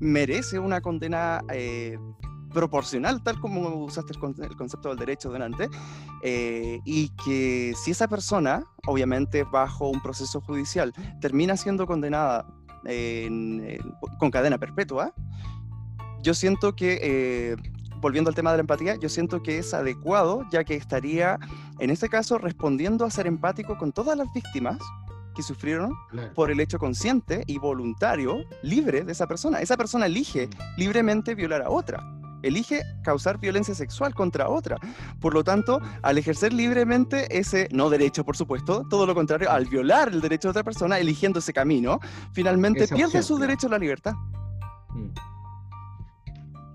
merece 0.00 0.58
una 0.58 0.80
condena 0.80 1.42
eh, 1.52 1.98
proporcional, 2.52 3.22
tal 3.22 3.40
como 3.40 3.84
usaste 3.84 4.12
el, 4.12 4.56
concepto 4.56 4.88
del 4.90 4.98
derecho 4.98 5.30
delante, 5.30 5.68
eh, 6.22 6.80
y 6.84 7.10
que 7.24 7.74
si 7.76 7.90
esa 7.90 8.08
persona, 8.08 8.64
obviamente 8.86 9.44
bajo 9.44 9.88
un 9.88 10.00
proceso 10.00 10.40
judicial, 10.40 10.92
termina 11.20 11.56
siendo 11.56 11.86
condenada 11.86 12.46
con 14.18 14.30
cadena 14.32 14.58
perpetua, 14.58 15.14
yo 16.22 16.34
siento 16.34 16.74
que, 16.74 16.98
eh, 17.02 17.56
volviendo 18.00 18.28
al 18.28 18.34
tema 18.34 18.50
de 18.52 18.58
la 18.58 18.62
empatía, 18.62 18.96
yo 18.96 19.08
siento 19.08 19.42
que 19.42 19.58
es 19.58 19.74
adecuado, 19.74 20.44
ya 20.50 20.64
que 20.64 20.74
estaría, 20.74 21.38
en 21.78 21.90
este 21.90 22.08
caso, 22.08 22.38
respondiendo 22.38 23.04
a 23.04 23.10
ser 23.10 23.26
empático 23.26 23.76
con 23.76 23.92
todas 23.92 24.16
las 24.16 24.32
víctimas 24.32 24.78
que 25.34 25.42
sufrieron 25.42 25.92
por 26.34 26.50
el 26.50 26.60
hecho 26.60 26.78
consciente 26.78 27.42
y 27.46 27.58
voluntario, 27.58 28.44
libre 28.62 29.02
de 29.02 29.12
esa 29.12 29.26
persona. 29.26 29.60
Esa 29.60 29.76
persona 29.76 30.06
elige 30.06 30.46
mm. 30.46 30.50
libremente 30.76 31.34
violar 31.34 31.62
a 31.62 31.70
otra 31.70 32.21
elige 32.42 32.82
causar 33.02 33.38
violencia 33.38 33.74
sexual 33.74 34.14
contra 34.14 34.48
otra. 34.48 34.76
Por 35.20 35.34
lo 35.34 35.44
tanto, 35.44 35.80
al 36.02 36.18
ejercer 36.18 36.52
libremente 36.52 37.38
ese 37.38 37.68
no 37.72 37.90
derecho, 37.90 38.24
por 38.24 38.36
supuesto, 38.36 38.84
todo 38.88 39.06
lo 39.06 39.14
contrario, 39.14 39.50
al 39.50 39.66
violar 39.66 40.08
el 40.08 40.20
derecho 40.20 40.48
de 40.48 40.50
otra 40.50 40.64
persona, 40.64 40.98
eligiendo 40.98 41.38
ese 41.38 41.52
camino, 41.52 42.00
finalmente 42.32 42.88
pierde 42.88 43.22
su 43.22 43.38
derecho 43.38 43.66
a 43.66 43.70
la 43.70 43.78
libertad. 43.78 44.14
Mm. 44.90 45.32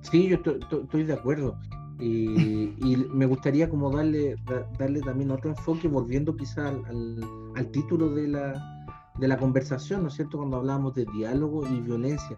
Sí, 0.09 0.27
yo 0.27 0.37
estoy 0.81 1.03
de 1.03 1.13
acuerdo. 1.13 1.57
Y, 1.99 3.05
me 3.11 3.25
gustaría 3.25 3.69
como 3.69 3.89
darle, 3.89 4.35
darle 4.77 5.01
también 5.01 5.31
otro 5.31 5.49
enfoque, 5.49 5.87
volviendo 5.87 6.35
quizá 6.35 6.67
al, 6.69 7.71
título 7.71 8.09
de 8.09 8.27
la, 8.27 8.85
de 9.17 9.27
la 9.27 9.37
conversación, 9.37 10.03
¿no 10.03 10.09
es 10.09 10.13
cierto? 10.13 10.37
Cuando 10.37 10.57
hablamos 10.57 10.93
de 10.93 11.05
diálogo 11.05 11.67
y 11.67 11.81
violencia. 11.81 12.37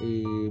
Eh, 0.00 0.50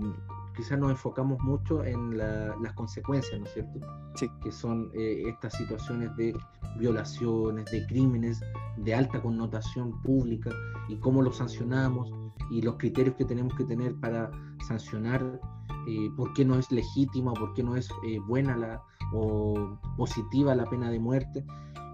quizás 0.55 0.79
nos 0.79 0.91
enfocamos 0.91 1.39
mucho 1.41 1.83
en 1.83 2.17
las 2.17 2.73
consecuencias, 2.73 3.39
¿no 3.39 3.45
es 3.45 3.53
cierto? 3.53 3.79
Sí. 4.15 4.29
Que 4.41 4.51
son 4.51 4.91
eh, 4.93 5.23
estas 5.27 5.53
situaciones 5.53 6.15
de 6.15 6.35
violaciones, 6.77 7.65
de 7.71 7.85
crímenes 7.87 8.41
de 8.77 8.95
alta 8.95 9.21
connotación 9.21 10.01
pública 10.01 10.51
y 10.89 10.95
cómo 10.97 11.21
los 11.21 11.37
sancionamos 11.37 12.11
y 12.49 12.61
los 12.61 12.75
criterios 12.77 13.15
que 13.15 13.25
tenemos 13.25 13.53
que 13.55 13.63
tener 13.65 13.95
para 13.99 14.31
sancionar 14.67 15.39
eh, 15.87 16.09
por 16.15 16.33
qué 16.33 16.45
no 16.45 16.57
es 16.57 16.71
legítima, 16.71 17.33
por 17.33 17.53
qué 17.53 17.63
no 17.63 17.75
es 17.75 17.89
eh, 18.05 18.19
buena 18.27 18.55
la, 18.55 18.81
o 19.13 19.77
positiva 19.97 20.55
la 20.55 20.65
pena 20.65 20.89
de 20.89 20.99
muerte. 20.99 21.45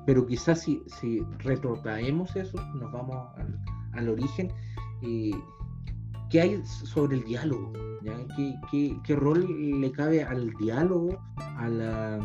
Pero 0.06 0.26
quizás 0.26 0.62
si, 0.62 0.82
si 1.00 1.20
retrotraemos 1.40 2.36
eso, 2.36 2.58
nos 2.76 2.92
vamos 2.92 3.16
al, 3.38 3.60
al 3.94 4.10
origen, 4.10 4.52
¿qué 6.30 6.42
hay 6.42 6.66
sobre 6.66 7.18
el 7.18 7.24
diálogo? 7.24 7.74
¿Qué, 8.72 9.16
rol 9.16 9.82
le 9.82 9.92
cabe 9.92 10.24
al 10.24 10.54
diálogo, 10.54 11.20
a 11.38 11.68
la, 11.68 12.20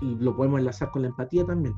y 0.00 0.14
lo 0.16 0.36
podemos 0.36 0.60
enlazar 0.60 0.90
con 0.90 1.02
la 1.02 1.08
empatía 1.08 1.44
también? 1.44 1.74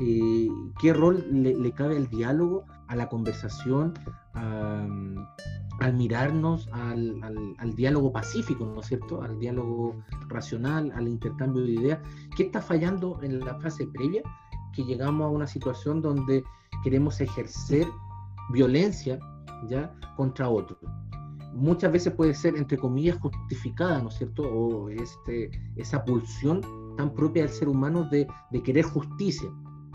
Eh, 0.00 0.48
¿Qué 0.80 0.92
rol 0.92 1.24
le, 1.30 1.72
cabe 1.72 1.96
al 1.96 2.08
diálogo, 2.08 2.64
a 2.88 2.96
la 2.96 3.08
conversación, 3.08 3.94
al 4.34 5.94
mirarnos, 5.94 6.68
al, 6.72 7.54
al, 7.58 7.74
diálogo 7.74 8.12
pacífico, 8.12 8.66
¿no 8.66 8.80
es 8.80 8.86
cierto? 8.86 9.22
Al 9.22 9.38
diálogo 9.38 9.96
racional, 10.28 10.92
al 10.94 11.08
intercambio 11.08 11.62
de 11.62 11.72
ideas. 11.72 11.98
¿Qué 12.36 12.44
está 12.44 12.60
fallando 12.60 13.20
en 13.22 13.40
la 13.40 13.58
fase 13.60 13.86
previa? 13.86 14.22
Que 14.74 14.84
llegamos 14.84 15.26
a 15.26 15.28
una 15.28 15.46
situación 15.46 16.02
donde 16.02 16.44
queremos 16.82 17.20
ejercer 17.20 17.86
violencia 18.52 19.18
ya 19.68 19.92
contra 20.16 20.48
otro 20.48 20.78
muchas 21.52 21.92
veces 21.92 22.12
puede 22.14 22.34
ser, 22.34 22.56
entre 22.56 22.78
comillas, 22.78 23.18
justificada, 23.18 24.00
¿no 24.00 24.08
es 24.08 24.16
cierto? 24.16 24.42
O 24.42 24.88
este, 24.88 25.50
esa 25.76 26.04
pulsión 26.04 26.60
tan 26.96 27.14
propia 27.14 27.44
del 27.44 27.52
ser 27.52 27.68
humano 27.68 28.08
de, 28.10 28.26
querer 28.62 28.84
justicia, 28.84 29.50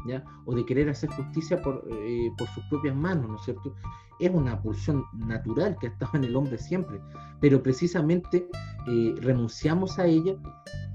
¿ya? 0.07 0.23
O 0.45 0.55
de 0.55 0.65
querer 0.65 0.89
hacer 0.89 1.09
justicia 1.11 1.57
eh, 1.57 2.31
por, 2.37 2.47
sus 2.49 2.63
propias 2.69 2.95
manos, 2.95 3.29
¿no 3.29 3.35
es 3.35 3.41
cierto? 3.43 3.73
Es 4.19 4.31
una 4.33 4.59
pulsión 4.61 5.03
natural 5.13 5.77
que 5.79 5.87
ha 5.87 5.89
estado 5.91 6.11
en 6.15 6.23
el 6.23 6.35
hombre 6.35 6.57
siempre, 6.57 6.99
pero 7.39 7.61
precisamente 7.61 8.47
eh, 8.87 9.15
renunciamos 9.21 9.99
a 9.99 10.05
ella 10.05 10.35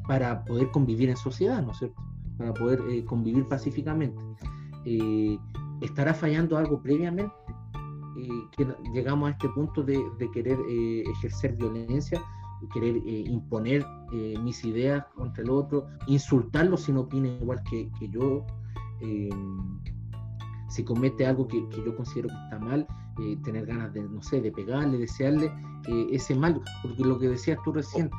para 0.08 0.44
poder 0.44 0.70
convivir 0.70 1.08
en 1.08 1.16
sociedad, 1.16 1.62
¿no 1.62 1.70
es 1.72 1.78
cierto? 1.78 2.02
Para 2.36 2.52
poder 2.54 2.80
eh, 2.88 3.04
convivir 3.04 3.46
pacíficamente. 3.46 4.20
¿Estará 5.80 6.14
fallando 6.14 6.56
algo 6.56 6.80
previamente? 6.80 7.32
Que 8.14 8.66
llegamos 8.92 9.28
a 9.28 9.32
este 9.32 9.48
punto 9.50 9.82
de, 9.82 10.00
querer 10.32 10.58
eh, 10.68 11.04
ejercer 11.10 11.56
violencia, 11.56 12.22
querer 12.72 12.96
eh, 12.96 13.24
imponer 13.26 13.84
eh, 14.12 14.36
mis 14.40 14.64
ideas 14.64 15.04
contra 15.14 15.42
el 15.42 15.50
otro, 15.50 15.86
insultarlo 16.06 16.76
si 16.76 16.92
no 16.92 17.00
opina 17.02 17.28
igual 17.28 17.62
que, 17.64 17.90
yo, 18.10 18.46
si 20.68 20.84
comete 20.84 21.26
algo 21.26 21.48
que, 21.48 21.66
yo 21.84 21.96
considero 21.96 22.28
que 22.28 22.34
está 22.44 22.58
mal, 22.58 22.86
tener 23.44 23.66
ganas 23.66 23.92
de, 23.92 24.02
no 24.02 24.22
sé, 24.22 24.40
de 24.40 24.52
pegarle, 24.52 24.98
desearle 24.98 25.52
ese 26.12 26.34
mal, 26.34 26.60
porque 26.82 27.04
lo 27.04 27.18
que 27.18 27.28
decías 27.28 27.58
tú 27.64 27.72
recién, 27.72 28.10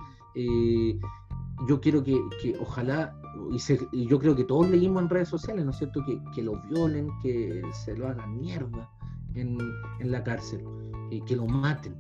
yo 1.68 1.80
quiero 1.80 2.04
que, 2.04 2.20
ojalá, 2.60 3.16
y, 3.52 4.08
yo 4.08 4.20
creo 4.20 4.36
que 4.36 4.44
todos 4.44 4.70
leímos 4.70 5.04
en 5.04 5.10
redes 5.10 5.30
sociales, 5.30 5.64
¿no 5.64 5.72
es 5.72 5.78
cierto?, 5.78 6.04
que, 6.06 6.20
que 6.36 6.44
lo 6.44 6.62
violen, 6.64 7.08
que 7.22 7.62
se 7.72 7.96
lo 7.96 8.08
hagan 8.08 8.40
mierda, 8.40 8.90
en, 9.36 9.58
la 10.00 10.24
cárcel, 10.24 10.64
y 11.10 11.22
que 11.22 11.36
lo 11.36 11.46
maten, 11.46 11.96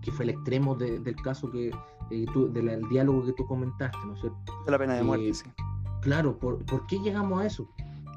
que 0.00 0.10
fue 0.12 0.24
el 0.24 0.30
extremo 0.30 0.74
del 0.74 1.16
caso 1.16 1.50
que 1.50 1.70
eh, 2.10 2.26
del 2.50 2.88
diálogo 2.88 3.24
que 3.26 3.32
tú 3.32 3.46
comentaste, 3.46 3.98
¿no 4.06 4.14
es 4.14 4.20
cierto? 4.20 4.52
De 4.64 4.70
la 4.70 4.78
pena 4.78 4.94
de 4.94 5.02
muerte, 5.02 5.28
eh, 5.28 5.34
sí. 5.34 5.44
Claro, 6.00 6.38
¿por, 6.38 6.64
¿por 6.66 6.86
qué 6.86 6.98
llegamos 6.98 7.40
a 7.40 7.46
eso? 7.46 7.68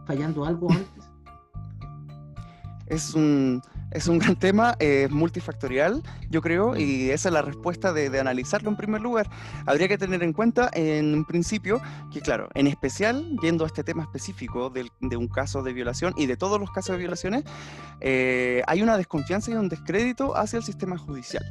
¿Fallando 0.05 0.45
algo 0.45 0.71
antes? 0.71 1.09
Es 2.87 3.13
un, 3.15 3.61
es 3.95 4.07
un 4.07 4.19
gran 4.19 4.35
tema, 4.35 4.75
es 4.79 5.09
multifactorial, 5.09 6.03
yo 6.29 6.41
creo, 6.41 6.75
y 6.75 7.11
esa 7.11 7.29
es 7.29 7.33
la 7.33 7.41
respuesta 7.41 7.93
de, 7.93 8.19
analizarlo 8.19 8.69
en 8.69 8.75
primer 8.75 9.01
lugar. 9.01 9.29
Habría 9.65 9.87
que 9.87 9.97
tener 9.97 10.21
en 10.21 10.33
cuenta 10.33 10.69
en 10.73 11.13
un 11.13 11.25
principio 11.25 11.81
que, 12.11 12.19
claro, 12.19 12.49
en 12.55 12.67
especial, 12.67 13.37
yendo 13.41 13.63
a 13.63 13.67
este 13.67 13.83
tema 13.83 14.03
específico 14.03 14.69
de, 14.69 15.17
un 15.17 15.27
caso 15.27 15.63
de 15.63 15.71
violación 15.71 16.13
y 16.17 16.25
de 16.25 16.35
todos 16.35 16.59
los 16.59 16.71
casos 16.71 16.93
de 16.93 16.99
violaciones, 16.99 17.45
eh, 18.01 18.63
hay 18.67 18.81
una 18.81 18.97
desconfianza 18.97 19.51
y 19.51 19.53
un 19.55 19.69
descrédito 19.69 20.35
hacia 20.35 20.57
el 20.57 20.63
sistema 20.63 20.97
judicial 20.97 21.43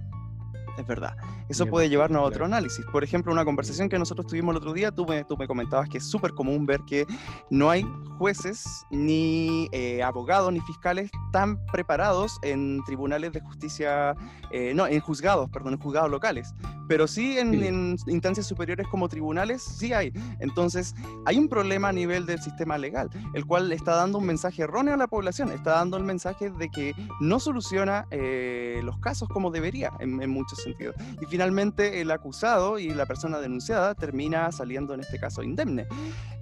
es 0.76 0.86
verdad. 0.86 1.16
Eso 1.48 1.66
puede 1.66 1.88
llevarnos 1.88 2.20
a 2.20 2.24
otro 2.24 2.44
análisis. 2.44 2.84
Por 2.86 3.04
ejemplo, 3.04 3.32
una 3.32 3.44
conversación 3.44 3.88
que 3.88 3.98
nosotros 3.98 4.26
tuvimos 4.26 4.52
el 4.52 4.58
otro 4.58 4.72
día, 4.72 4.90
tú 4.90 5.06
me, 5.06 5.24
tú 5.24 5.36
me 5.36 5.46
comentabas 5.46 5.88
que 5.88 5.98
es 5.98 6.04
súper 6.04 6.32
común 6.32 6.66
ver 6.66 6.80
que 6.86 7.06
no 7.50 7.70
hay 7.70 7.86
jueces, 8.18 8.86
ni 8.90 9.68
eh, 9.72 10.02
abogados, 10.02 10.52
ni 10.52 10.60
fiscales 10.60 11.10
tan 11.32 11.58
preparados 11.66 12.38
en 12.42 12.82
tribunales 12.84 13.32
de 13.32 13.40
justicia, 13.40 14.14
eh, 14.50 14.72
no, 14.74 14.86
en 14.86 15.00
juzgados, 15.00 15.50
perdón, 15.50 15.74
en 15.74 15.80
juzgados 15.80 16.10
locales, 16.10 16.54
pero 16.88 17.06
sí 17.06 17.38
en, 17.38 17.96
instancias 18.06 18.46
superiores 18.46 18.86
como 18.88 19.08
tribunales, 19.08 19.62
sí 19.62 19.92
hay. 19.92 20.12
Entonces, 20.38 20.94
hay 21.26 21.38
un 21.38 21.48
problema 21.48 21.88
a 21.88 21.92
nivel 21.92 22.26
del 22.26 22.40
sistema 22.40 22.78
legal, 22.78 23.10
el 23.34 23.44
cual 23.46 23.72
está 23.72 23.96
dando 23.96 24.18
un 24.18 24.26
mensaje 24.26 24.62
erróneo 24.62 24.94
a 24.94 24.96
la 24.96 25.06
población, 25.06 25.50
está 25.50 25.72
dando 25.72 25.96
el 25.96 26.04
mensaje 26.04 26.50
de 26.50 26.68
que 26.68 26.94
no 27.20 27.40
soluciona 27.40 28.06
eh, 28.10 28.80
los 28.84 28.98
casos 28.98 29.28
como 29.28 29.50
debería 29.50 29.90
en, 30.00 30.22
en 30.22 30.30
muchos 30.30 30.63
sentido. 30.64 30.92
Y 31.20 31.26
finalmente 31.26 32.00
el 32.00 32.10
acusado 32.10 32.78
y 32.78 32.88
la 32.90 33.06
persona 33.06 33.38
denunciada 33.38 33.94
termina 33.94 34.50
saliendo 34.52 34.94
en 34.94 35.00
este 35.00 35.18
caso 35.18 35.42
indemne. 35.42 35.86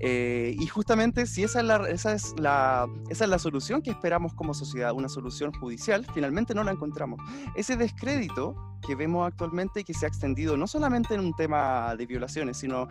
Eh, 0.01 0.57
y 0.59 0.67
justamente 0.67 1.27
si 1.27 1.45
esa 1.45 1.61
es, 1.61 1.67
la, 1.67 1.89
esa, 1.89 2.15
es 2.15 2.35
la, 2.39 2.87
esa 3.09 3.25
es 3.25 3.31
la 3.31 3.39
solución 3.39 3.83
que 3.83 3.91
esperamos 3.91 4.35
como 4.35 4.55
sociedad, 4.55 4.93
una 4.93 5.09
solución 5.09 5.53
judicial, 5.53 6.07
finalmente 6.15 6.55
no 6.55 6.65
la 6.65 6.73
encontramos. 6.73 7.21
Ese 7.55 7.77
descrédito 7.77 8.55
que 8.87 8.95
vemos 8.95 9.27
actualmente 9.27 9.81
y 9.81 9.85
que 9.85 9.95
se 9.95 10.07
ha 10.07 10.09
extendido 10.09 10.57
no 10.57 10.67
solamente 10.67 11.15
en 11.15 11.21
un 11.21 11.35
tema 11.35 11.95
de 11.97 12.07
violaciones, 12.07 12.57
sino 12.57 12.89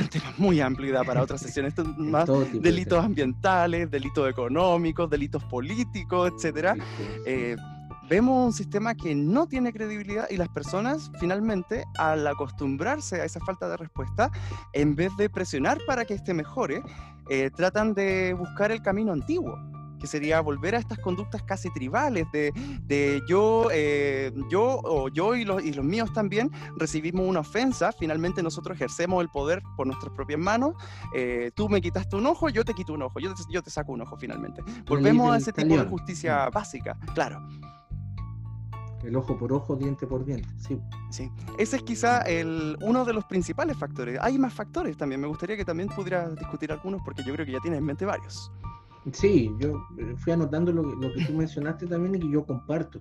un 0.00 0.08
tema 0.08 0.32
muy 0.38 0.60
amplio 0.60 1.02
para 1.04 1.22
otras 1.22 1.40
sesiones, 1.40 1.74
más 1.98 2.28
delitos 2.52 3.04
ambientales, 3.04 3.90
delitos 3.90 4.28
económicos, 4.28 5.08
delitos 5.08 5.44
políticos, 5.44 6.32
etcétera. 6.34 6.76
Eh, 7.26 7.56
vemos 8.12 8.44
un 8.44 8.52
sistema 8.52 8.94
que 8.94 9.14
no 9.14 9.46
tiene 9.46 9.72
credibilidad 9.72 10.28
y 10.28 10.36
las 10.36 10.50
personas 10.50 11.10
finalmente 11.18 11.86
al 11.96 12.26
acostumbrarse 12.26 13.22
a 13.22 13.24
esa 13.24 13.40
falta 13.40 13.70
de 13.70 13.78
respuesta, 13.78 14.30
en 14.74 14.94
vez 14.94 15.16
de 15.16 15.30
presionar 15.30 15.78
para 15.86 16.04
que 16.04 16.12
este 16.12 16.34
mejore, 16.34 16.82
eh, 17.30 17.48
tratan 17.56 17.94
de 17.94 18.34
buscar 18.34 18.70
el 18.70 18.82
camino 18.82 19.12
antiguo 19.12 19.58
que 19.98 20.06
sería 20.06 20.40
volver 20.40 20.74
a 20.74 20.78
estas 20.78 20.98
conductas 20.98 21.42
casi 21.44 21.70
tribales 21.70 22.26
de, 22.32 22.52
de 22.82 23.22
yo, 23.26 23.68
eh, 23.72 24.32
yo 24.50 24.80
o 24.82 25.08
yo 25.08 25.34
y 25.36 25.44
los, 25.44 25.64
y 25.64 25.72
los 25.72 25.84
míos 25.84 26.12
también 26.12 26.50
recibimos 26.76 27.26
una 27.26 27.40
ofensa, 27.40 27.92
finalmente 27.92 28.42
nosotros 28.42 28.76
ejercemos 28.76 29.22
el 29.22 29.30
poder 29.30 29.62
por 29.76 29.86
nuestras 29.86 30.12
propias 30.12 30.40
manos, 30.40 30.74
eh, 31.14 31.52
tú 31.54 31.68
me 31.68 31.80
quitaste 31.80 32.16
un 32.16 32.26
ojo, 32.26 32.50
yo 32.50 32.64
te 32.64 32.74
quito 32.74 32.92
un 32.92 33.02
ojo, 33.02 33.20
yo 33.20 33.32
te, 33.32 33.42
yo 33.48 33.62
te 33.62 33.70
saco 33.70 33.92
un 33.92 34.02
ojo 34.02 34.16
finalmente. 34.16 34.60
Volvemos 34.86 35.32
a 35.32 35.36
ese 35.38 35.52
tipo 35.52 35.78
de 35.78 35.84
justicia 35.84 36.50
básica, 36.50 36.98
claro 37.14 37.40
el 39.02 39.16
ojo 39.16 39.36
por 39.38 39.52
ojo, 39.52 39.76
diente 39.76 40.06
por 40.06 40.24
diente. 40.24 40.48
Sí. 40.58 40.78
sí. 41.10 41.30
Ese 41.58 41.76
es 41.76 41.82
quizá 41.82 42.20
el, 42.22 42.76
uno 42.82 43.04
de 43.04 43.12
los 43.12 43.24
principales 43.24 43.76
factores. 43.76 44.18
Hay 44.20 44.38
más 44.38 44.54
factores 44.54 44.96
también. 44.96 45.20
Me 45.20 45.26
gustaría 45.26 45.56
que 45.56 45.64
también 45.64 45.88
pudieras 45.88 46.34
discutir 46.36 46.72
algunos 46.72 47.02
porque 47.02 47.22
yo 47.24 47.32
creo 47.34 47.46
que 47.46 47.52
ya 47.52 47.60
tienes 47.60 47.78
en 47.78 47.84
mente 47.84 48.04
varios. 48.04 48.50
Sí, 49.10 49.50
yo 49.58 49.84
eh, 49.98 50.14
fui 50.16 50.32
anotando 50.32 50.72
lo, 50.72 50.82
lo 50.82 51.12
que 51.12 51.24
tú 51.24 51.32
mencionaste 51.32 51.86
también 51.86 52.14
y 52.14 52.20
que 52.20 52.30
yo 52.30 52.44
comparto. 52.44 53.00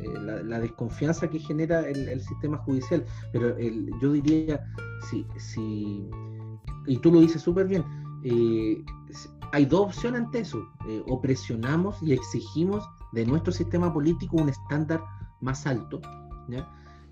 Eh, 0.00 0.42
la, 0.44 0.60
desconfianza 0.60 1.28
que 1.28 1.38
genera 1.38 1.80
el, 1.80 2.20
sistema 2.20 2.58
judicial. 2.58 3.04
Pero 3.32 3.56
el, 3.56 3.90
yo 4.00 4.12
diría, 4.12 4.64
sí, 5.10 5.26
sí, 5.36 6.08
y 6.86 6.96
tú 6.98 7.12
lo 7.12 7.20
dices 7.20 7.42
súper 7.42 7.66
bien, 7.66 7.84
eh, 8.24 8.82
hay 9.52 9.66
dos 9.66 9.88
opciones 9.88 10.22
ante 10.22 10.40
eso. 10.40 10.62
o 11.08 11.20
presionamos 11.20 12.00
y 12.02 12.12
exigimos 12.12 12.88
de 13.12 13.26
nuestro 13.26 13.52
sistema 13.52 13.92
político 13.92 14.36
un 14.36 14.48
estándar 14.48 15.02
más 15.40 15.66
alto, 15.66 16.00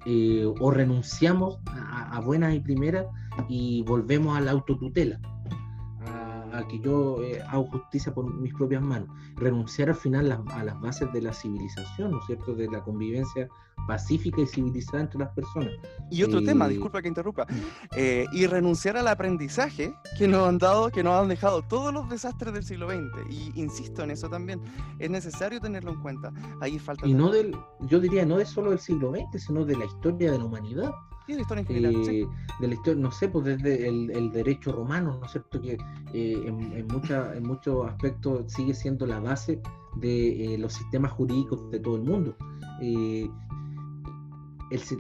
eh, 0.07 0.45
o 0.61 0.71
renunciamos 0.71 1.59
a, 1.67 2.21
buenas 2.21 2.55
y 2.55 2.61
primeras 2.61 3.07
y 3.49 3.83
volvemos 3.83 4.37
a 4.37 4.41
la 4.41 4.53
autotutela, 4.53 5.21
a, 6.59 6.69
que 6.69 6.79
yo 6.81 7.23
eh, 7.23 7.43
hago 7.49 7.67
justicia 7.67 8.13
por 8.13 8.33
mis 8.35 8.55
propias 8.55 8.83
manos, 8.83 9.09
renunciar 9.37 9.89
al 9.89 9.95
final 9.95 10.45
a 10.49 10.65
las 10.65 10.81
bases 10.81 11.13
de 11.13 11.23
la 11.23 11.33
civilización, 11.33 12.11
¿no 12.11 12.19
es 12.19 12.27
cierto?, 12.27 12.55
de 12.55 12.69
la 12.69 12.83
convivencia 12.83 13.49
pacífica 13.87 14.43
y 14.43 14.47
civilizada 14.47 15.01
entre 15.01 15.19
las 15.19 15.31
personas. 15.31 15.71
Y 16.11 16.23
otro 16.23 16.43
tema, 16.43 16.67
eh, 16.67 16.71
disculpa 16.71 17.01
que 17.01 17.09
interrumpa, 17.09 17.47
eh, 17.97 18.27
y 18.33 18.47
renunciar 18.47 18.97
al 18.97 19.09
aprendizaje 19.09 19.95
que 20.19 20.29
nos 20.29 20.47
han 20.47 20.59
dado, 20.59 20.91
que 20.91 21.03
nos 21.03 21.15
han 21.15 21.29
dejado 21.29 21.63
todos 21.63 21.93
los 21.93 22.09
desastres 22.09 22.53
del 22.53 22.65
siglo 22.65 22.89
XX. 22.91 23.31
Y 23.31 23.53
insisto 23.61 24.03
en 24.03 24.11
eso 24.11 24.29
también, 24.29 24.61
es 24.99 25.11
necesario 25.11 25.61
tenerlo 25.61 25.93
en 25.93 26.03
cuenta. 26.03 26.33
Ahí 26.61 26.79
falta... 26.79 27.07
Y 27.07 27.15
no 27.15 27.31
del, 27.31 27.57
yo 27.81 27.99
diría, 27.99 28.27
no 28.27 28.39
es 28.39 28.51
solo 28.51 28.71
del 28.71 28.79
siglo 28.79 29.13
XX, 29.13 29.43
sino 29.43 29.65
de 29.65 29.77
la 29.77 29.87
historia 29.87 30.33
de 30.33 30.39
la 30.39 30.45
humanidad. 30.45 30.93
Sí, 31.29 31.35
de 31.35 31.37
la 31.37 31.43
historia 31.43 31.61
en 31.61 31.67
general. 31.69 32.05
sí. 32.05 32.21
Eh, 32.23 32.29
de 32.61 32.67
la 32.67 32.75
historia, 32.75 33.01
no 33.01 33.13
sé, 33.13 33.29
pues 33.29 33.45
desde 33.45 33.87
el, 33.87 34.33
derecho 34.33 34.73
romano, 34.73 35.17
¿no 35.21 35.27
es 35.27 35.31
cierto? 35.31 35.61
Que 35.63 35.79
en, 36.13 36.73
en, 36.73 36.87
mucha, 36.89 37.37
en 37.37 37.47
muchos 37.47 37.89
aspectos 37.89 38.53
sigue 38.53 38.75
siendo 38.75 39.07
la 39.07 39.21
base 39.21 39.63
de 39.97 40.57
los 40.59 40.73
sistemas 40.73 41.13
jurídicos 41.13 41.71
de 41.71 41.79
todo 41.79 41.97
el 41.97 42.03
mundo 42.03 42.37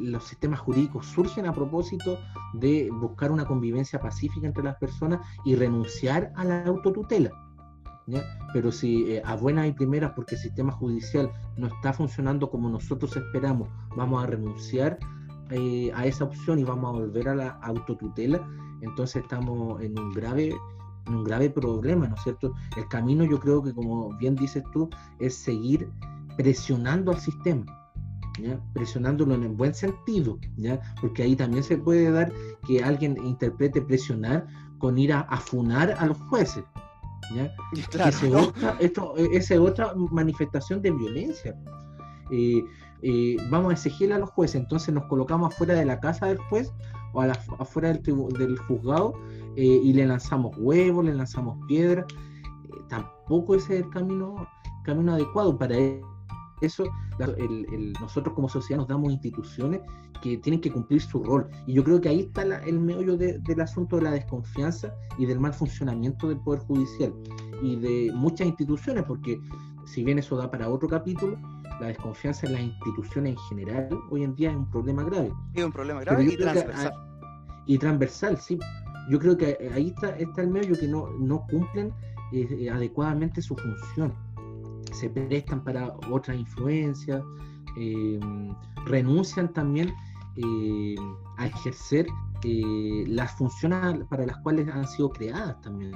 los 0.00 0.24
sistemas 0.24 0.60
jurídicos 0.60 1.06
surgen 1.06 1.46
a 1.46 1.52
propósito 1.52 2.18
de 2.54 2.90
buscar 2.90 3.30
una 3.30 3.44
convivencia 3.44 4.00
pacífica 4.00 4.46
entre 4.46 4.64
las 4.64 4.76
personas 4.76 5.20
y 5.44 5.54
renunciar 5.54 6.32
a 6.36 6.44
la 6.44 6.64
autotutela. 6.64 7.30
Pero 8.54 8.72
si 8.72 9.12
eh, 9.12 9.22
a 9.22 9.36
buenas 9.36 9.68
y 9.68 9.72
primeras, 9.72 10.12
porque 10.12 10.36
el 10.36 10.40
sistema 10.40 10.72
judicial 10.72 11.30
no 11.58 11.66
está 11.66 11.92
funcionando 11.92 12.48
como 12.48 12.70
nosotros 12.70 13.14
esperamos, 13.14 13.68
vamos 13.96 14.24
a 14.24 14.26
renunciar 14.26 14.98
eh, 15.50 15.90
a 15.94 16.06
esa 16.06 16.24
opción 16.24 16.58
y 16.58 16.64
vamos 16.64 16.90
a 16.90 16.98
volver 17.00 17.28
a 17.28 17.34
la 17.34 17.48
autotutela, 17.62 18.46
entonces 18.80 19.22
estamos 19.22 19.80
en 19.82 19.98
un 19.98 20.10
grave 20.12 20.54
en 21.06 21.14
un 21.14 21.24
grave 21.24 21.48
problema, 21.48 22.06
¿no 22.06 22.14
es 22.16 22.22
cierto? 22.22 22.52
El 22.76 22.86
camino 22.88 23.24
yo 23.24 23.40
creo 23.40 23.62
que, 23.62 23.72
como 23.72 24.14
bien 24.18 24.34
dices 24.34 24.62
tú, 24.74 24.90
es 25.18 25.34
seguir 25.34 25.88
presionando 26.36 27.12
al 27.12 27.18
sistema 27.18 27.64
presionándolo 28.72 29.34
en 29.34 29.44
el 29.44 29.48
buen 29.50 29.74
sentido, 29.74 30.38
¿ya? 30.56 30.80
porque 31.00 31.22
ahí 31.22 31.36
también 31.36 31.62
se 31.62 31.76
puede 31.76 32.10
dar 32.10 32.32
que 32.66 32.82
alguien 32.82 33.16
interprete 33.24 33.82
presionar 33.82 34.46
con 34.78 34.98
ir 34.98 35.12
a 35.12 35.20
afunar 35.20 35.94
a 35.98 36.06
los 36.06 36.18
jueces. 36.28 36.64
¿ya? 37.34 37.52
esto, 38.80 39.14
e, 39.16 39.36
esa 39.36 39.54
es 39.54 39.60
otra 39.60 39.94
manifestación 40.10 40.80
de 40.82 40.90
violencia. 40.90 41.56
Eh, 42.30 42.62
eh, 43.02 43.36
vamos 43.50 43.70
a 43.70 43.72
exigirle 43.74 44.14
a 44.14 44.18
los 44.18 44.30
jueces, 44.30 44.60
entonces 44.60 44.94
nos 44.94 45.04
colocamos 45.04 45.52
afuera 45.52 45.74
de 45.74 45.84
la 45.84 46.00
casa 46.00 46.26
del 46.26 46.38
juez 46.38 46.72
o 47.12 47.22
afuera 47.22 47.92
del, 47.92 48.02
del 48.02 48.58
juzgado 48.58 49.14
eh, 49.56 49.80
y 49.82 49.92
le 49.92 50.06
lanzamos 50.06 50.56
huevos, 50.58 51.04
le 51.04 51.14
lanzamos 51.14 51.58
piedras. 51.66 52.06
tampoco 52.88 53.54
ese 53.54 53.78
es 53.78 53.84
el 53.84 53.90
camino, 53.90 54.46
camino 54.84 55.14
adecuado 55.14 55.56
para 55.56 55.76
él 55.76 56.02
eso, 56.60 56.84
nosotros 58.00 58.34
como 58.34 58.48
sociedad 58.48 58.80
nos 58.80 58.88
damos 58.88 59.12
instituciones 59.12 59.80
que 60.22 60.36
tienen 60.38 60.60
que 60.60 60.72
cumplir 60.72 61.00
su 61.00 61.22
rol. 61.22 61.48
Y 61.66 61.74
yo 61.74 61.84
creo 61.84 62.00
que 62.00 62.08
ahí 62.08 62.20
está 62.20 62.42
el 62.42 62.80
meollo 62.80 63.16
del 63.16 63.60
asunto 63.60 63.96
de 63.96 64.02
la 64.02 64.10
desconfianza 64.10 64.92
y 65.18 65.26
del 65.26 65.38
mal 65.38 65.54
funcionamiento 65.54 66.28
del 66.28 66.38
Poder 66.38 66.60
Judicial 66.60 67.12
y 67.62 67.76
de 67.76 68.12
muchas 68.14 68.46
instituciones, 68.46 69.04
porque 69.04 69.38
si 69.86 70.04
bien 70.04 70.18
eso 70.18 70.36
da 70.36 70.50
para 70.50 70.68
otro 70.68 70.88
capítulo, 70.88 71.38
la 71.80 71.88
desconfianza 71.88 72.46
en 72.46 72.52
las 72.52 72.62
instituciones 72.62 73.32
en 73.32 73.38
general 73.48 73.88
hoy 74.10 74.24
en 74.24 74.34
día 74.34 74.50
es 74.50 74.56
un 74.56 74.70
problema 74.70 75.04
grave. 75.04 75.32
Es 75.54 75.64
un 75.64 75.72
problema 75.72 76.00
grave 76.00 76.24
y 76.24 76.36
transversal. 76.36 76.92
y 77.66 77.78
transversal, 77.78 78.38
sí. 78.38 78.58
Yo 79.10 79.18
creo 79.18 79.36
que 79.36 79.70
ahí 79.74 79.88
está, 79.88 80.10
está 80.10 80.42
el 80.42 80.48
meollo 80.48 80.78
que 80.78 80.86
no, 80.86 81.08
no 81.18 81.46
cumplen 81.46 81.92
eh, 82.32 82.68
adecuadamente 82.70 83.40
su 83.40 83.56
función 83.56 84.12
se 84.92 85.10
prestan 85.10 85.62
para 85.62 85.94
otras 86.10 86.36
influencias, 86.36 87.22
eh, 87.78 88.20
renuncian 88.86 89.52
también 89.52 89.94
eh, 90.36 90.96
a 91.36 91.46
ejercer 91.46 92.06
eh, 92.44 93.04
las 93.06 93.32
funciones 93.32 94.04
para 94.08 94.26
las 94.26 94.38
cuales 94.38 94.68
han 94.68 94.86
sido 94.86 95.10
creadas 95.10 95.60
también. 95.60 95.92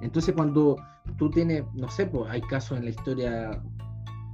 entonces 0.00 0.34
cuando 0.34 0.76
tú 1.16 1.30
tienes, 1.30 1.64
no 1.74 1.88
sé, 1.88 2.06
pues 2.06 2.30
hay 2.30 2.42
casos 2.42 2.78
en 2.78 2.84
la 2.84 2.90
historia 2.90 3.62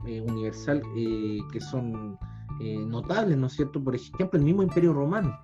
universal 0.05 0.82
que 0.94 1.61
son 1.61 2.18
notables, 2.61 3.36
¿no 3.38 3.46
es 3.46 3.53
cierto? 3.53 3.82
Por 3.82 3.94
ejemplo, 3.94 4.38
el 4.38 4.44
mismo 4.44 4.62
Imperio 4.62 4.92
Romano. 4.92 5.38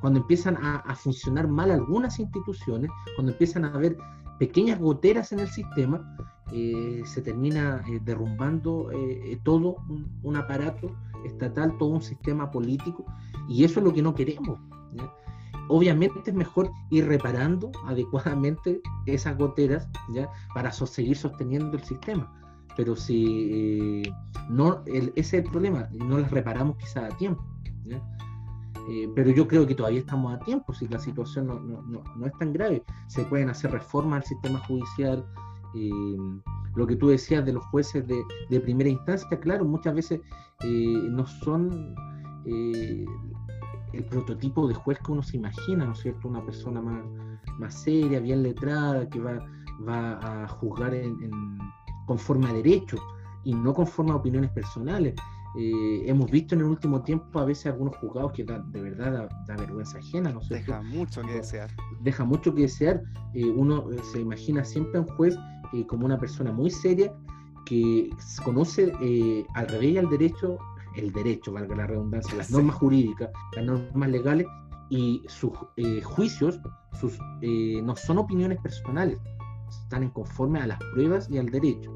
cuando 0.00 0.20
empiezan 0.20 0.56
a, 0.60 0.94
funcionar 0.94 1.48
mal 1.48 1.70
algunas 1.70 2.18
instituciones, 2.18 2.90
cuando 3.16 3.32
empiezan 3.32 3.64
a 3.64 3.74
haber 3.74 3.96
pequeñas 4.38 4.80
goteras 4.80 5.32
en 5.32 5.40
el 5.40 5.48
sistema, 5.48 6.16
eh, 6.54 7.02
se 7.06 7.22
termina 7.22 7.82
eh, 7.88 7.98
derrumbando 8.04 8.90
eh, 8.92 9.38
todo 9.42 9.76
un, 10.22 10.36
aparato 10.36 10.94
estatal, 11.24 11.78
todo 11.78 11.88
un 11.90 12.02
sistema 12.02 12.50
político, 12.50 13.06
y 13.48 13.64
eso 13.64 13.80
es 13.80 13.86
lo 13.86 13.92
que 13.92 14.02
no 14.02 14.14
queremos. 14.14 14.58
Obviamente 15.68 16.20
es 16.26 16.34
mejor 16.34 16.70
ir 16.90 17.06
reparando 17.06 17.72
adecuadamente 17.86 18.82
esas 19.06 19.38
goteras 19.38 19.88
para 20.54 20.72
seguir 20.72 21.16
sosteniendo 21.16 21.76
el 21.78 21.84
sistema. 21.84 22.41
Pero 22.76 22.96
si 22.96 24.02
no, 24.48 24.82
ese 24.86 25.12
es 25.16 25.32
el 25.34 25.44
problema, 25.44 25.88
no 25.92 26.18
las 26.18 26.30
reparamos 26.30 26.76
quizá 26.76 27.06
a 27.06 27.16
tiempo. 27.16 27.44
pero 29.14 29.30
yo 29.30 29.46
creo 29.46 29.66
que 29.66 29.74
todavía 29.74 30.00
estamos 30.00 30.34
a 30.34 30.38
tiempo, 30.40 30.72
si 30.72 30.88
la 30.88 30.98
situación 30.98 31.46
no, 31.46 31.60
no, 31.60 32.02
no 32.16 32.26
es 32.26 32.32
tan 32.38 32.52
grave. 32.52 32.82
Se 33.08 33.24
pueden 33.24 33.50
hacer 33.50 33.70
reformas 33.70 34.22
al 34.22 34.28
sistema 34.28 34.58
judicial, 34.60 35.24
eh, 35.74 36.18
lo 36.74 36.86
que 36.86 36.96
tú 36.96 37.08
decías 37.08 37.44
de 37.44 37.52
los 37.52 37.64
jueces 37.66 38.04
de, 38.06 38.60
primera 38.60 38.88
instancia, 38.88 39.38
claro, 39.40 39.64
muchas 39.64 39.94
veces 39.94 40.20
eh, 40.64 41.08
no 41.10 41.26
son 41.26 41.94
eh, 42.46 43.04
el 43.92 44.04
prototipo 44.06 44.66
de 44.68 44.74
juez 44.74 44.98
que 45.04 45.12
uno 45.12 45.22
se 45.22 45.36
imagina, 45.36 45.84
¿no 45.84 45.92
es 45.92 46.00
cierto? 46.00 46.28
Una 46.28 46.44
persona 46.44 46.80
más, 46.80 47.04
más 47.58 47.74
seria, 47.74 48.20
bien 48.20 48.42
letrada, 48.42 49.08
que 49.08 49.20
va, 49.20 49.38
va 49.86 50.44
a 50.44 50.48
juzgar 50.48 50.94
conforme 52.12 52.46
a 52.48 52.52
derecho 52.52 52.98
y 53.44 53.54
no 53.54 53.72
conforme 53.72 54.12
a 54.12 54.16
opiniones 54.16 54.50
personales. 54.50 55.14
hemos 55.54 56.30
visto 56.30 56.54
en 56.54 56.60
el 56.62 56.66
último 56.66 57.02
tiempo 57.02 57.38
a 57.38 57.44
veces 57.44 57.66
algunos 57.66 57.96
juzgados 57.96 58.32
que 58.32 58.44
de 58.44 58.80
verdad 58.80 59.28
da, 59.46 59.56
vergüenza 59.56 59.98
ajena, 59.98 60.30
¿no 60.30 60.40
sé. 60.40 60.54
Deja 60.54 60.82
mucho 60.82 61.22
que 61.22 61.32
desear. 61.32 61.70
Deja 62.00 62.24
mucho 62.24 62.54
que 62.54 62.62
desear. 62.62 63.02
uno 63.56 63.86
se 64.12 64.20
imagina 64.20 64.64
siempre 64.64 64.98
a 64.98 65.02
un 65.02 65.08
juez 65.16 65.36
eh, 65.72 65.86
como 65.86 66.04
una 66.04 66.18
persona 66.18 66.52
muy 66.52 66.70
seria 66.70 67.14
que 67.64 68.10
conoce 68.44 68.92
eh, 69.00 69.46
al 69.54 69.68
revés 69.68 69.92
y 69.92 69.98
al 69.98 70.10
derecho, 70.10 70.58
el 70.96 71.12
derecho, 71.12 71.52
valga 71.52 71.76
la 71.76 71.86
redundancia, 71.86 72.36
las 72.36 72.50
normas 72.50 72.76
jurídicas, 72.76 73.30
las 73.56 73.64
normas 73.64 74.10
legales 74.10 74.46
y 74.90 75.22
sus 75.28 75.52
eh, 75.78 76.02
juicios 76.02 76.60
sus, 77.00 77.18
no 77.82 77.96
son 77.96 78.18
opiniones 78.18 78.60
personales, 78.60 79.18
están 79.70 80.02
en 80.02 80.10
conforme 80.10 80.60
a 80.60 80.66
las 80.66 80.78
pruebas 80.92 81.30
y 81.30 81.38
al 81.38 81.46
derecho. 81.46 81.90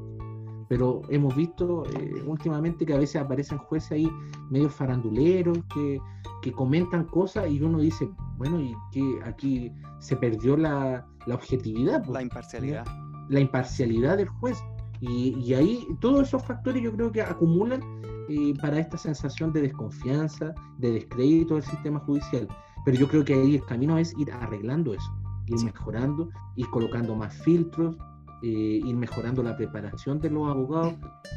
Pero 0.69 1.01
hemos 1.09 1.35
visto 1.35 1.83
últimamente 2.25 2.85
que 2.85 2.93
a 2.93 2.97
veces 2.97 3.21
aparecen 3.21 3.57
jueces 3.57 3.91
ahí 3.93 4.09
medio 4.49 4.69
faranduleros 4.69 5.59
que, 5.73 5.99
que 6.41 6.51
comentan 6.51 7.05
cosas 7.05 7.49
y 7.49 7.61
uno 7.61 7.79
dice, 7.79 8.09
bueno, 8.37 8.59
y 8.59 8.75
que 8.91 9.19
aquí 9.23 9.71
se 9.99 10.15
perdió 10.17 10.57
la, 10.57 11.05
la 11.25 11.35
objetividad. 11.35 12.05
La 12.07 12.21
imparcialidad 12.21 12.85
la 13.29 13.39
imparcialidad 13.39 14.17
del 14.17 14.27
juez. 14.27 14.63
Y, 14.99 15.53
ahí 15.53 15.85
todos 15.99 16.27
esos 16.27 16.43
factores 16.43 16.81
yo 16.81 16.91
creo 16.91 17.11
que 17.11 17.21
acumulan 17.21 17.81
eh, 18.29 18.53
para 18.59 18.79
esta 18.79 18.97
sensación 18.97 19.53
de 19.53 19.61
desconfianza, 19.61 20.53
de 20.79 20.91
descrédito 20.91 21.55
del 21.55 21.63
sistema 21.63 21.99
judicial. 21.99 22.47
Pero 22.83 22.97
yo 22.97 23.07
creo 23.07 23.23
que 23.23 23.33
ahí 23.33 23.55
el 23.55 23.65
camino 23.65 23.97
es 23.97 24.17
ir 24.17 24.31
arreglando 24.31 24.93
eso, 24.93 25.11
ir 25.45 25.63
mejorando, 25.63 26.29
ir 26.55 26.67
colocando 26.71 27.15
más 27.15 27.35
filtros, 27.43 27.95
eh, 28.43 28.81
ir 28.83 28.95
mejorando 28.95 29.41
la 29.41 29.55
preparación 29.55 30.19
de 30.19 30.29
los 30.29 30.49
abogados, 30.49 30.93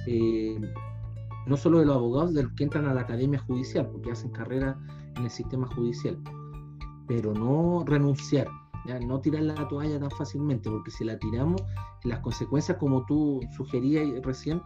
eh, 0.06 0.60
no 1.46 1.56
solo 1.56 1.78
de 1.78 1.86
los 1.86 1.96
abogados 1.96 2.34
de 2.34 2.42
los 2.42 2.52
que 2.52 2.64
entran 2.64 2.86
a 2.86 2.94
la 2.94 3.02
academia 3.02 3.38
judicial, 3.38 3.88
porque 3.90 4.12
hacen 4.12 4.30
carrera 4.30 4.78
en 5.16 5.24
el 5.24 5.30
sistema 5.30 5.66
judicial, 5.68 6.18
pero 7.06 7.32
no 7.32 7.84
renunciar, 7.86 8.48
¿ya? 8.86 8.98
no 9.00 9.20
tirar 9.20 9.42
la 9.42 9.68
toalla 9.68 9.98
tan 9.98 10.10
fácilmente, 10.10 10.68
porque 10.68 10.90
si 10.90 11.04
la 11.04 11.18
tiramos, 11.18 11.62
las 12.04 12.20
consecuencias, 12.20 12.76
como 12.78 13.04
tú 13.06 13.40
sugerías 13.56 14.06
recién, 14.22 14.60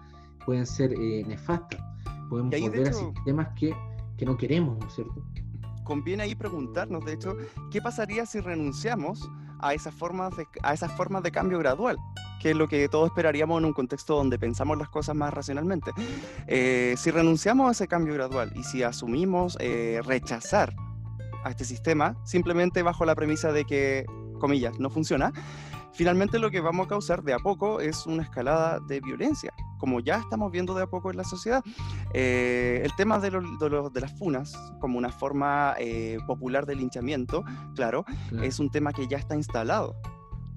pueden 0.44 0.66
ser 0.66 0.92
eh, 0.92 1.24
nefastas. 1.26 1.80
Podemos 2.28 2.54
volver 2.60 2.88
a 2.88 2.92
sistemas 2.92 3.48
que, 3.56 3.74
que 4.16 4.24
no 4.24 4.36
queremos, 4.36 4.78
¿no 4.78 4.86
es 4.86 4.94
cierto? 4.94 5.24
Conviene 5.84 6.24
ahí 6.24 6.34
preguntarnos, 6.34 7.04
de 7.04 7.12
hecho, 7.12 7.36
¿qué 7.70 7.80
pasaría 7.80 8.26
si 8.26 8.40
renunciamos 8.40 9.30
a 9.64 9.74
esas 9.74 9.94
formas 9.94 10.36
de, 10.36 10.46
a 10.62 10.74
esas 10.74 10.92
formas 10.92 11.22
de 11.22 11.32
cambio 11.32 11.58
gradual? 11.58 11.96
que 12.40 12.50
es 12.50 12.56
lo 12.58 12.68
que 12.68 12.90
todos 12.90 13.06
esperaríamos 13.06 13.58
en 13.58 13.64
un 13.64 13.72
contexto 13.72 14.16
donde 14.16 14.38
pensamos 14.38 14.76
las 14.76 14.90
cosas 14.90 15.16
más 15.16 15.32
racionalmente. 15.32 15.92
Eh, 16.46 16.94
si 16.98 17.10
renunciamos 17.10 17.68
a 17.68 17.72
ese 17.72 17.88
cambio 17.88 18.12
gradual 18.12 18.52
y 18.54 18.64
si 18.64 18.82
asumimos 18.82 19.56
eh, 19.60 20.02
rechazar 20.04 20.74
a 21.42 21.48
este 21.48 21.64
sistema, 21.64 22.18
simplemente 22.24 22.82
bajo 22.82 23.06
la 23.06 23.14
premisa 23.14 23.50
de 23.50 23.64
que, 23.64 24.04
comillas, 24.40 24.78
no 24.78 24.90
funciona, 24.90 25.32
finalmente 25.94 26.38
lo 26.38 26.50
que 26.50 26.60
vamos 26.60 26.86
a 26.86 26.88
causar 26.88 27.22
de 27.22 27.32
a 27.32 27.38
poco 27.38 27.80
es 27.80 28.06
una 28.06 28.22
escalada 28.22 28.80
de 28.80 29.00
violencia, 29.00 29.52
como 29.78 30.00
ya 30.00 30.16
estamos 30.16 30.50
viendo 30.52 30.74
de 30.74 30.82
a 30.82 30.86
poco 30.86 31.10
en 31.10 31.16
la 31.16 31.24
sociedad. 31.24 31.62
Eh, 32.12 32.82
el 32.84 32.94
tema 32.96 33.18
de, 33.18 33.30
de, 33.30 34.00
las 34.00 34.18
funas 34.18 34.54
como 34.80 34.98
una 34.98 35.10
forma 35.10 35.74
popular 36.26 36.66
de 36.66 36.76
linchamiento, 36.76 37.44
claro, 37.74 38.04
es 38.42 38.58
un 38.58 38.70
tema 38.70 38.92
que 38.92 39.06
ya 39.06 39.18
está 39.18 39.34
instalado. 39.34 39.96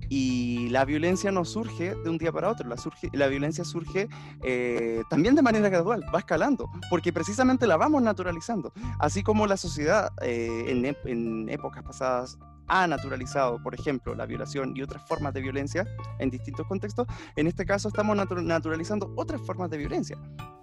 Y 0.09 0.69
la 0.69 0.85
violencia 0.85 1.31
no 1.31 1.43
surge 1.43 1.95
de 1.95 2.09
un 2.09 2.17
día 2.17 2.31
para 2.31 2.49
otro, 2.49 2.67
la, 2.67 2.77
surge, 2.77 3.09
la 3.11 3.27
violencia 3.27 3.65
surge 3.65 4.07
eh, 4.43 5.01
también 5.09 5.35
de 5.35 5.41
manera 5.41 5.69
gradual, 5.69 6.03
va 6.13 6.19
escalando, 6.19 6.69
porque 6.89 7.11
precisamente 7.11 7.67
la 7.67 7.77
vamos 7.77 8.01
naturalizando. 8.01 8.71
Así 8.99 9.21
como 9.21 9.47
la 9.47 9.57
sociedad 9.57 10.11
eh, 10.21 10.65
en, 10.67 10.95
en 11.05 11.49
épocas 11.49 11.83
pasadas 11.83 12.37
ha 12.67 12.87
naturalizado, 12.87 13.61
por 13.61 13.73
ejemplo, 13.73 14.15
la 14.15 14.25
violación 14.25 14.73
y 14.75 14.81
otras 14.81 15.07
formas 15.07 15.33
de 15.33 15.41
violencia 15.41 15.87
en 16.19 16.29
distintos 16.29 16.67
contextos, 16.67 17.07
en 17.35 17.47
este 17.47 17.65
caso 17.65 17.87
estamos 17.87 18.15
naturalizando 18.15 19.11
otras 19.15 19.41
formas 19.41 19.69
de 19.69 19.77
violencia 19.77 20.17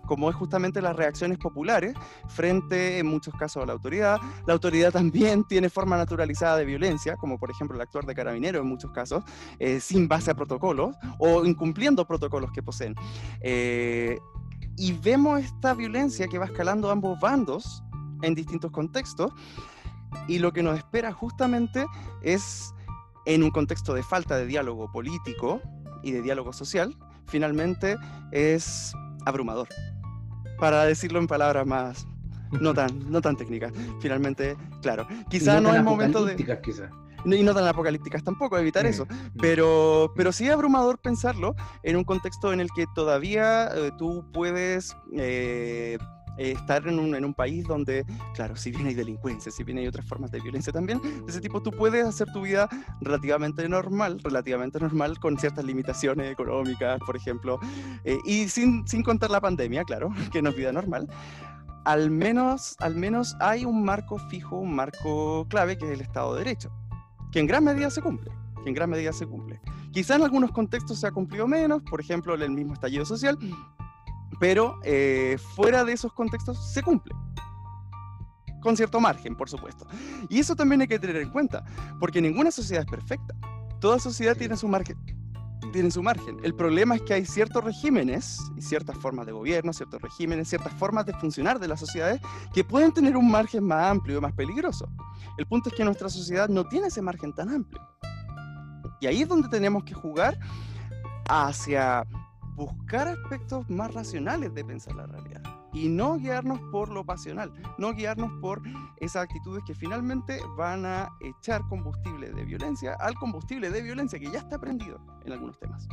como 0.07 0.31
es 0.31 0.37
justamente 0.37 0.83
las 0.83 0.97
reacciones 0.97 1.39
populares 1.39 1.95
frente, 2.29 2.99
en 2.99 3.07
muchos 3.07 3.35
casos, 3.35 3.63
a 3.63 3.67
la 3.67 3.73
autoridad. 3.73 4.19
La 4.47 4.53
autoridad 4.53 4.93
también 4.93 5.45
tiene 5.45 5.69
forma 5.69 5.97
naturalizada 5.97 6.57
de 6.59 6.65
violencia, 6.65 7.17
como 7.17 7.39
por 7.39 7.51
ejemplo 7.51 7.77
el 7.77 7.83
actuar 7.83 8.05
de 8.07 8.15
carabinero 8.15 8.61
en 8.61 8.67
muchos 8.67 8.91
casos, 8.93 9.25
eh, 9.59 9.81
sin 9.81 10.09
base 10.09 10.31
a 10.31 10.35
protocolos 10.35 10.97
o 11.19 11.45
incumpliendo 11.45 12.07
protocolos 12.07 12.51
que 12.53 12.63
poseen. 12.63 12.95
Eh, 13.41 14.19
y 14.77 14.93
vemos 14.93 15.41
esta 15.41 15.75
violencia 15.75 16.27
que 16.27 16.39
va 16.39 16.47
escalando 16.47 16.91
ambos 16.91 17.19
bandos 17.21 17.83
en 18.23 18.35
distintos 18.35 18.71
contextos 18.71 19.33
y 20.29 20.39
lo 20.39 20.53
que 20.53 20.63
nos 20.63 20.77
espera 20.77 21.13
justamente 21.13 21.87
es 22.23 22.75
en 23.27 23.43
un 23.43 23.51
contexto 23.51 23.95
de 23.95 24.03
falta 24.03 24.37
de 24.37 24.47
diálogo 24.47 24.91
político 24.93 25.61
y 26.03 26.13
de 26.13 26.23
diálogo 26.23 26.53
social, 26.53 26.97
finalmente 27.27 27.97
es 28.33 28.93
abrumador 29.25 29.69
para 30.59 30.85
decirlo 30.85 31.19
en 31.19 31.27
palabras 31.27 31.67
más 31.67 32.07
no 32.61 32.75
tan, 32.75 33.11
no 33.11 33.21
tan 33.21 33.37
técnicas. 33.37 33.73
Finalmente, 34.01 34.57
claro, 34.83 35.07
quizá 35.29 35.61
no, 35.61 35.75
es 35.75 35.83
momento 35.83 36.25
de... 36.25 36.37
Quizá. 36.37 36.91
Y 37.27 37.43
no 37.43 37.55
tan 37.55 37.67
apocalípticas 37.67 38.23
tampoco, 38.23 38.59
evitar 38.59 38.85
eso. 38.85 39.07
Pero, 39.41 40.13
pero 40.15 40.31
sí 40.31 40.47
es 40.47 40.53
abrumador 40.53 40.99
pensarlo 40.99 41.55
en 41.83 41.97
un 41.97 42.05
contexto 42.05 42.53
en 42.53 42.61
el 42.61 42.69
que 42.77 42.85
todavía 42.95 43.69
eh, 43.75 43.93
tú 43.97 44.27
puedes 44.31 44.95
eh, 45.17 45.97
eh, 46.39 46.53
estar 46.53 46.87
en 46.89 46.99
un, 46.99 47.15
en 47.15 47.25
un, 47.25 47.35
país 47.35 47.65
donde, 47.67 48.05
claro, 48.35 48.57
si 48.57 48.71
bien 48.71 48.87
hay 48.87 48.95
delincuencia, 48.95 49.53
si 49.53 49.63
bien 49.65 49.79
hay 49.79 49.87
otras 49.87 50.07
formas 50.07 50.31
de 50.31 50.41
violencia 50.41 50.73
también, 50.73 51.01
de 51.01 51.31
ese 51.31 51.41
tipo 51.41 51.63
tú 51.63 51.71
puedes 51.71 52.05
hacer 52.07 52.31
tu 52.33 52.43
vida 52.43 52.69
relativamente 53.01 53.69
normal, 53.69 54.21
relativamente 54.23 54.79
normal, 54.81 55.19
con 55.19 55.39
ciertas 55.39 55.65
limitaciones 55.65 56.33
económicas, 56.33 56.99
por 57.07 57.17
ejemplo, 57.17 57.59
eh, 58.05 58.19
y 58.25 58.49
sin, 58.49 58.87
sin 58.87 59.03
contar 59.03 59.31
la 59.31 59.41
pandemia, 59.41 59.85
claro, 59.85 60.11
que 60.33 60.43
no 60.43 60.51
es 60.51 60.57
vida 60.57 60.73
normal. 60.73 61.09
Al 61.85 62.11
menos, 62.11 62.77
al 62.81 62.97
menos 62.97 63.37
hay 63.41 63.65
un 63.65 63.85
marco 63.85 64.19
fijo, 64.31 64.57
un 64.57 64.75
marco 64.75 65.47
clave, 65.49 65.77
que 65.77 65.85
es 65.85 65.93
el 65.93 66.01
Estado 66.01 66.33
de 66.35 66.45
Derecho, 66.45 66.73
que 67.31 67.41
en 67.41 67.47
gran 67.47 67.65
medida 67.65 67.91
se 67.91 68.01
cumple, 68.01 68.33
que 68.63 68.71
en 68.71 68.75
gran 68.75 68.91
medida 68.91 69.13
se 69.13 69.27
cumple. 69.27 69.61
Quizá 69.93 70.17
en 70.17 70.23
algunos 70.23 70.51
contextos 70.51 70.99
se 70.99 71.07
ha 71.07 71.13
cumplido 71.13 71.47
menos, 71.47 71.83
por 71.83 72.01
ejemplo, 72.01 72.35
el 72.35 72.51
mismo 72.51 72.73
estallido 72.73 73.05
social, 73.05 73.39
pero 74.39 74.79
eh, 74.83 75.39
fuera 75.55 75.85
de 75.85 75.93
esos 75.93 76.13
contextos 76.13 76.73
se 76.73 76.83
cumple. 76.83 77.15
Con 78.61 78.77
cierto 78.77 78.99
margen, 78.99 79.37
por 79.37 79.49
supuesto. 79.51 79.87
Y 80.29 80.39
eso 80.39 80.57
también 80.57 80.81
hay 80.81 80.89
que 80.89 80.99
tener 80.99 81.17
en 81.17 81.31
cuenta, 81.31 81.65
porque 82.01 82.21
ninguna 82.21 82.51
sociedad 82.51 82.85
es 82.85 82.91
perfecta. 82.91 83.35
Toda 83.81 83.99
sociedad 83.99 84.37
tiene 84.37 84.57
su 84.57 84.67
margen. 84.69 84.97
Tiene 85.73 85.91
su 85.91 86.03
margen. 86.03 86.39
El 86.43 86.55
problema 86.55 86.95
es 86.95 87.03
que 87.03 87.15
hay 87.15 87.27
ciertos 87.27 87.65
regímenes 87.65 88.39
y 88.57 88.63
ciertas 88.63 88.97
formas 88.97 89.27
de 89.27 89.33
gobierno, 89.33 89.73
ciertos 89.73 90.01
regímenes, 90.01 90.49
ciertas 90.49 90.73
formas 90.75 91.05
de 91.05 91.13
funcionar 91.15 91.59
de 91.59 91.69
las 91.69 91.81
sociedades 91.81 92.21
que 92.53 92.65
pueden 92.65 92.93
tener 92.93 93.17
un 93.17 93.31
margen 93.31 93.65
más 93.65 93.91
amplio 93.91 94.19
y 94.19 94.21
más 94.21 94.33
peligroso. 94.33 94.89
El 95.37 95.47
punto 95.47 95.69
es 95.69 95.75
que 95.75 95.85
nuestra 95.85 96.09
sociedad 96.09 96.49
no 96.49 96.65
tiene 96.65 96.87
ese 96.89 97.03
margen 97.03 97.35
tan 97.35 97.51
amplio. 97.51 97.83
Y 99.01 99.07
ahí 99.07 99.23
es 99.23 99.29
donde 99.29 99.49
tenemos 99.49 99.85
que 99.85 99.95
jugar 99.95 100.39
hacia 101.29 102.07
buscar 102.57 103.09
aspectos 103.09 103.69
más 103.69 103.93
racionales 103.95 104.55
de 104.55 104.65
pensar 104.65 104.95
la 104.95 105.07
realidad 105.07 105.43
y 105.73 105.89
no 105.89 106.17
guiarnos 106.17 106.61
por 106.71 106.89
lo 106.89 107.05
pasional, 107.05 107.53
no 107.79 107.93
guiarnos 107.93 108.31
por 108.41 108.63
esas 108.99 109.25
actitudes 109.25 109.65
que 109.67 109.75
finalmente 109.75 110.41
van 110.57 110.87
a 110.87 111.11
echar 111.21 111.63
combustible 111.69 112.31
de 112.31 112.45
violencia 112.45 112.95
al 113.01 113.15
combustible 113.17 113.71
de 113.71 113.83
violencia 113.83 114.19
que 114.19 114.31
ya 114.31 114.39
está 114.39 114.59
prendido 114.59 115.01
en 115.25 115.33
algunos 115.33 115.59
temas. 115.59 115.89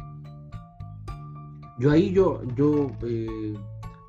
Yo 1.80 1.90
ahí 1.90 2.12
yo, 2.12 2.44
yo 2.56 2.92
eh, 3.02 3.56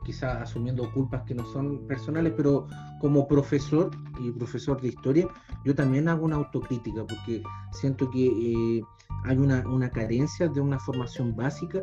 quizá 0.04 0.42
asumiendo 0.42 0.90
culpas 0.92 1.22
que 1.22 1.34
no 1.34 1.46
son 1.46 1.86
personales, 1.86 2.34
pero 2.36 2.66
como 3.00 3.26
profesor 3.26 3.90
y 4.20 4.30
profesor 4.30 4.80
de 4.80 4.88
historia, 4.88 5.26
yo 5.64 5.74
también 5.74 6.08
hago 6.08 6.26
una 6.26 6.36
autocrítica 6.36 7.06
porque 7.06 7.42
siento 7.72 8.10
que 8.10 8.26
eh, 8.26 8.82
hay 9.24 9.38
una, 9.38 9.66
una 9.66 9.88
carencia 9.88 10.48
de 10.48 10.60
una 10.60 10.78
formación 10.78 11.34
básica 11.34 11.82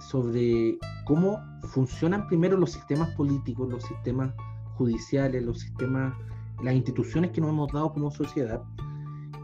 sobre 0.00 0.78
cómo 1.04 1.38
funcionan 1.68 2.26
primero 2.26 2.56
los 2.56 2.72
sistemas 2.72 3.10
políticos, 3.10 3.68
los 3.68 3.84
sistemas 3.84 4.32
judiciales, 4.76 5.42
los 5.42 5.60
sistemas, 5.60 6.14
las 6.62 6.74
instituciones 6.74 7.30
que 7.32 7.40
nos 7.40 7.50
hemos 7.50 7.72
dado 7.72 7.92
como 7.92 8.10
sociedad, 8.10 8.62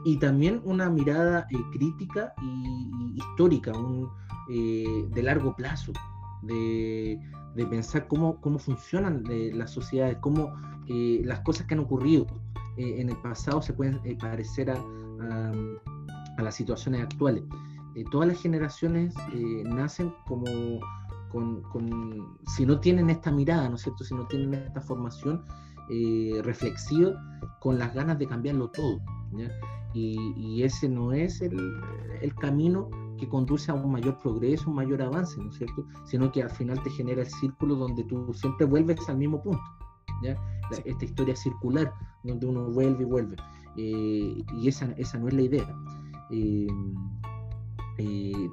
y 0.06 0.18
también 0.18 0.60
una 0.64 0.88
mirada 0.88 1.48
eh, 1.50 1.56
crítica 1.72 2.32
y, 2.40 3.16
histórica, 3.16 3.72
eh, 4.48 5.04
de 5.12 5.22
largo 5.22 5.56
plazo, 5.56 5.92
de, 6.42 7.18
pensar 7.68 8.06
cómo, 8.06 8.40
cómo 8.40 8.58
funcionan 8.58 9.24
eh, 9.28 9.50
las 9.52 9.72
sociedades, 9.72 10.18
cómo 10.20 10.52
las 10.88 11.40
cosas 11.40 11.66
que 11.66 11.74
han 11.74 11.80
ocurrido 11.80 12.26
en 12.76 13.08
el 13.08 13.16
pasado 13.16 13.60
se 13.60 13.72
pueden 13.72 14.00
parecer 14.18 14.70
a, 14.70 14.76
a 16.36 16.42
las 16.42 16.54
situaciones 16.54 17.02
actuales. 17.02 17.42
Eh, 17.96 18.04
todas 18.10 18.28
las 18.28 18.42
generaciones 18.42 19.14
eh, 19.32 19.62
nacen 19.64 20.12
como 20.26 20.44
con, 21.30 22.38
si 22.46 22.66
no 22.66 22.78
tienen 22.78 23.08
esta 23.10 23.30
mirada, 23.30 23.68
¿no 23.68 23.76
es 23.76 23.82
cierto? 23.82 24.04
Si 24.04 24.14
no 24.14 24.26
tienen 24.26 24.54
esta 24.54 24.80
formación 24.82 25.42
eh, 25.90 26.40
reflexiva, 26.44 27.14
con 27.60 27.78
las 27.78 27.94
ganas 27.94 28.18
de 28.18 28.26
cambiarlo 28.26 28.68
todo. 28.68 29.00
Y, 29.94 30.62
ese 30.62 30.88
no 30.90 31.12
es 31.12 31.40
el, 31.40 31.54
camino 32.38 32.90
que 33.18 33.28
conduce 33.28 33.70
a 33.70 33.74
un 33.74 33.92
mayor 33.92 34.18
progreso, 34.18 34.68
un 34.68 34.76
mayor 34.76 35.00
avance, 35.00 35.38
¿no 35.38 35.48
es 35.48 35.56
cierto? 35.56 35.86
Sino 36.04 36.30
que 36.32 36.42
al 36.42 36.50
final 36.50 36.82
te 36.82 36.90
genera 36.90 37.22
el 37.22 37.28
círculo 37.28 37.76
donde 37.76 38.04
tú 38.04 38.32
siempre 38.34 38.66
vuelves 38.66 39.08
al 39.08 39.16
mismo 39.16 39.42
punto. 39.42 39.62
Esta 40.84 41.04
historia 41.04 41.34
circular, 41.34 41.92
donde 42.24 42.46
uno 42.46 42.70
vuelve 42.70 43.02
y 43.02 43.06
vuelve. 43.06 43.36
y 43.76 44.68
esa, 44.68 44.86
esa 44.98 45.18
no 45.18 45.28
es 45.28 45.34
la 45.34 45.42
idea. 45.42 45.76
Eh, 46.30 46.66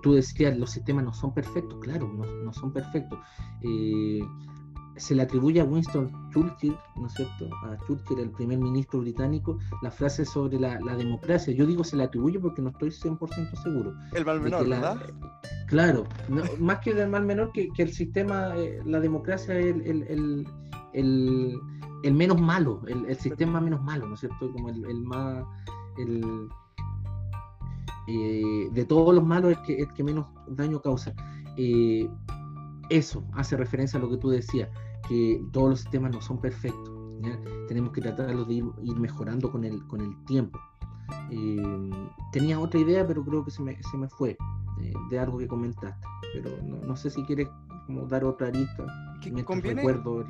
tú 0.02 0.14
decías, 0.14 0.58
los 0.58 0.72
sistemas 0.72 1.04
no 1.04 1.14
son 1.14 1.34
perfectos, 1.34 1.80
claro, 1.82 2.08
no, 2.08 2.54
son 2.54 2.72
perfectos. 2.72 3.20
Eh, 3.62 4.22
se 4.96 5.16
le 5.16 5.24
atribuye 5.24 5.60
a 5.60 5.64
Winston 5.64 6.30
Churchill, 6.32 6.76
¿no 6.96 7.08
es 7.08 7.14
cierto? 7.14 7.50
A 7.66 7.78
Churchill, 7.86 8.20
el 8.20 8.30
primer 8.32 8.60
ministro 8.60 9.00
británico, 9.00 9.58
la 9.82 9.92
frase 9.92 10.24
sobre 10.24 10.60
la, 10.60 10.78
democracia. 10.96 11.54
Yo 11.54 11.66
digo 11.66 11.84
se 11.84 11.98
le 11.98 12.04
atribuye 12.04 12.40
porque 12.40 12.62
no 12.62 12.70
estoy 12.70 12.90
100% 12.90 13.56
seguro. 13.64 13.96
El 14.14 14.26
mal 14.26 14.40
menor, 14.40 14.68
¿verdad? 14.68 14.98
Claro, 15.68 16.04
más 16.60 16.80
que 16.80 16.92
el 16.92 17.10
mal 17.10 17.26
menor, 17.26 17.52
que, 17.52 17.70
el 17.76 17.92
sistema, 17.92 18.54
eh, 18.56 18.80
la 18.86 19.00
democracia 19.00 19.58
es 19.58 19.76
el, 19.76 20.46
el, 20.94 22.14
menos 22.14 22.40
malo, 22.40 22.82
el, 22.88 23.16
sistema 23.16 23.60
menos 23.60 23.82
malo, 23.82 24.08
¿no 24.08 24.14
es 24.14 24.20
cierto? 24.20 24.52
Como 24.52 24.70
el, 24.70 25.02
más. 25.04 25.44
Eh, 28.08 28.70
de 28.72 28.86
todos 28.86 29.14
los 29.14 29.26
malos, 29.26 29.52
es 29.52 29.58
que, 29.60 29.76
el 29.76 29.94
que 29.94 30.04
menos 30.04 30.28
daño 30.48 30.82
causa. 30.82 31.14
Eh, 31.58 32.10
eso 32.90 33.24
hace 33.34 33.56
referencia 33.58 33.98
a 33.98 34.02
lo 34.02 34.10
que 34.10 34.18
tú 34.18 34.30
decías, 34.30 34.70
que 35.08 35.42
todos 35.52 35.70
los 35.70 35.80
sistemas 35.82 36.12
no 36.14 36.22
son 36.22 36.40
perfectos. 36.40 36.92
Tenemos 37.68 37.94
que 37.94 38.02
tratarlos 38.02 38.48
de 38.48 38.56
ir, 38.56 38.96
mejorando 38.98 39.50
con 39.50 39.64
el, 39.64 39.86
con 39.88 40.02
el 40.02 40.26
tiempo. 40.26 40.60
Eh, 41.30 41.92
tenía 42.32 42.60
otra 42.60 42.80
idea, 42.80 43.08
pero 43.08 43.24
creo 43.24 43.46
que 43.46 43.52
se 43.52 43.62
me, 43.62 43.82
se 43.82 43.98
me 43.98 44.10
fue 44.10 44.38
eh, 44.82 44.94
de 45.10 45.20
algo 45.20 45.38
que 45.38 45.48
comentaste. 45.48 46.06
Pero 46.34 46.50
no, 46.64 46.96
sé 46.96 47.10
si 47.10 47.24
quieres 47.24 47.48
como 47.86 48.06
dar 48.08 48.26
otra 48.26 48.48
arista. 48.48 48.86
Que 49.22 49.32
conviene, 49.44 49.82
recuerdo 49.82 50.26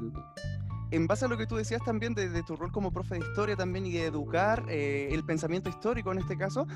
en 0.95 1.07
base 1.07 1.25
a 1.25 1.27
lo 1.27 1.37
que 1.37 1.47
tú 1.47 1.55
decías 1.55 1.81
también 1.83 2.13
de, 2.13 2.43
tu 2.43 2.55
rol 2.55 2.71
como 2.71 2.91
profe 2.91 3.15
de 3.15 3.21
historia 3.21 3.55
también 3.55 3.85
y 3.85 3.93
de 3.93 4.05
educar 4.05 4.63
eh, 4.69 5.09
el 5.11 5.23
pensamiento 5.23 5.69
histórico 5.69 6.11
en 6.11 6.19
este 6.19 6.37
caso, 6.37 6.67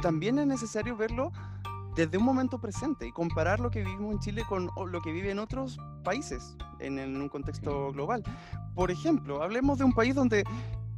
también 0.00 0.38
es 0.38 0.46
necesario 0.46 0.96
verlo 0.96 1.32
desde 1.94 2.16
un 2.16 2.24
momento 2.24 2.58
presente 2.58 3.06
y 3.06 3.12
comparar 3.12 3.60
lo 3.60 3.70
que 3.70 3.80
vivimos 3.80 4.12
en 4.12 4.18
Chile 4.20 4.42
con 4.48 4.70
lo 4.90 5.00
que 5.00 5.12
vive 5.12 5.30
en 5.30 5.38
otros 5.38 5.78
países 6.02 6.56
en, 6.78 6.98
un 6.98 7.28
contexto 7.28 7.92
global. 7.92 8.22
Por 8.74 8.90
ejemplo, 8.90 9.42
hablemos 9.42 9.78
de 9.78 9.84
un 9.84 9.92
país 9.92 10.14
donde 10.14 10.44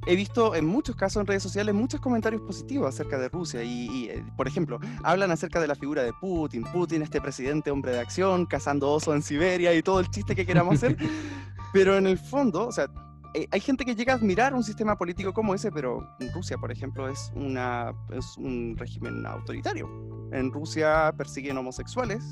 he 0.06 0.16
visto 0.16 0.54
en 0.54 0.66
muchos 0.66 0.96
casos 0.96 1.20
en 1.20 1.26
redes 1.26 1.42
sociales 1.42 1.74
muchos 1.74 2.00
comentarios 2.00 2.42
positivos 2.42 2.88
acerca 2.88 3.18
de 3.18 3.28
Rusia 3.28 3.62
y, 3.62 4.08
eh, 4.08 4.24
por 4.36 4.46
ejemplo, 4.46 4.78
hablan 5.02 5.30
acerca 5.30 5.60
de 5.60 5.66
la 5.66 5.74
figura 5.74 6.02
de 6.02 6.12
Putin, 6.12 6.64
Putin, 6.64 7.02
este 7.02 7.20
presidente 7.20 7.70
hombre 7.70 7.92
de 7.92 8.00
acción, 8.00 8.46
cazando 8.46 8.90
osos 8.90 9.14
en 9.14 9.22
Siberia 9.22 9.74
y 9.74 9.82
todo 9.82 10.00
el 10.00 10.10
chiste 10.10 10.34
que 10.34 10.46
queramos 10.46 10.76
hacer, 10.76 10.96
pero 11.72 11.96
en 11.96 12.06
el 12.06 12.18
fondo, 12.18 12.68
o 12.68 12.72
sea, 12.72 12.88
eh, 13.34 13.48
hay 13.50 13.60
gente 13.60 13.84
que 13.84 13.96
llega 13.96 14.12
a 14.12 14.16
admirar 14.16 14.54
un 14.54 14.62
sistema 14.62 14.96
político 14.96 15.32
como 15.32 15.54
ese, 15.54 15.72
pero 15.72 16.06
Rusia, 16.32 16.56
por 16.56 16.70
ejemplo, 16.70 17.08
es, 17.08 17.32
una, 17.34 17.92
es 18.12 18.36
un 18.38 18.76
régimen 18.78 19.26
autoritario. 19.26 19.88
En 20.32 20.52
Rusia 20.52 21.12
persiguen 21.16 21.58
homosexuales, 21.58 22.24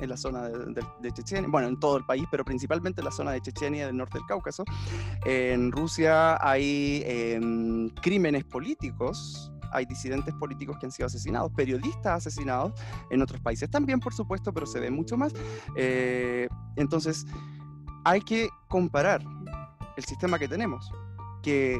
en 0.00 0.08
la 0.08 0.16
zona 0.16 0.48
de, 0.48 1.12
Chechenia, 1.12 1.48
bueno, 1.48 1.68
en 1.68 1.78
todo 1.78 1.96
el 1.96 2.04
país, 2.04 2.24
pero 2.30 2.44
principalmente 2.44 3.00
en 3.00 3.04
la 3.04 3.10
zona 3.10 3.32
de 3.32 3.40
Chechenia 3.40 3.86
del 3.86 3.96
norte 3.96 4.18
del 4.18 4.26
Cáucaso. 4.26 4.64
En 5.24 5.72
Rusia 5.72 6.38
hay 6.46 7.02
em, 7.06 7.88
crímenes 7.90 8.44
políticos, 8.44 9.52
hay 9.72 9.86
disidentes 9.86 10.34
políticos 10.34 10.76
que 10.78 10.86
han 10.86 10.92
sido 10.92 11.06
asesinados, 11.06 11.52
periodistas 11.52 12.26
asesinados, 12.26 12.72
en 13.10 13.22
otros 13.22 13.40
países 13.40 13.70
también, 13.70 14.00
por 14.00 14.14
supuesto, 14.14 14.52
pero 14.52 14.66
se 14.66 14.80
ve 14.80 14.90
mucho 14.90 15.16
más. 15.16 15.32
Eh, 15.76 16.48
entonces, 16.76 17.26
hay 18.04 18.20
que 18.20 18.48
comparar 18.68 19.22
el 19.96 20.04
sistema 20.04 20.38
que 20.38 20.48
tenemos, 20.48 20.90
que 21.42 21.78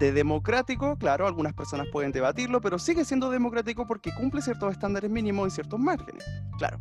de 0.00 0.12
democrático, 0.12 0.96
claro, 0.96 1.26
algunas 1.26 1.52
personas 1.52 1.86
pueden 1.92 2.10
debatirlo, 2.10 2.60
pero 2.60 2.78
sigue 2.78 3.04
siendo 3.04 3.30
democrático 3.30 3.86
porque 3.86 4.12
cumple 4.14 4.40
ciertos 4.40 4.72
estándares 4.72 5.10
mínimos 5.10 5.48
y 5.48 5.50
ciertos 5.50 5.78
márgenes, 5.78 6.24
claro. 6.58 6.78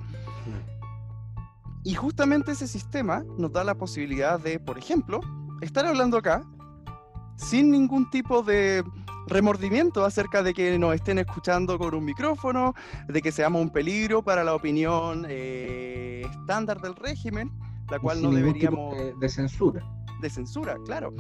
Y 1.84 1.96
justamente 1.96 2.52
ese 2.52 2.68
sistema 2.68 3.24
nos 3.38 3.52
da 3.52 3.64
la 3.64 3.76
posibilidad 3.76 4.40
de, 4.40 4.60
por 4.60 4.78
ejemplo, 4.78 5.22
estar 5.62 5.86
hablando 5.86 6.18
acá 6.18 6.44
sin 7.36 7.72
ningún 7.72 8.10
tipo 8.10 8.44
de 8.44 8.84
remordimiento 9.28 10.04
acerca 10.04 10.44
de 10.44 10.54
que 10.54 10.78
nos 10.78 10.96
estén 10.96 11.20
escuchando 11.20 11.78
con 11.78 11.96
un 11.96 12.04
micrófono, 12.04 12.74
de 13.08 13.22
que 13.22 13.32
seamos 13.32 13.62
un 13.62 13.70
peligro 13.70 14.22
para 14.22 14.44
la 14.44 14.56
opinión 14.56 15.26
eh, 15.30 16.24
estándar 16.30 16.82
del 16.82 16.96
régimen, 16.96 17.52
la 17.90 18.00
cual 18.00 18.22
no 18.22 18.32
deberíamos... 18.32 18.96
de 19.20 19.30
censura 19.30 19.84
de 20.20 20.30
censura, 20.30 20.78
claro. 20.86 21.14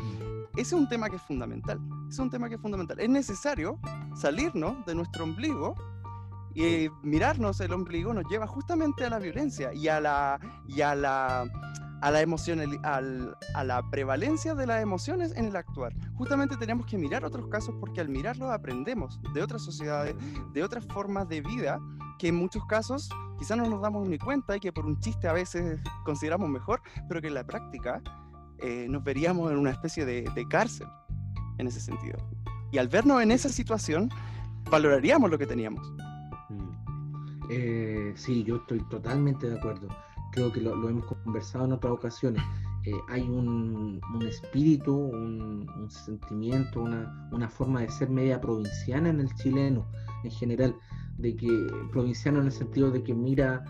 Ese 0.53 0.61
es 0.61 0.73
un 0.73 0.87
tema 0.87 1.09
que 1.09 1.15
es 1.15 1.21
fundamental. 1.21 1.79
Es 2.09 2.19
un 2.19 2.29
tema 2.29 2.49
que 2.49 2.55
es 2.55 2.61
fundamental. 2.61 2.99
Es 2.99 3.09
necesario 3.09 3.79
salirnos 4.15 4.85
de 4.85 4.95
nuestro 4.95 5.23
ombligo 5.23 5.75
y 6.55 6.89
mirarnos 7.03 7.59
el 7.59 7.73
ombligo 7.73 8.13
nos 8.13 8.25
lleva 8.29 8.47
justamente 8.47 9.05
a 9.05 9.09
la 9.09 9.19
violencia 9.19 9.73
y 9.73 9.87
a 9.87 9.99
la 9.99 10.39
y 10.67 10.81
a 10.81 10.95
la 10.95 11.45
a 12.01 12.11
la 12.11 12.21
emoción, 12.21 12.61
a 12.83 13.63
la 13.63 13.89
prevalencia 13.89 14.55
de 14.55 14.65
las 14.65 14.81
emociones 14.81 15.33
en 15.35 15.45
el 15.45 15.55
actuar. 15.55 15.93
Justamente 16.15 16.55
tenemos 16.55 16.85
que 16.85 16.97
mirar 16.97 17.25
otros 17.25 17.47
casos 17.47 17.75
porque 17.79 17.99
al 17.99 18.09
mirarlos 18.09 18.49
aprendemos 18.51 19.19
de 19.33 19.43
otras 19.43 19.63
sociedades, 19.63 20.15
de 20.53 20.63
otras 20.63 20.85
formas 20.85 21.27
de 21.27 21.41
vida 21.41 21.79
que 22.17 22.29
en 22.29 22.35
muchos 22.35 22.65
casos 22.65 23.09
quizás 23.37 23.57
no 23.57 23.67
nos 23.67 23.81
damos 23.81 24.07
ni 24.07 24.17
cuenta 24.17 24.55
y 24.55 24.59
que 24.59 24.71
por 24.71 24.85
un 24.85 24.99
chiste 24.99 25.27
a 25.27 25.33
veces 25.33 25.79
consideramos 26.05 26.49
mejor, 26.49 26.81
pero 27.07 27.21
que 27.21 27.27
en 27.27 27.33
la 27.33 27.45
práctica 27.45 28.01
eh, 28.59 28.87
nos 28.89 29.03
veríamos 29.03 29.51
en 29.51 29.57
una 29.57 29.71
especie 29.71 30.05
de, 30.05 30.47
cárcel 30.49 30.87
en 31.57 31.67
ese 31.67 31.79
sentido. 31.79 32.17
Y 32.71 32.77
al 32.77 32.87
vernos 32.87 33.21
en 33.21 33.31
esa 33.31 33.49
situación, 33.49 34.09
valoraríamos 34.69 35.29
lo 35.29 35.37
que 35.37 35.47
teníamos. 35.47 35.91
Eh, 37.49 38.13
sí, 38.15 38.43
yo 38.43 38.57
estoy 38.57 38.79
totalmente 38.89 39.49
de 39.49 39.57
acuerdo. 39.57 39.87
Creo 40.31 40.51
que 40.51 40.61
lo, 40.61 40.73
hemos 40.87 41.05
conversado 41.05 41.65
en 41.65 41.73
otras 41.73 41.93
ocasiones. 41.93 42.43
Eh, 42.85 42.91
hay 43.09 43.23
un, 43.23 43.99
espíritu, 44.27 44.95
un, 44.95 45.89
sentimiento, 45.89 46.81
una, 46.81 47.29
una, 47.31 47.49
forma 47.49 47.81
de 47.81 47.89
ser 47.89 48.09
media 48.09 48.39
provinciana 48.39 49.09
en 49.09 49.19
el 49.19 49.33
chileno 49.35 49.85
en 50.23 50.31
general, 50.31 50.75
de 51.17 51.35
que 51.35 51.49
provinciano 51.91 52.39
en 52.39 52.45
el 52.45 52.51
sentido 52.51 52.91
de 52.91 53.03
que 53.03 53.13
mira 53.13 53.63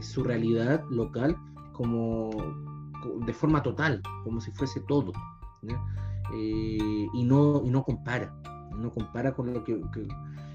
su 0.00 0.24
realidad 0.24 0.82
local 0.90 1.36
como, 1.72 2.30
de 3.24 3.32
forma 3.32 3.62
total, 3.62 4.02
como 4.24 4.40
si 4.40 4.50
fuese 4.52 4.80
todo, 4.80 5.12
eh, 6.34 7.06
y, 7.12 7.24
no, 7.24 7.62
y 7.64 7.70
no 7.70 7.82
compara, 7.82 8.34
no 8.76 8.90
compara 8.90 9.32
con 9.32 9.52
lo 9.52 9.64
que, 9.64 9.80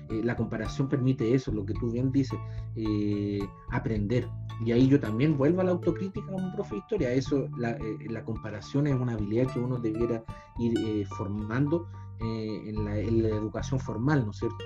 eh, 0.10 0.22
la 0.24 0.36
comparación 0.36 0.88
permite 0.88 1.34
eso, 1.34 1.52
lo 1.52 1.66
que 1.66 1.74
tú 1.74 1.92
bien 1.92 2.12
dices, 2.12 2.38
eh, 2.76 3.40
aprender. 3.72 4.28
Y 4.66 4.72
ahí 4.72 4.88
yo 4.88 5.00
también 5.00 5.38
vuelvo 5.38 5.62
a 5.62 5.64
la 5.64 5.72
autocrítica 5.72 6.26
como 6.28 6.54
profe 6.54 6.76
de 6.76 6.80
historia. 6.80 7.12
Eso, 7.12 7.48
la, 7.58 7.78
la 8.08 8.24
comparación 8.24 8.88
es 8.88 8.96
una 8.96 9.14
habilidad 9.14 9.48
que 9.52 9.60
uno 9.60 9.78
debiera 9.78 10.24
ir 10.60 11.06
formando 11.08 11.88
en 12.20 12.86
la, 12.86 12.98
en, 12.98 13.24
la, 13.24 13.30
educación 13.30 13.80
formal, 13.80 14.24
¿no 14.24 14.32
es 14.32 14.38
cierto? 14.38 14.64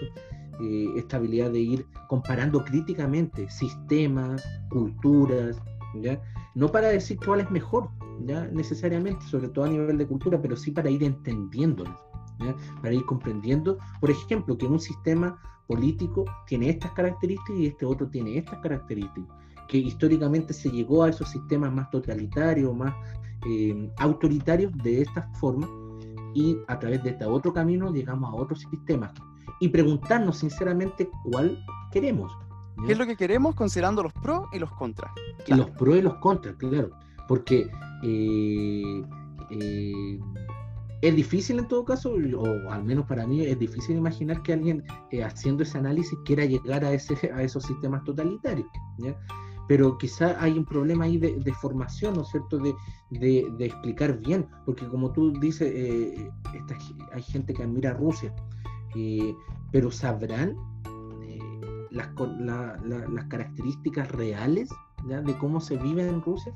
esta 0.97 1.17
habilidad 1.17 1.51
de 1.51 1.59
ir 1.59 1.85
comparando 2.07 2.63
críticamente 2.65 3.49
sistemas, 3.49 4.43
culturas, 4.69 5.57
¿ya? 5.95 6.21
No 6.53 6.69
para 6.71 6.89
decir 6.89 7.17
cuál 7.25 7.39
es 7.39 7.49
mejor, 7.49 7.89
¿ya? 8.25 8.45
necesariamente, 8.47 9.25
sobre 9.25 9.49
todo 9.49 9.65
a 9.65 9.69
nivel 9.69 9.97
de 9.97 10.07
cultura, 10.07 10.41
pero 10.41 10.55
sí 10.55 10.71
para 10.71 10.89
ir 10.89 11.03
para 12.81 12.93
ir 12.93 13.05
comprendiendo, 13.05 13.77
por 13.99 14.11
ejemplo, 14.11 14.57
que 14.57 14.65
un 14.65 14.79
sistema 14.79 15.39
político 15.67 16.25
tiene 16.47 16.69
estas 16.69 16.91
características 16.91 17.55
y 17.57 17.67
este 17.67 17.85
otro 17.85 18.07
tiene 18.07 18.37
estas 18.37 18.59
características, 18.59 19.35
que 19.67 19.77
históricamente 19.77 20.53
se 20.53 20.69
llegó 20.69 21.03
a 21.03 21.09
esos 21.09 21.29
sistemas 21.29 21.71
más 21.71 21.89
totalitarios, 21.91 22.75
más 22.75 22.93
eh, 23.47 23.91
autoritarios 23.97 24.71
de 24.83 25.01
esta 25.01 25.29
forma, 25.39 25.67
y 26.33 26.57
a 26.67 26.79
través 26.79 27.03
de 27.03 27.11
este 27.11 27.25
otro 27.25 27.53
camino 27.53 27.91
llegamos 27.91 28.31
a 28.31 28.35
otros 28.35 28.61
sistemas. 28.69 29.11
Y 29.59 29.69
preguntarnos 29.69 30.37
sinceramente 30.37 31.09
cuál 31.23 31.63
queremos. 31.91 32.31
¿Qué 32.85 32.93
es 32.93 32.97
lo 32.97 33.05
que 33.05 33.17
queremos 33.17 33.55
considerando 33.55 34.03
los 34.03 34.13
pros 34.13 34.47
y 34.53 34.59
los 34.59 34.71
contras? 34.71 35.11
Los 35.47 35.69
pros 35.71 35.97
y 35.97 36.01
los 36.01 36.15
contras, 36.15 36.55
claro. 36.55 36.91
Porque 37.27 37.69
eh, 38.03 39.03
eh, 39.49 40.19
es 41.01 41.15
difícil 41.15 41.59
en 41.59 41.67
todo 41.67 41.85
caso, 41.85 42.13
o 42.13 42.71
al 42.71 42.83
menos 42.83 43.05
para 43.05 43.25
mí 43.25 43.45
es 43.45 43.57
difícil 43.57 43.97
imaginar 43.97 44.41
que 44.43 44.53
alguien 44.53 44.83
eh, 45.11 45.23
haciendo 45.23 45.63
ese 45.63 45.77
análisis 45.77 46.17
quiera 46.25 46.45
llegar 46.45 46.83
a, 46.83 46.93
ese, 46.93 47.31
a 47.33 47.41
esos 47.41 47.63
sistemas 47.63 48.03
totalitarios. 48.03 48.67
Pero 49.67 49.97
quizá 49.97 50.35
hay 50.41 50.57
un 50.57 50.65
problema 50.65 51.05
ahí 51.05 51.17
de, 51.17 51.53
formación, 51.61 52.15
¿no 52.15 52.23
es 52.23 52.29
cierto? 52.29 52.57
De, 52.57 52.73
de, 53.11 53.65
explicar 53.65 54.17
bien, 54.19 54.47
porque 54.65 54.87
como 54.87 55.11
tú 55.11 55.31
dices, 55.39 55.71
hay 57.13 57.21
gente 57.21 57.53
que 57.53 57.63
admira 57.63 57.91
a 57.91 57.93
Rusia, 57.93 58.33
pero 59.71 59.91
sabrán 59.91 60.55
las, 61.91 62.09
las 62.87 63.25
características 63.25 64.11
reales 64.11 64.69
de 65.03 65.37
cómo 65.37 65.59
se 65.59 65.77
vive 65.77 66.07
en 66.07 66.21
Rusia, 66.21 66.51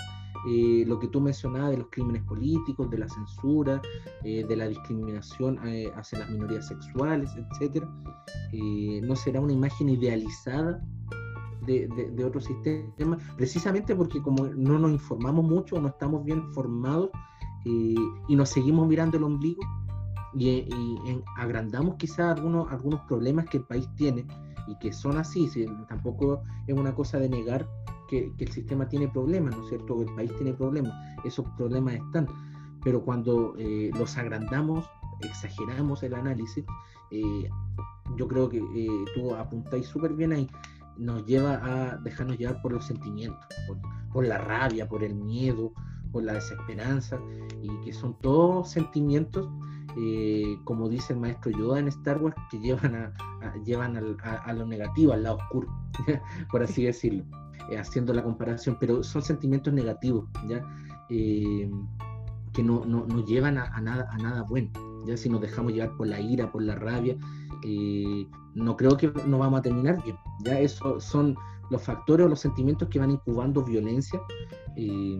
eh, 0.49 0.83
lo 0.85 0.99
que 0.99 1.07
tú 1.07 1.21
mencionabas 1.21 1.71
de 1.71 1.77
los 1.77 1.87
crímenes 1.89 2.23
políticos, 2.23 2.89
de 2.89 2.97
la 2.97 3.07
censura, 3.07 3.81
eh, 4.23 4.45
de 4.45 4.55
la 4.55 4.67
discriminación 4.67 5.59
eh, 5.65 5.91
hacia 5.95 6.19
las 6.19 6.29
minorías 6.29 6.67
sexuales, 6.67 7.31
etc. 7.35 7.85
no 9.03 9.15
será 9.15 9.39
una 9.39 9.53
imagen 9.53 9.89
idealizada 9.89 10.81
de, 11.65 11.87
de, 11.87 12.25
otros 12.25 12.45
sistemas, 12.45 13.23
precisamente 13.37 13.95
porque 13.95 14.21
como 14.21 14.45
no 14.47 14.77
nos 14.79 14.91
informamos 14.91 15.45
mucho, 15.45 15.79
no 15.79 15.87
estamos 15.87 16.23
bien 16.25 16.51
formados 16.53 17.09
eh, 17.65 17.95
y 18.27 18.35
nos 18.35 18.49
seguimos 18.49 18.87
mirando 18.87 19.17
el 19.17 19.23
ombligo 19.23 19.61
y, 20.35 20.67
agrandamos 21.37 21.95
quizás 21.95 22.37
algunos, 22.37 22.69
algunos 22.71 23.01
problemas 23.01 23.45
que 23.45 23.57
el 23.57 23.63
país 23.63 23.87
tiene 23.95 24.25
y 24.67 24.75
que 24.79 24.91
son 24.91 25.17
así, 25.17 25.49
tampoco 25.87 26.41
es 26.67 26.75
una 26.75 26.93
cosa 26.93 27.19
de 27.19 27.29
negar 27.29 27.67
que, 28.37 28.45
el 28.45 28.51
sistema 28.51 28.87
tiene 28.87 29.07
problemas, 29.07 29.55
¿no 29.55 29.63
es 29.63 29.69
cierto? 29.69 30.01
El 30.01 30.13
país 30.15 30.31
tiene 30.37 30.53
problemas, 30.53 30.93
esos 31.23 31.45
problemas 31.57 31.95
están, 31.95 32.27
pero 32.83 33.01
cuando 33.01 33.55
eh, 33.57 33.91
los 33.97 34.17
agrandamos, 34.17 34.85
exageramos 35.21 36.03
el 36.03 36.13
análisis, 36.13 36.65
eh, 37.11 37.49
yo 38.17 38.27
creo 38.27 38.49
que 38.49 38.57
eh, 38.57 39.05
tú 39.15 39.33
apuntáis 39.35 39.87
súper 39.87 40.13
bien 40.13 40.33
ahí, 40.33 40.49
nos 40.97 41.25
lleva 41.25 41.53
a 41.63 41.97
dejarnos 41.97 42.37
llevar 42.37 42.61
por 42.61 42.73
los 42.73 42.85
sentimientos, 42.85 43.45
por, 44.11 44.25
la 44.25 44.37
rabia, 44.37 44.87
por 44.87 45.03
el 45.03 45.15
miedo, 45.15 45.73
por 46.11 46.23
la 46.23 46.33
desesperanza, 46.33 47.19
y 47.61 47.69
que 47.83 47.93
son 47.93 48.15
todos 48.19 48.69
sentimientos, 48.69 49.49
eh, 49.97 50.57
como 50.63 50.89
dice 50.89 51.13
el 51.13 51.19
maestro 51.19 51.51
Yoda 51.51 51.79
en 51.79 51.87
Star 51.87 52.21
Wars, 52.21 52.35
que 52.51 52.59
llevan 52.59 52.95
a, 52.95 53.13
llevan 53.63 53.97
a, 53.97 54.53
lo 54.53 54.65
negativo, 54.65 55.13
al 55.13 55.23
lado 55.23 55.37
oscuro, 55.37 55.67
por 56.51 56.63
así 56.63 56.83
decirlo, 56.83 57.23
haciendo 57.77 58.13
la 58.13 58.23
comparación, 58.23 58.77
pero 58.79 59.03
son 59.03 59.21
sentimientos 59.21 59.73
negativos, 59.73 60.29
¿ya? 60.47 60.61
que 62.53 62.63
no, 62.63 62.85
no, 62.85 63.05
no 63.05 63.25
llevan 63.25 63.57
a, 63.57 63.81
nada, 63.81 64.07
a 64.11 64.17
nada 64.17 64.43
bueno. 64.43 64.69
Ya 65.05 65.17
si 65.17 65.27
nos 65.29 65.41
dejamos 65.41 65.73
llevar 65.73 65.97
por 65.97 66.07
la 66.07 66.21
ira, 66.21 66.51
por 66.51 66.61
la 66.61 66.75
rabia, 66.75 67.17
eh, 67.63 68.27
no 68.53 68.77
creo 68.77 68.95
que 68.95 69.07
nos 69.25 69.39
vamos 69.39 69.59
a 69.59 69.61
terminar 69.63 70.01
bien. 70.03 70.15
Ya 70.45 70.59
eso 70.59 70.99
son 70.99 71.35
los 71.69 71.81
factores 71.81 72.25
o 72.25 72.29
los 72.29 72.39
sentimientos 72.39 72.87
que 72.89 72.99
van 72.99 73.11
incubando 73.11 73.63
violencia. 73.63 74.21
Eh, 74.77 75.19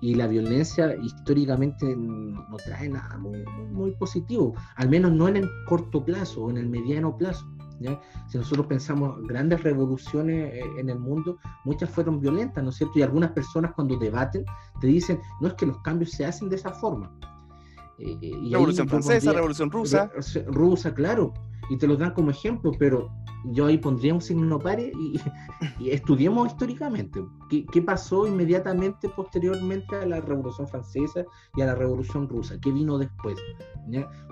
y 0.00 0.14
la 0.14 0.28
violencia 0.28 0.94
históricamente 1.02 1.96
no 1.96 2.56
trae 2.64 2.88
nada 2.88 3.18
muy, 3.18 3.44
muy, 3.72 3.90
positivo, 3.96 4.54
al 4.76 4.88
menos 4.88 5.10
no 5.10 5.26
en 5.26 5.38
el 5.38 5.50
corto 5.66 6.04
plazo 6.04 6.44
o 6.44 6.50
en 6.50 6.58
el 6.58 6.68
mediano 6.68 7.16
plazo. 7.16 7.44
¿Ya? 7.80 8.00
Si 8.28 8.38
nosotros 8.38 8.66
pensamos 8.66 9.20
grandes 9.26 9.62
revoluciones 9.62 10.54
eh, 10.54 10.62
en 10.78 10.90
el 10.90 10.98
mundo, 10.98 11.38
muchas 11.64 11.90
fueron 11.90 12.20
violentas, 12.20 12.62
¿no 12.62 12.70
es 12.70 12.76
cierto? 12.76 12.98
Y 12.98 13.02
algunas 13.02 13.32
personas 13.32 13.72
cuando 13.74 13.96
debaten 13.96 14.44
te 14.80 14.86
dicen, 14.86 15.20
no 15.40 15.48
es 15.48 15.54
que 15.54 15.66
los 15.66 15.80
cambios 15.82 16.10
se 16.12 16.24
hacen 16.26 16.48
de 16.48 16.56
esa 16.56 16.72
forma. 16.72 17.10
Eh, 17.98 18.32
revolución 18.50 18.88
francesa, 18.88 19.32
revolución 19.32 19.70
rusa. 19.70 20.10
Rusa, 20.46 20.94
claro, 20.94 21.34
y 21.70 21.76
te 21.76 21.86
los 21.86 21.98
dan 21.98 22.12
como 22.12 22.30
ejemplo, 22.30 22.72
pero 22.78 23.10
yo 23.44 23.66
ahí 23.66 23.78
pondría 23.78 24.14
un 24.14 24.20
signo 24.20 24.58
pare 24.58 24.92
y, 25.80 25.90
estudiemos 25.90 26.48
históricamente. 26.48 27.24
¿qué, 27.48 27.82
pasó 27.82 28.26
inmediatamente 28.26 29.08
posteriormente 29.08 29.96
a 29.96 30.06
la 30.06 30.20
Revolución 30.20 30.68
Francesa 30.68 31.24
y 31.56 31.62
a 31.62 31.66
la 31.66 31.74
Revolución 31.74 32.28
Rusa, 32.28 32.58
qué 32.60 32.70
vino 32.70 32.98
después. 32.98 33.38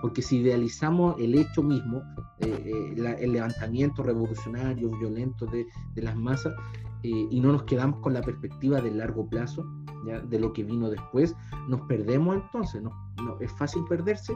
Porque 0.03 0.21
si 0.21 0.39
idealizamos 0.39 1.17
el 1.19 1.35
hecho 1.35 1.63
mismo, 1.63 2.03
eh, 2.41 2.95
eh, 2.97 3.17
el 3.21 3.33
levantamiento 3.33 4.03
revolucionario, 4.03 4.91
violento 4.91 5.47
de, 5.47 5.67
de 5.95 6.03
las 6.03 6.17
masas, 6.17 6.55
y 7.03 7.41
no 7.41 7.53
nos 7.53 7.63
quedamos 7.63 8.01
con 8.01 8.15
la 8.15 8.21
perspectiva 8.21 8.81
del 8.81 8.99
largo 8.99 9.29
plazo, 9.29 9.65
de 10.29 10.39
lo 10.39 10.53
que 10.53 10.63
vino 10.63 10.89
después, 10.89 11.35
nos 11.69 11.81
perdemos 11.83 12.37
entonces, 12.37 12.83
no, 12.83 12.93
es 13.41 13.53
fácil 13.53 13.85
perderse 13.89 14.35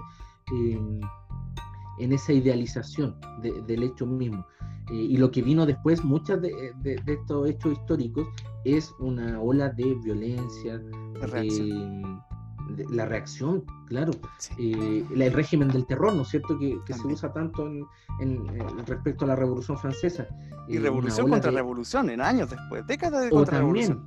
en 2.01 2.13
esa 2.13 2.33
idealización 2.33 3.17
del 3.43 3.83
hecho 3.83 4.07
mismo. 4.07 4.47
Eh, 4.91 4.95
y 4.95 5.17
lo 5.17 5.31
que 5.31 5.43
vino 5.43 5.67
después, 5.67 6.03
muchos 6.03 6.41
de, 6.41 6.73
estos 7.07 7.49
hechos 7.49 7.73
históricos, 7.73 8.27
es 8.65 8.93
una 8.99 9.41
ola 9.41 9.69
de 9.71 9.95
violencia, 10.03 10.79
de, 10.79 12.87
la 12.91 13.05
reacción, 13.05 13.65
claro, 13.87 14.13
eh, 14.59 15.05
el 15.13 15.33
régimen 15.33 15.69
del 15.69 15.87
terror, 15.87 16.15
¿no 16.15 16.23
es 16.23 16.29
cierto?, 16.29 16.59
que, 16.59 16.79
se 16.93 17.07
usa 17.07 17.33
tanto 17.33 17.69
en, 18.21 18.47
respecto 18.87 19.25
a 19.25 19.29
la 19.29 19.37
Revolución 19.37 19.77
Francesa. 19.77 20.27
Y 20.69 20.77
eh, 20.77 20.81
revolución 20.81 21.29
contra 21.29 21.51
revolución, 21.51 22.11
en 22.11 22.21
años 22.21 22.51
después, 22.51 22.87
décadas 22.87 23.25
de 23.25 23.31
contrarrevolución 23.31 24.07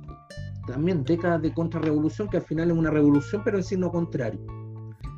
también 0.66 1.04
décadas 1.04 1.42
de 1.42 1.52
contrarrevolución, 1.52 2.28
que 2.28 2.38
al 2.38 2.42
final 2.42 2.70
es 2.70 2.76
una 2.76 2.90
revolución, 2.90 3.42
pero 3.44 3.58
en 3.58 3.64
signo 3.64 3.90
contrario. 3.90 4.40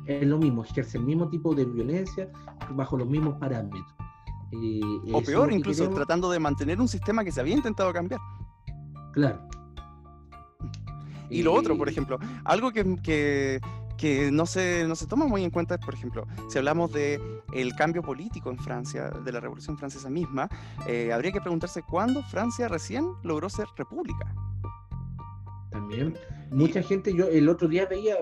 Es 0.07 0.25
lo 0.25 0.37
mismo, 0.37 0.63
ejerce 0.63 0.97
el 0.97 1.03
mismo 1.03 1.29
tipo 1.29 1.53
de 1.53 1.65
violencia 1.65 2.31
bajo 2.71 2.97
los 2.97 3.07
mismos 3.07 3.35
parámetros. 3.35 3.85
o 5.11 5.21
peor, 5.21 5.51
incluso 5.51 5.89
tratando 5.89 6.31
de 6.31 6.39
mantener 6.39 6.79
un 6.79 6.87
sistema 6.87 7.23
que 7.23 7.31
se 7.31 7.41
había 7.41 7.55
intentado 7.55 7.91
cambiar. 7.91 8.21
Claro. 9.11 9.47
Y 11.29 11.43
lo 11.43 11.53
otro, 11.53 11.77
por 11.77 11.89
ejemplo, 11.89 12.19
algo 12.45 12.71
que, 12.71 13.59
que, 13.97 14.31
no, 14.31 14.45
se, 14.45 14.85
no 14.87 14.95
se 14.95 15.07
toma 15.07 15.27
muy 15.27 15.43
en 15.43 15.49
cuenta 15.49 15.75
es, 15.75 15.81
por 15.83 15.93
ejemplo, 15.93 16.25
si 16.49 16.57
hablamos 16.57 16.93
de 16.93 17.19
el 17.51 17.75
cambio 17.75 18.01
político 18.01 18.49
en 18.49 18.57
Francia, 18.57 19.09
de 19.09 19.31
la 19.31 19.39
Revolución 19.39 19.77
Francesa 19.77 20.09
misma, 20.09 20.47
eh, 20.87 21.11
habría 21.11 21.31
que 21.31 21.41
preguntarse 21.41 21.81
cuándo 21.81 22.23
Francia 22.23 22.67
recién 22.67 23.11
logró 23.23 23.49
ser 23.49 23.67
república. 23.75 24.33
También. 25.71 26.17
Mucha 26.51 26.81
gente, 26.81 27.13
yo 27.13 27.27
el 27.27 27.49
otro 27.49 27.67
día 27.67 27.85
veía, 27.87 28.15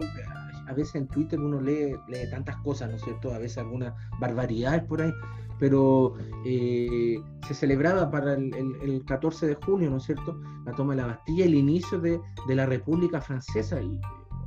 a 0.68 0.74
veces 0.74 0.96
en 0.96 1.08
Twitter 1.08 1.40
uno 1.40 1.62
lee, 1.62 1.96
lee 2.08 2.30
tantas 2.30 2.58
cosas, 2.58 2.90
¿no 2.90 2.96
es 2.96 3.02
cierto? 3.04 3.34
A 3.34 3.40
veces 3.40 3.58
algunas 3.60 3.94
barbaridades 4.20 4.84
por 4.84 5.02
ahí, 5.02 5.12
pero 5.60 6.14
eh, 6.46 7.22
se 7.48 7.54
celebraba 7.54 8.10
para 8.12 8.34
el, 8.34 8.54
el, 8.82 9.04
14 9.06 9.48
de 9.48 9.56
junio, 9.56 9.90
¿no 9.90 9.98
es 9.98 10.04
cierto? 10.04 10.40
La 10.66 10.74
toma 10.74 10.96
de 10.96 11.02
la 11.02 11.08
Bastilla, 11.08 11.46
el 11.46 11.56
inicio 11.56 12.00
de, 12.00 12.20
de 12.48 12.56
la 12.56 12.66
República 12.66 13.22
Francesa. 13.22 13.82
Y, 13.82 14.00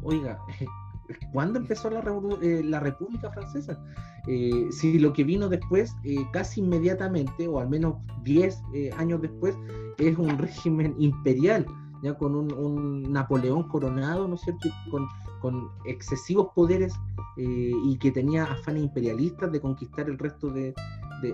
oiga, 0.02 0.38
¿cuándo 1.32 1.58
empezó 1.58 1.90
la, 1.90 2.02
eh, 2.42 2.62
la 2.64 2.80
República 2.80 3.30
Francesa? 3.30 3.78
Eh, 4.26 4.68
si 4.70 4.98
lo 4.98 5.12
que 5.12 5.24
vino 5.24 5.48
después, 5.48 5.94
casi 6.32 6.60
inmediatamente, 6.60 7.48
o 7.48 7.60
al 7.60 7.68
menos 7.68 7.94
10 8.24 8.60
años 8.96 9.22
después, 9.22 9.56
es 9.98 10.18
un 10.18 10.36
régimen 10.36 10.94
imperial 10.98 11.64
ya 12.02 12.14
con 12.14 12.34
un, 12.34 13.12
Napoleón 13.12 13.64
coronado, 13.64 14.28
¿no 14.28 14.34
es 14.34 14.42
cierto? 14.42 14.68
con, 14.90 15.06
con 15.40 15.68
excesivos 15.84 16.48
poderes 16.54 16.94
eh, 17.36 17.72
y 17.84 17.96
que 17.98 18.10
tenía 18.10 18.44
afanes 18.44 18.82
imperialistas 18.82 19.50
de 19.52 19.60
conquistar 19.60 20.08
el 20.08 20.18
resto 20.18 20.50
de, 20.50 20.74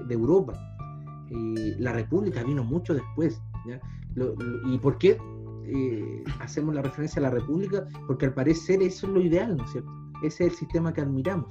Europa. 0.08 0.54
Eh, 1.30 1.76
la 1.78 1.92
República 1.92 2.42
vino 2.42 2.64
mucho 2.64 2.94
después. 2.94 3.40
¿Y 4.66 4.78
por 4.78 4.98
qué 4.98 5.18
eh, 5.66 6.24
hacemos 6.40 6.74
la 6.74 6.82
referencia 6.82 7.20
a 7.20 7.24
la 7.24 7.30
República? 7.30 7.86
Porque 8.06 8.26
al 8.26 8.34
parecer 8.34 8.82
eso 8.82 9.06
es 9.06 9.12
lo 9.12 9.20
ideal, 9.20 9.56
¿no 9.56 9.64
es 9.64 9.72
cierto? 9.72 9.90
Ese 10.22 10.44
es 10.44 10.52
el 10.52 10.56
sistema 10.56 10.92
que 10.92 11.00
admiramos. 11.00 11.48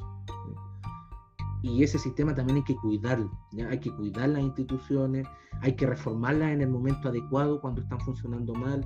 Y 1.63 1.81
ese 1.81 1.97
sistema 1.97 2.35
también 2.35 2.57
hay 2.57 2.63
que 2.63 2.75
cuidarlo, 2.75 3.31
hay 3.69 3.79
que 3.79 3.89
cuidar 3.95 4.27
las 4.29 4.43
instituciones, 4.43 5.25
hay 5.61 5.77
que 5.77 5.87
reformarlas 5.87 6.51
en 6.51 6.61
el 6.61 6.69
momento 6.69 7.07
adecuado 7.07 7.61
cuando 7.61 7.81
están 7.81 8.01
funcionando 8.01 8.53
mal, 8.53 8.85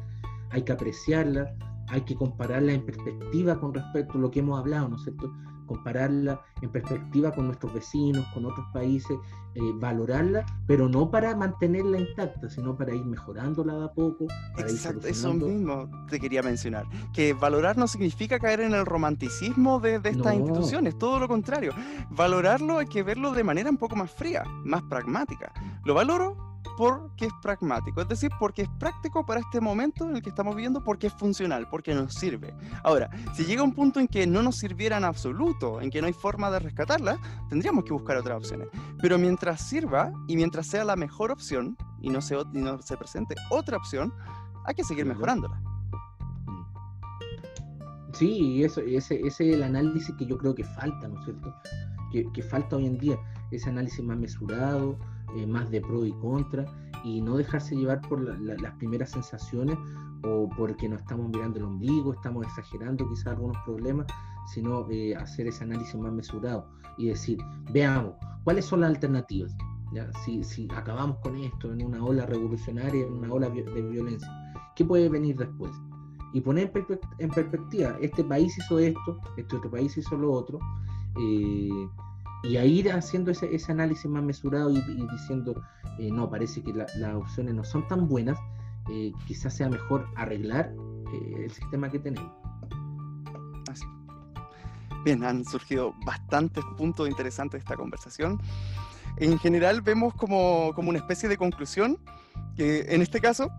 hay 0.52 0.62
que 0.62 0.74
apreciarla, 0.74 1.56
hay 1.90 2.02
que 2.02 2.16
compararla 2.16 2.74
en 2.74 2.86
perspectiva 2.86 3.60
con 3.60 3.74
respecto 3.74 4.18
a 4.18 4.22
lo 4.22 4.32
que 4.32 4.40
hemos 4.40 4.60
hablado, 4.60 4.90
¿no 4.90 4.96
es 4.98 5.04
cierto? 5.04 5.34
Compararla 5.66 6.42
en 6.62 6.72
perspectiva 6.72 7.32
con 7.34 7.48
nuestros 7.48 7.74
vecinos, 7.74 8.26
con 8.34 8.46
otros 8.46 8.66
países, 8.74 9.18
eh, 9.56 9.62
valorarla, 9.76 10.46
pero 10.66 10.88
no 10.88 11.12
para 11.12 11.36
mantenerla 11.36 12.00
intacta, 12.00 12.50
sino 12.50 12.78
para 12.78 12.94
ir 12.94 13.04
mejorándola 13.04 13.74
de 13.76 13.86
a 13.86 13.92
poco. 13.92 14.28
Exacto, 14.58 15.08
eso 15.08 15.34
mismo 15.34 15.90
te 16.10 16.20
quería 16.20 16.42
mencionar. 16.42 16.86
Que 17.14 17.34
valorar 17.34 17.78
no 17.78 17.88
significa 17.88 18.40
caer 18.40 18.62
en 18.62 18.74
el 18.74 18.86
romanticismo 18.86 19.80
de, 19.80 19.96
estas 19.96 20.36
instituciones, 20.36 20.98
todo 20.98 21.20
lo 21.20 21.28
contrario. 21.28 21.74
Valorarlo 22.12 22.80
hay 22.80 22.88
que 22.88 23.04
verlo 23.04 23.34
de 23.34 23.44
manera 23.44 23.70
un 23.70 23.78
poco 23.78 23.96
más 23.96 24.12
fría, 24.12 24.44
más 24.64 24.84
pragmática. 24.84 25.52
Lo 25.84 25.94
valoro 25.94 26.57
porque 26.78 27.26
es 27.26 27.34
pragmático, 27.42 28.02
es 28.02 28.08
decir, 28.08 28.32
porque 28.40 28.64
es 28.64 28.70
práctico 28.80 29.26
para 29.26 29.40
este 29.40 29.62
momento 29.62 30.06
en 30.06 30.16
el 30.16 30.22
que 30.22 30.30
estamos 30.30 30.56
viviendo, 30.56 30.84
porque 30.84 31.08
es 31.08 31.14
funcional, 31.14 31.68
porque 31.70 31.94
nos 31.94 32.14
sirve. 32.14 32.54
Ahora, 32.84 33.10
si 33.34 33.46
llega 33.46 33.64
un 33.64 33.74
punto 33.74 34.00
en 34.00 34.08
que 34.08 34.26
no 34.26 34.42
nos 34.42 34.58
sirviera 34.58 34.98
en 34.98 35.04
absoluto, 35.04 35.82
en 35.82 35.90
que 35.90 36.02
no 36.02 36.08
hay 36.08 36.14
forma 36.14 36.50
de 36.52 36.60
rescatarla, 36.60 37.18
tendríamos 37.50 37.84
que 37.84 37.94
buscar 37.94 38.18
otras 38.18 38.38
opciones. 38.38 38.68
Pero 39.02 39.18
mientras 39.18 39.62
sirva 39.62 40.12
y 40.28 40.36
mientras 40.36 40.68
sea 40.68 40.84
la 40.84 40.96
mejor 40.96 41.32
opción 41.32 41.78
y 42.02 42.10
no 42.10 42.22
se, 42.22 42.36
no 42.54 42.82
se 42.82 42.98
presente 42.98 43.36
otra 43.50 43.78
opción, 43.78 44.14
hay 44.66 44.76
que 44.76 44.84
seguir 44.84 45.06
mejorándola. 45.06 45.62
Sí, 48.14 48.64
eso, 48.64 48.82
ese, 48.82 49.20
ese 49.20 49.50
es 49.50 49.56
el 49.56 49.64
análisis 49.64 50.14
que 50.18 50.26
yo 50.26 50.38
creo 50.38 50.56
que 50.56 50.64
falta, 50.64 51.08
¿no 51.08 51.20
es 51.20 51.26
cierto? 51.26 51.54
Que, 52.12 52.26
que 52.32 52.42
falta 52.42 52.76
hoy 52.76 52.88
en 52.88 52.98
día, 52.98 53.18
ese 53.52 53.70
análisis 53.70 54.04
más 54.04 54.18
mesurado, 54.18 54.98
eh, 55.36 55.46
más 55.46 55.70
de 55.70 55.82
pro 55.82 56.06
y 56.06 56.12
contra, 56.14 56.66
y 57.04 57.22
no 57.22 57.38
dejarse 57.38 57.76
llevar 57.76 58.02
por 58.02 58.22
las 58.22 58.74
primeras 58.76 59.12
sensaciones 59.12 59.78
o 60.24 60.50
porque 60.58 60.90
no 60.90 60.96
estamos 60.96 61.30
mirando 61.30 61.60
el 61.60 61.66
ombligo, 61.66 62.14
estamos 62.14 62.46
exagerando 62.46 63.08
quizás 63.08 63.28
algunos 63.28 63.58
problemas, 63.66 64.08
sino 64.48 64.90
eh, 64.90 65.16
hacer 65.16 65.48
ese 65.48 65.64
análisis 65.64 65.96
más 65.96 66.12
mesurado 66.12 66.68
y 66.98 67.08
decir, 67.08 67.38
veamos, 67.72 68.14
¿cuáles 68.44 68.66
son 68.66 68.82
las 68.82 68.90
alternativas? 68.92 69.56
¿ya? 69.94 70.12
Si, 70.24 70.44
si 70.44 70.68
acabamos 70.76 71.18
con 71.20 71.36
esto 71.36 71.72
en 71.72 71.86
una 71.86 72.04
ola 72.04 72.26
revolucionaria, 72.26 73.06
en 73.06 73.14
una 73.14 73.32
ola 73.32 73.50
de 73.50 73.82
violencia, 73.82 74.30
¿qué 74.76 74.86
puede 74.86 75.10
venir 75.10 75.38
después? 75.38 75.72
Y 76.34 76.42
poner 76.42 76.72
en 77.20 77.30
perspectiva, 77.30 77.98
este 78.02 78.24
país 78.24 78.58
hizo 78.58 78.80
esto, 78.80 79.20
este 79.38 79.56
otro 79.56 79.72
país 79.72 79.98
hizo 79.98 80.18
lo 80.18 80.32
otro, 80.32 80.60
eh, 81.20 81.88
y 82.44 82.58
a 82.58 82.66
ir 82.66 82.92
haciendo 82.92 83.32
ese, 83.32 83.54
ese 83.54 83.72
análisis 83.72 84.10
más 84.10 84.24
mesurado 84.24 84.70
y, 84.72 84.82
diciendo, 85.12 85.62
eh, 86.00 86.12
no, 86.12 86.30
parece 86.30 86.62
que 86.62 86.74
las 86.74 87.16
opciones 87.16 87.56
no 87.56 87.64
son 87.64 87.88
tan 87.88 88.08
buenas, 88.08 88.38
eh, 88.90 89.12
quizás 89.26 89.56
sea 89.56 89.70
mejor 89.70 90.08
arreglar 90.16 90.74
el 91.42 91.50
sistema 91.52 91.90
que 91.90 92.00
tenemos. 92.00 92.32
Así. 93.70 93.86
Bien, 95.04 95.24
han 95.24 95.46
surgido 95.46 95.94
bastantes 96.06 96.64
puntos 96.78 97.10
interesantes 97.10 97.60
de 97.60 97.64
esta 97.64 97.76
conversación. 97.76 98.40
En 99.18 99.40
general 99.40 99.82
vemos 99.82 100.14
como, 100.14 100.74
como 100.76 100.90
una 100.90 101.00
especie 101.00 101.28
de 101.30 101.38
conclusión 101.38 101.98
que 102.56 102.86
en 102.90 103.02
este 103.02 103.20
caso 103.20 103.50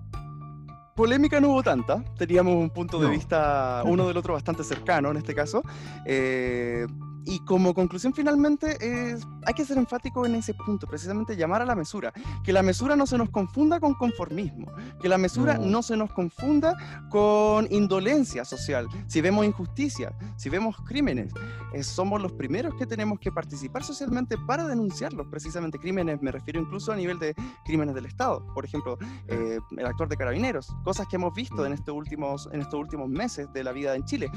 polémica 0.95 1.41
no 1.41 1.51
hubo 1.51 1.63
tanta, 1.63 2.05
teníamos 2.17 2.57
un 2.57 2.71
punto 2.71 2.99
de 2.99 3.09
vista 3.09 3.83
uno 3.85 4.09
del 4.09 4.17
otro 4.17 4.35
bastante 4.35 4.65
cercano 4.65 5.13
en 5.13 5.17
este 5.17 5.33
caso. 5.33 5.63
Eh, 6.05 6.87
y 7.29 7.41
como 7.41 7.75
conclusión 7.75 8.15
finalmente 8.15 8.79
es, 8.81 9.27
hay 9.45 9.53
que 9.53 9.65
ser 9.67 9.77
enfático 9.77 10.25
en 10.25 10.35
ese 10.35 10.55
punto, 10.55 10.87
precisamente 10.87 11.37
llamar 11.37 11.61
a 11.61 11.67
la 11.67 11.75
mesura, 11.75 12.11
que 12.43 12.55
la 12.55 12.63
mesura 12.63 12.97
no 12.97 13.07
se 13.07 13.19
nos 13.19 13.29
confunda 13.29 13.79
con 13.81 13.93
conformismo, 13.93 14.73
que 14.99 15.11
la 15.11 15.19
mesura 15.19 15.59
no, 15.59 15.83
se 15.83 15.95
nos 15.95 16.11
confunda 16.11 16.75
con 17.11 17.71
indolencia 17.71 18.47
social. 18.47 18.89
Si 19.09 19.21
vemos 19.21 19.45
injusticia, 19.45 20.17
si 20.37 20.49
vemos 20.49 20.77
crímenes, 20.87 21.35
eh, 21.75 21.83
somos 21.83 22.23
los 22.23 22.33
primeros 22.33 22.75
que 22.77 22.87
tenemos 22.87 23.21
que 23.21 23.31
participar 23.31 23.85
socialmente 23.85 24.39
para 24.47 24.67
denunciarlos, 24.67 25.27
precisamente 25.27 25.79
crímenes, 25.79 26.23
me 26.23 26.33
refiero 26.33 26.59
incluso 26.59 26.93
a 26.93 26.97
nivel 26.97 27.19
de 27.19 27.35
crímenes 27.67 27.95
del 27.95 28.07
Estado, 28.07 28.43
por 28.55 28.65
ejemplo, 28.65 28.97
eh, 29.27 29.59
el 29.77 29.87
actor 29.87 30.09
de 30.09 30.17
carabineros, 30.17 30.75
cosas 30.83 31.07
que 31.07 31.17
hemos 31.17 31.35
visto 31.35 31.67
en 31.67 31.75
estos 31.75 31.95
últimos, 31.95 32.49
en 32.53 32.63
estos 32.63 32.81
últimos 32.81 33.11
meses 33.11 33.53
de 33.53 33.65
la 33.65 33.73
vida 33.73 33.95
en 33.95 34.05
Chile. 34.07 34.31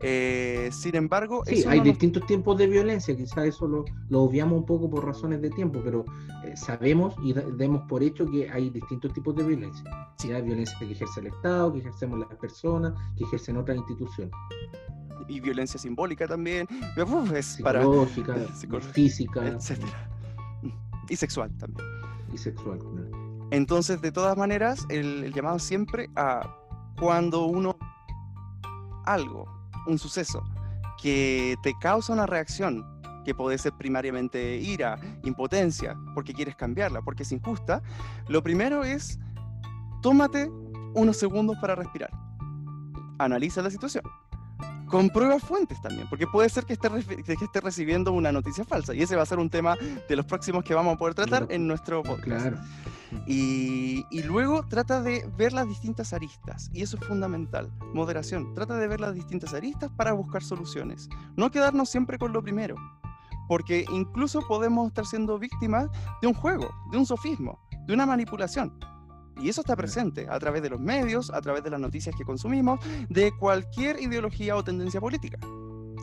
Eh, 0.00 0.70
sin 0.72 0.96
embargo, 0.96 1.42
sí, 1.46 1.64
hay 1.68 1.80
distintos 1.80 2.24
tiempos 2.38 2.56
de 2.56 2.68
violencia, 2.68 3.16
quizás 3.16 3.46
eso 3.46 3.66
lo, 3.66 3.84
lo, 4.10 4.22
obviamos 4.22 4.60
un 4.60 4.64
poco 4.64 4.88
por 4.88 5.04
razones 5.04 5.42
de 5.42 5.50
tiempo, 5.50 5.80
pero 5.82 6.04
eh, 6.44 6.56
sabemos 6.56 7.16
y 7.20 7.32
demos 7.32 7.82
por 7.88 8.00
hecho 8.00 8.30
que 8.30 8.48
hay 8.48 8.70
distintos 8.70 9.12
tipos 9.12 9.34
de 9.34 9.42
violencia. 9.42 9.84
Sí. 10.18 10.30
Hay 10.30 10.42
violencia 10.42 10.78
que 10.78 10.92
ejerce 10.92 11.18
el 11.18 11.26
Estado, 11.26 11.72
que 11.72 11.80
ejercemos 11.80 12.20
las 12.20 12.28
personas, 12.38 12.92
que 13.16 13.24
ejercen 13.24 13.56
otras 13.56 13.76
instituciones. 13.76 14.32
Y 15.26 15.40
violencia 15.40 15.80
simbólica 15.80 16.28
también, 16.28 16.68
es 17.34 17.46
psicológica, 17.46 18.34
para, 18.34 18.80
física, 18.80 19.46
etcétera. 19.48 20.08
Y 21.08 21.16
sexual 21.16 21.50
también. 21.58 21.88
Y 22.32 22.38
sexual, 22.38 22.78
Entonces, 23.50 24.00
de 24.00 24.12
todas 24.12 24.36
maneras, 24.36 24.86
el, 24.90 25.24
el 25.24 25.32
llamado 25.32 25.58
siempre 25.58 26.08
a 26.14 26.54
cuando 27.00 27.46
uno 27.46 27.76
algo, 29.06 29.48
un 29.88 29.98
suceso, 29.98 30.44
que 31.00 31.56
te 31.62 31.74
causa 31.80 32.12
una 32.12 32.26
reacción 32.26 32.84
que 33.24 33.34
puede 33.34 33.58
ser 33.58 33.72
primariamente 33.74 34.56
ira, 34.56 34.98
impotencia, 35.22 35.96
porque 36.14 36.32
quieres 36.32 36.56
cambiarla, 36.56 37.02
porque 37.02 37.24
es 37.24 37.32
injusta, 37.32 37.82
lo 38.28 38.42
primero 38.42 38.84
es 38.84 39.18
tómate 40.02 40.50
unos 40.94 41.16
segundos 41.16 41.58
para 41.60 41.74
respirar. 41.74 42.10
Analiza 43.18 43.60
la 43.62 43.70
situación. 43.70 44.04
Comprueba 44.88 45.38
fuentes 45.38 45.80
también, 45.80 46.08
porque 46.08 46.26
puede 46.26 46.48
ser 46.48 46.64
que 46.64 46.72
esté, 46.72 46.88
que 47.24 47.32
esté 47.32 47.60
recibiendo 47.60 48.12
una 48.12 48.32
noticia 48.32 48.64
falsa. 48.64 48.94
Y 48.94 49.02
ese 49.02 49.16
va 49.16 49.22
a 49.22 49.26
ser 49.26 49.38
un 49.38 49.50
tema 49.50 49.76
de 50.08 50.16
los 50.16 50.24
próximos 50.26 50.64
que 50.64 50.74
vamos 50.74 50.94
a 50.94 50.98
poder 50.98 51.14
tratar 51.14 51.46
en 51.50 51.66
nuestro 51.66 52.02
podcast. 52.02 52.48
Claro. 52.48 52.58
Y, 53.26 54.04
luego 54.24 54.64
trata 54.66 55.00
de 55.02 55.28
ver 55.36 55.52
las 55.52 55.68
distintas 55.68 56.12
aristas, 56.12 56.70
y 56.72 56.82
eso 56.82 56.98
es 57.00 57.06
fundamental. 57.06 57.70
Moderación, 57.94 58.54
trata 58.54 58.76
de 58.76 58.86
ver 58.86 59.00
las 59.00 59.14
distintas 59.14 59.54
aristas 59.54 59.90
para 59.96 60.12
buscar 60.12 60.42
soluciones. 60.42 61.08
No 61.36 61.50
quedarnos 61.50 61.88
siempre 61.88 62.18
con 62.18 62.32
lo 62.32 62.42
primero, 62.42 62.76
porque 63.48 63.84
incluso 63.90 64.40
podemos 64.46 64.88
estar 64.88 65.06
siendo 65.06 65.38
víctimas 65.38 65.88
de 66.20 66.28
un 66.28 66.34
juego, 66.34 66.70
de 66.90 66.98
un 66.98 67.06
sofismo, 67.06 67.58
de 67.86 67.94
una 67.94 68.06
manipulación. 68.06 68.78
Y 69.40 69.48
eso 69.48 69.60
está 69.60 69.76
presente 69.76 70.26
a 70.28 70.38
través 70.38 70.62
de 70.62 70.70
los 70.70 70.80
medios, 70.80 71.30
a 71.30 71.40
través 71.40 71.62
de 71.64 71.70
las 71.70 71.80
noticias 71.80 72.14
que 72.16 72.24
consumimos, 72.24 72.80
de 73.08 73.32
cualquier 73.38 74.00
ideología 74.00 74.56
o 74.56 74.64
tendencia 74.64 75.00
política. 75.00 75.38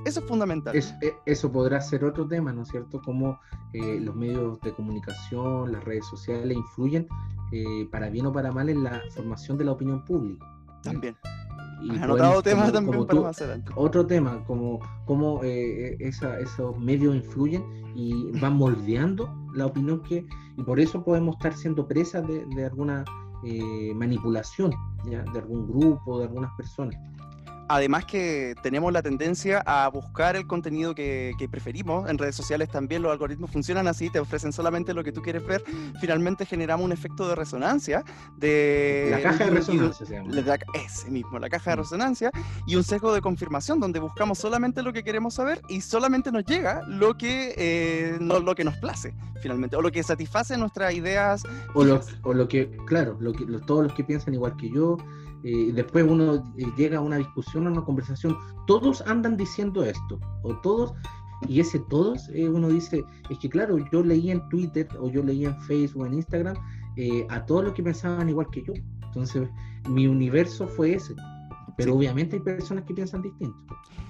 Eso 0.06 0.20
es 0.20 0.26
fundamental. 0.28 0.76
E, 0.76 0.84
eso 1.26 1.52
podrá 1.52 1.82
ser 1.82 2.06
otro 2.06 2.28
tema, 2.28 2.54
¿no 2.54 2.62
es 2.62 2.70
cierto? 2.70 3.02
Cómo 3.04 3.40
eh, 3.74 4.00
los 4.00 4.16
medios 4.16 4.62
de 4.62 4.72
comunicación, 4.72 5.72
las 5.72 5.84
redes 5.84 6.06
sociales 6.06 6.56
influyen 6.56 7.08
eh, 7.52 7.88
para 7.92 8.10
bien 8.10 8.28
o 8.28 8.32
para 8.32 8.52
mal 8.52 8.70
en 8.70 8.84
la 8.84 9.02
formación 9.16 9.58
de 9.58 9.66
la 9.66 9.72
opinión 9.72 10.06
pública. 10.06 10.46
También. 10.84 11.18
Y 11.82 11.98
anotado 11.98 12.42
temas 12.44 12.72
también 12.72 13.06
para 13.06 13.22
más 13.22 13.42
adelante. 13.42 13.72
Otro 13.76 14.06
tema, 14.06 14.44
como 14.46 14.80
cómo 15.06 15.42
eh, 15.44 15.98
esos 16.00 16.78
medios 16.78 17.16
influyen 17.16 17.64
y 17.96 18.32
van 18.40 18.56
moldeando 18.56 19.34
la 19.56 19.66
opinión 19.66 20.02
que... 20.04 20.26
Y 20.58 20.64
por 20.64 20.80
eso 20.80 21.04
podemos 21.04 21.36
estar 21.36 21.54
siendo 21.54 21.88
presas 21.88 22.28
de, 22.28 22.46
de 22.56 22.66
alguna 22.66 23.04
manipulación 23.96 24.72
¿ya? 25.06 25.24
de 25.24 25.40
algún 25.40 25.68
grupo, 25.68 26.20
de 26.20 26.26
algunas 26.26 26.52
personas. 26.56 26.96
Además 27.68 28.06
que 28.06 28.56
tenemos 28.62 28.94
la 28.94 29.02
tendencia 29.02 29.64
a 29.66 29.88
buscar 29.90 30.36
el 30.36 30.46
contenido 30.46 30.94
que, 30.94 31.34
preferimos. 31.50 32.10
En 32.10 32.18
redes 32.18 32.36
sociales 32.36 32.70
también 32.70 33.02
los 33.02 33.12
algoritmos 33.12 33.52
funcionan 33.52 33.88
así, 33.88 34.10
te 34.10 34.20
ofrecen 34.20 34.52
solamente 34.52 34.94
lo 34.94 35.04
que 35.04 35.12
tú 35.12 35.22
quieres 35.22 35.46
ver. 35.46 35.64
Finalmente 36.00 36.46
generamos 36.46 36.86
un 36.86 36.92
efecto 36.92 37.28
de 37.28 37.36
resonancia. 37.36 38.04
De, 38.38 39.08
la 39.12 39.22
caja 39.22 39.46
de 39.46 39.52
resonancia 39.52 40.06
se 40.06 40.14
llama. 40.14 40.32
ese 40.74 41.10
mismo, 41.10 41.40
la 41.40 41.50
caja 41.50 41.72
de 41.72 41.78
mm. 41.78 41.80
resonancia. 41.80 42.32
Y 42.68 42.76
un 42.76 42.84
sesgo 42.84 43.14
de 43.14 43.22
confirmación 43.22 43.80
donde 43.80 44.00
buscamos 44.00 44.38
solamente 44.38 44.84
lo 44.84 44.94
que 44.94 45.04
queremos 45.04 45.36
saber 45.36 45.62
y 45.70 45.82
solamente 45.82 46.32
nos 46.32 46.46
llega 46.46 46.82
lo 46.88 47.18
que, 47.18 47.54
eh, 47.58 48.18
no, 48.20 48.40
lo 48.40 48.56
que 48.56 48.64
nos 48.64 48.78
place, 48.78 49.14
finalmente. 49.42 49.76
O 49.76 49.82
lo 49.82 49.92
que 49.92 50.04
satisface 50.04 50.58
nuestras 50.58 50.94
ideas. 50.94 51.44
O 51.74 51.84
lo, 51.84 52.02
o 52.24 52.34
lo 52.34 52.48
que, 52.48 52.76
claro, 52.86 53.18
lo 53.20 53.34
que, 53.34 53.46
todos 53.66 53.84
los 53.84 53.94
que 53.94 54.04
piensan 54.04 54.34
igual 54.34 54.56
que 54.58 54.70
yo 54.70 54.98
eh, 55.48 55.72
después 55.74 56.04
uno 56.04 56.44
eh, 56.58 56.66
llega 56.76 56.98
a 56.98 57.02
una 57.02 57.18
discusión, 57.18 57.68
a 57.68 57.72
una 57.72 57.84
conversación, 57.84 58.36
todos 58.66 59.02
andan 59.02 59.38
diciendo 59.38 59.84
esto, 59.84 60.20
o 60.42 60.56
todos, 60.62 60.92
y 61.48 61.60
ese 61.60 61.78
todos, 61.82 62.28
eh, 62.34 62.50
uno 62.50 62.68
dice, 62.70 63.04
es 63.30 63.38
que 63.38 63.48
claro, 63.48 63.78
yo 63.92 64.02
leí 64.02 64.32
en 64.32 64.50
Twitter, 64.50 64.88
o 65.00 65.08
yo 65.08 65.22
leí 65.22 65.46
en 65.46 65.56
Facebook, 65.62 66.02
o 66.02 66.06
en 66.08 66.16
Instagram, 66.16 66.58
a 67.30 67.46
todos 67.46 67.66
los 67.66 67.74
que 67.74 67.84
pensaban 67.84 68.28
igual 68.28 68.48
que 68.52 68.64
yo. 68.64 68.74
Entonces, 69.04 69.48
mi 69.88 70.08
universo 70.08 70.68
fue 70.68 70.94
ese. 70.96 71.14
Pero 71.78 71.94
obviamente 71.94 72.38
hay 72.38 72.42
personas 72.42 72.86
que 72.86 72.94
piensan 72.94 73.22
distinto. 73.22 73.58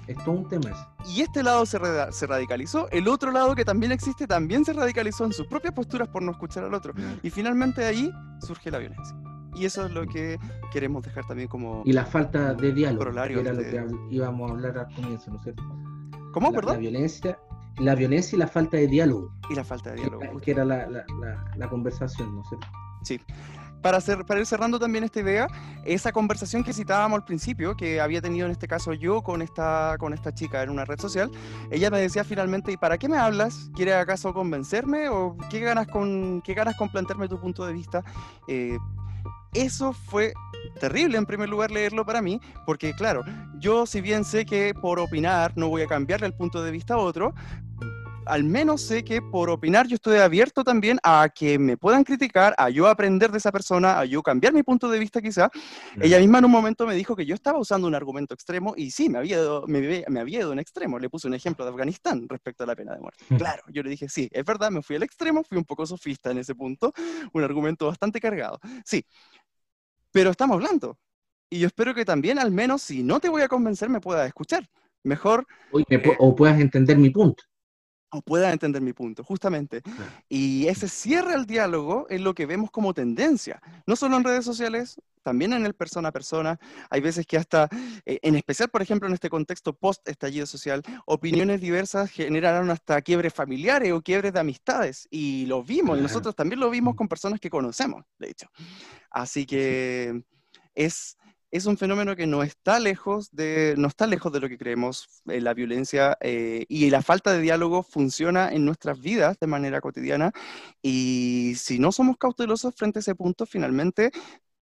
Es 0.06 0.16
todo 0.24 0.36
un 0.36 0.48
tema 0.48 0.70
ese. 0.70 1.12
Y 1.16 1.20
este 1.20 1.42
lado 1.42 1.66
se, 1.66 1.78
se, 2.12 2.26
radicalizó, 2.28 2.88
el 2.92 3.08
otro 3.08 3.32
lado 3.32 3.56
que 3.56 3.64
también 3.64 3.90
existe 3.90 4.28
también 4.28 4.64
se 4.64 4.72
radicalizó 4.72 5.24
en 5.24 5.32
sus 5.32 5.48
propias 5.48 5.74
posturas 5.74 6.08
por 6.08 6.22
no 6.22 6.30
escuchar 6.30 6.62
al 6.62 6.72
otro. 6.72 6.94
Y 7.24 7.30
finalmente 7.30 7.84
ahí 7.84 8.10
surge 8.40 8.70
la 8.70 8.78
violencia. 8.78 9.16
Y 9.56 9.64
eso 9.64 9.86
es 9.86 9.92
lo 9.92 10.06
que 10.06 10.38
queremos 10.70 11.02
dejar 11.02 11.26
también 11.26 11.48
como... 11.48 11.82
Y 11.86 11.92
la 11.92 12.04
falta 12.04 12.52
de 12.52 12.72
diálogo, 12.72 13.10
que 13.10 13.40
era 13.40 13.52
lo 13.54 13.62
que 13.62 13.86
íbamos 14.10 14.50
a 14.50 14.54
hablar 14.54 14.78
al 14.78 14.94
comienzo, 14.94 15.30
¿no 15.30 15.38
es 15.38 15.42
cierto? 15.44 15.62
¿Cómo, 16.32 16.50
la, 16.50 16.56
perdón? 16.56 16.74
La 16.74 16.80
violencia, 16.80 17.38
la 17.78 17.94
violencia 17.94 18.36
y 18.36 18.38
la 18.38 18.48
falta 18.48 18.76
de 18.76 18.86
diálogo. 18.86 19.32
Y 19.48 19.54
la 19.54 19.64
falta 19.64 19.92
de 19.92 19.96
diálogo. 19.96 20.20
Que, 20.20 20.40
que 20.42 20.50
era 20.50 20.66
la, 20.66 20.86
la, 21.56 21.68
conversación, 21.70 22.34
¿no 22.34 22.42
es 22.42 22.48
cierto? 22.48 22.66
Sí. 23.02 23.18
Para, 23.80 23.96
hacer, 23.96 24.26
para 24.26 24.40
ir 24.40 24.46
cerrando 24.46 24.78
también 24.78 25.04
esta 25.04 25.20
idea, 25.20 25.46
esa 25.86 26.12
conversación 26.12 26.62
que 26.62 26.74
citábamos 26.74 27.16
al 27.16 27.24
principio, 27.24 27.76
que 27.76 28.00
había 28.00 28.20
tenido 28.20 28.44
en 28.44 28.52
este 28.52 28.68
caso 28.68 28.92
yo 28.92 29.22
con 29.22 29.40
esta, 29.40 29.96
con 29.98 30.12
esta 30.12 30.34
chica 30.34 30.62
en 30.62 30.68
una 30.68 30.84
red 30.84 31.00
social, 31.00 31.30
ella 31.70 31.88
me 31.90 31.98
decía 31.98 32.24
finalmente, 32.24 32.72
¿y 32.72 32.76
para 32.76 32.98
qué 32.98 33.08
me 33.08 33.16
hablas? 33.16 33.70
¿Quieres 33.74 33.94
acaso 33.94 34.34
convencerme? 34.34 35.08
¿O 35.08 35.36
qué 35.48 35.60
ganas 35.60 35.86
con, 35.86 36.42
qué 36.42 36.52
ganas 36.52 36.76
con 36.76 36.90
plantearme 36.90 37.28
tu 37.28 37.40
punto 37.40 37.64
de 37.64 37.72
vista? 37.72 38.02
Eh, 38.48 38.76
eso 39.56 39.92
fue 39.92 40.32
terrible 40.80 41.16
en 41.16 41.26
primer 41.26 41.48
lugar 41.48 41.70
leerlo 41.70 42.04
para 42.04 42.20
mí, 42.20 42.40
porque 42.64 42.94
claro, 42.94 43.24
yo 43.58 43.86
si 43.86 44.00
bien 44.00 44.24
sé 44.24 44.44
que 44.44 44.74
por 44.74 44.98
opinar 44.98 45.52
no 45.56 45.68
voy 45.68 45.82
a 45.82 45.86
cambiarle 45.86 46.26
el 46.26 46.34
punto 46.34 46.62
de 46.62 46.70
vista 46.70 46.94
a 46.94 46.98
otro, 46.98 47.34
al 48.26 48.44
menos 48.44 48.82
sé 48.82 49.04
que 49.04 49.22
por 49.22 49.48
opinar 49.48 49.86
yo 49.86 49.94
estoy 49.94 50.18
abierto 50.18 50.64
también 50.64 50.98
a 51.02 51.28
que 51.32 51.58
me 51.58 51.76
puedan 51.76 52.04
criticar, 52.04 52.54
a 52.58 52.68
yo 52.70 52.88
aprender 52.88 53.30
de 53.30 53.38
esa 53.38 53.52
persona, 53.52 53.98
a 53.98 54.04
yo 54.04 54.22
cambiar 54.22 54.52
mi 54.52 54.62
punto 54.62 54.90
de 54.90 54.98
vista 54.98 55.22
quizá. 55.22 55.48
Ella 56.00 56.18
misma 56.18 56.38
en 56.38 56.46
un 56.46 56.50
momento 56.50 56.86
me 56.86 56.94
dijo 56.94 57.14
que 57.16 57.24
yo 57.24 57.34
estaba 57.34 57.58
usando 57.58 57.86
un 57.86 57.94
argumento 57.94 58.34
extremo 58.34 58.74
y 58.76 58.90
sí, 58.90 59.08
me 59.08 59.18
había, 59.18 59.36
ido, 59.36 59.64
me, 59.66 60.04
me 60.08 60.20
había 60.20 60.40
ido 60.40 60.52
un 60.52 60.58
extremo. 60.58 60.98
Le 60.98 61.08
puse 61.08 61.28
un 61.28 61.34
ejemplo 61.34 61.64
de 61.64 61.70
Afganistán 61.70 62.28
respecto 62.28 62.64
a 62.64 62.66
la 62.66 62.74
pena 62.74 62.94
de 62.94 63.00
muerte. 63.00 63.24
Claro, 63.38 63.62
yo 63.68 63.82
le 63.82 63.90
dije, 63.90 64.08
sí, 64.08 64.28
es 64.32 64.44
verdad, 64.44 64.70
me 64.70 64.82
fui 64.82 64.96
al 64.96 65.04
extremo, 65.04 65.44
fui 65.44 65.56
un 65.56 65.64
poco 65.64 65.86
sofista 65.86 66.30
en 66.30 66.38
ese 66.38 66.54
punto, 66.54 66.92
un 67.32 67.44
argumento 67.44 67.86
bastante 67.86 68.20
cargado. 68.20 68.58
Sí, 68.84 69.04
pero 70.16 70.30
estamos 70.30 70.54
hablando. 70.54 70.98
Y 71.50 71.58
yo 71.58 71.66
espero 71.66 71.94
que 71.94 72.06
también, 72.06 72.38
al 72.38 72.50
menos, 72.50 72.80
si 72.80 73.02
no 73.02 73.20
te 73.20 73.28
voy 73.28 73.42
a 73.42 73.48
convencer, 73.48 73.90
me 73.90 74.00
puedas 74.00 74.26
escuchar. 74.26 74.66
Mejor... 75.04 75.46
Eh, 75.90 76.16
o 76.18 76.34
puedas 76.34 76.58
entender 76.58 76.96
mi 76.96 77.10
punto 77.10 77.44
o 78.16 78.22
puedan 78.22 78.52
entender 78.52 78.82
mi 78.82 78.92
punto, 78.92 79.22
justamente. 79.22 79.82
Y 80.28 80.66
ese 80.66 80.88
cierre 80.88 81.34
al 81.34 81.46
diálogo 81.46 82.06
es 82.08 82.20
lo 82.20 82.34
que 82.34 82.46
vemos 82.46 82.70
como 82.70 82.94
tendencia, 82.94 83.60
no 83.86 83.96
solo 83.96 84.16
en 84.16 84.24
redes 84.24 84.44
sociales, 84.44 85.00
también 85.22 85.52
en 85.52 85.66
el 85.66 85.74
persona 85.74 86.10
a 86.10 86.12
persona. 86.12 86.58
Hay 86.88 87.00
veces 87.00 87.26
que 87.26 87.36
hasta, 87.36 87.68
eh, 88.04 88.20
en 88.22 88.36
especial, 88.36 88.68
por 88.68 88.80
ejemplo, 88.80 89.08
en 89.08 89.14
este 89.14 89.28
contexto 89.28 89.72
post-estallido 89.72 90.46
social, 90.46 90.82
opiniones 91.04 91.60
diversas 91.60 92.10
generaron 92.12 92.70
hasta 92.70 93.02
quiebres 93.02 93.34
familiares 93.34 93.92
o 93.92 94.02
quiebres 94.02 94.32
de 94.32 94.38
amistades. 94.38 95.08
Y 95.10 95.46
lo 95.46 95.64
vimos, 95.64 95.98
y 95.98 96.02
nosotros 96.02 96.36
también 96.36 96.60
lo 96.60 96.70
vimos 96.70 96.94
con 96.94 97.08
personas 97.08 97.40
que 97.40 97.50
conocemos, 97.50 98.04
de 98.18 98.30
hecho. 98.30 98.46
Así 99.10 99.46
que 99.46 100.22
es 100.76 101.16
es 101.50 101.66
un 101.66 101.78
fenómeno 101.78 102.16
que 102.16 102.26
no 102.26 102.42
está 102.42 102.78
lejos 102.78 103.30
de, 103.30 103.74
no 103.78 103.88
está 103.88 104.06
lejos 104.06 104.32
de 104.32 104.40
lo 104.40 104.48
que 104.48 104.58
creemos. 104.58 105.22
Eh, 105.26 105.40
la 105.40 105.54
violencia 105.54 106.16
eh, 106.20 106.66
y 106.68 106.90
la 106.90 107.02
falta 107.02 107.32
de 107.32 107.40
diálogo 107.40 107.82
funciona 107.82 108.50
en 108.50 108.64
nuestras 108.64 109.00
vidas 109.00 109.38
de 109.40 109.46
manera 109.46 109.80
cotidiana 109.80 110.32
y 110.82 111.54
si 111.56 111.78
no 111.78 111.92
somos 111.92 112.16
cautelosos 112.18 112.74
frente 112.74 112.98
a 112.98 113.00
ese 113.00 113.14
punto, 113.14 113.46
finalmente 113.46 114.10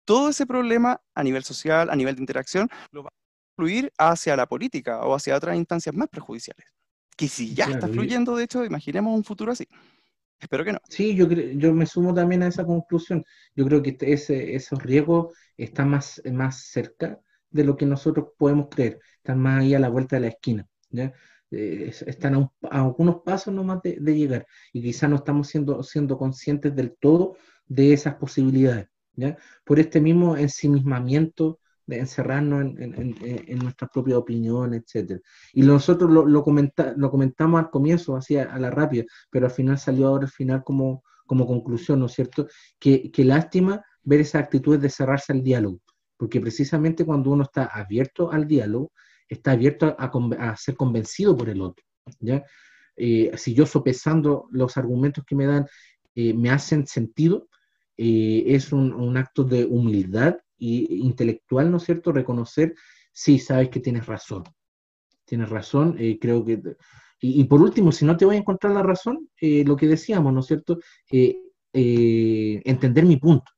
todo 0.06 0.30
ese 0.30 0.46
problema 0.46 1.02
a 1.16 1.24
nivel 1.24 1.44
social, 1.44 1.90
a 1.90 1.96
nivel 1.96 2.16
de 2.16 2.22
interacción, 2.22 2.70
lo 2.92 3.04
va 3.04 3.10
a 3.10 3.14
fluir 3.56 3.92
hacia 3.98 4.36
la 4.38 4.48
política 4.48 5.02
o 5.02 5.14
hacia 5.14 5.36
otras 5.36 5.58
instancias 5.58 5.94
más 5.96 6.08
perjudiciales. 6.08 6.74
Que 7.18 7.28
si 7.28 7.54
ya 7.54 7.66
está 7.66 7.88
fluyendo, 7.88 8.36
de 8.36 8.44
hecho, 8.44 8.64
imaginemos 8.64 9.16
un 9.16 9.24
futuro 9.24 9.52
así. 9.52 9.68
Espero 10.40 10.64
que 10.64 10.74
no. 10.74 10.80
Sí, 10.88 11.16
yo, 11.16 11.28
yo 11.30 11.74
me 11.74 11.86
sumo 11.86 12.14
también 12.14 12.44
a 12.44 12.48
esa 12.48 12.66
conclusión. 12.66 13.24
Yo 13.56 13.66
creo 13.66 13.82
que 13.82 13.98
ese, 14.02 14.56
esos 14.56 14.82
riesgos 14.84 15.36
están 15.58 15.90
más, 15.90 16.22
más 16.32 16.66
cerca 16.66 17.20
de 17.50 17.64
lo 17.64 17.76
que 17.76 17.86
nosotros 17.86 18.30
podemos 18.38 18.68
creer. 18.70 19.00
Están 19.18 19.40
más 19.40 19.62
ahí 19.62 19.74
a 19.74 19.80
la 19.80 19.90
vuelta 19.90 20.16
de 20.16 20.22
la 20.22 20.28
esquina. 20.28 20.68
¿ya? 20.90 21.14
Eh, 21.50 21.92
están 22.06 22.36
a, 22.36 22.52
algunos 22.70 23.22
pasos 23.24 23.54
nomás 23.54 23.82
de, 23.82 23.98
de 24.00 24.18
llegar 24.18 24.46
y 24.74 24.82
quizás 24.82 25.10
no 25.10 25.16
estamos 25.16 25.48
siendo, 25.48 25.82
siendo 25.82 26.18
conscientes 26.18 26.76
del 26.76 26.96
todo 27.00 27.38
de 27.66 27.94
esas 27.94 28.16
posibilidades. 28.16 28.88
Por 29.66 29.80
este 29.80 30.00
mismo 30.00 30.38
ensimismamiento 30.38 31.60
de 31.88 32.00
encerrarnos 32.00 32.62
en, 32.78 33.16
en, 33.22 33.58
nuestra 33.60 33.88
propia 33.88 34.18
opinión, 34.18 34.74
etc. 34.74 35.20
Y 35.54 35.62
nosotros 35.64 36.12
lo, 36.12 36.26
lo, 36.26 36.44
lo 36.44 37.10
comentamos 37.12 37.60
al 37.60 37.70
comienzo, 37.70 38.18
así 38.18 38.38
a, 38.38 38.60
la 38.60 38.70
rápida, 38.70 39.06
pero 39.32 39.46
al 39.46 39.52
final 39.52 39.80
salió 39.80 40.08
ahora 40.08 40.26
al 40.26 40.32
final 40.32 40.64
como, 40.64 41.04
como 41.26 41.48
conclusión, 41.48 42.00
¿no 42.02 42.08
es 42.08 42.12
cierto? 42.12 42.48
Que, 42.78 43.10
que 43.10 43.24
lástima 43.24 43.84
ver 44.04 44.20
esa 44.20 44.40
actitud 44.40 44.78
de 44.78 44.90
cerrarse 44.90 45.32
al 45.32 45.42
diálogo, 45.42 45.80
porque 46.18 46.42
precisamente 46.42 47.06
cuando 47.06 47.32
uno 47.32 47.44
está 47.44 47.66
abierto 47.66 48.32
al 48.32 48.48
diálogo, 48.48 48.92
está 49.30 49.52
abierto 49.52 49.96
a, 49.98 50.12
a 50.40 50.58
ser 50.58 50.76
convencido 50.76 51.38
por 51.38 51.50
el 51.50 51.62
otro, 51.62 51.86
¿ya? 52.20 52.44
Eh, 52.98 53.32
si 53.38 53.54
yo 53.54 53.66
sopesando 53.66 54.48
los 54.52 54.76
argumentos 54.76 55.24
que 55.24 55.36
me 55.36 55.46
dan 55.46 55.68
eh, 56.16 56.34
me 56.34 56.50
hacen 56.50 56.88
sentido, 56.88 57.48
eh, 57.96 58.44
es 58.48 58.74
un, 58.74 58.92
un 58.92 59.18
acto 59.18 59.44
de 59.44 59.66
humildad 59.66 60.38
y 60.58 61.06
intelectual, 61.06 61.72
¿no 61.72 61.78
es 61.78 61.84
cierto? 61.84 62.12
Reconocer, 62.12 62.76
sí, 63.12 63.40
sabes 63.40 63.70
que 63.70 63.80
tienes 63.80 64.06
razón. 64.06 64.44
Tienes 65.26 65.50
razón, 65.50 65.96
eh, 66.00 66.18
creo 66.20 66.44
que... 66.44 66.62
Y, 67.20 67.44
por 67.46 67.62
último, 67.62 67.92
si 67.92 68.06
no 68.06 68.16
te 68.16 68.26
voy 68.26 68.36
a 68.36 68.40
encontrar 68.40 68.74
la 68.74 68.84
razón, 68.84 69.28
eh, 69.42 69.64
lo 69.66 69.76
que 69.76 69.88
decíamos, 69.88 70.32
¿no 70.32 70.42
es 70.42 70.46
cierto? 70.46 70.78
Eh, 71.12 71.42
entender 71.74 73.06
mi 73.06 73.18
punto. 73.18 73.52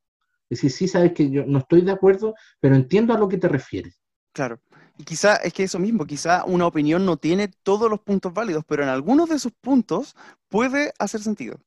Es 0.49 0.61
decir, 0.61 0.71
sí 0.71 0.87
sabes 0.87 1.11
que 1.11 1.29
yo 1.29 1.45
no 1.45 1.59
estoy 1.59 1.81
de 1.81 1.91
acuerdo, 1.91 2.35
pero 2.61 2.75
entiendo 2.75 3.13
a 3.13 3.19
lo 3.19 3.27
que 3.27 3.37
te 3.37 3.49
refieres. 3.49 3.99
Claro. 4.31 4.61
Y 4.97 5.03
quizá 5.03 5.35
es 5.35 5.53
que 5.53 5.63
eso 5.63 5.77
mismo, 5.77 6.05
quizá 6.05 6.45
una 6.45 6.67
opinión 6.67 7.05
no 7.05 7.17
tiene 7.17 7.49
todos 7.49 7.89
los 7.89 7.99
puntos 7.99 8.33
válidos, 8.33 8.63
pero 8.65 8.83
en 8.83 8.89
algunos 8.89 9.27
de 9.29 9.39
sus 9.39 9.51
puntos 9.51 10.15
puede 10.47 10.93
hacer 10.97 11.21
sentido 11.21 11.59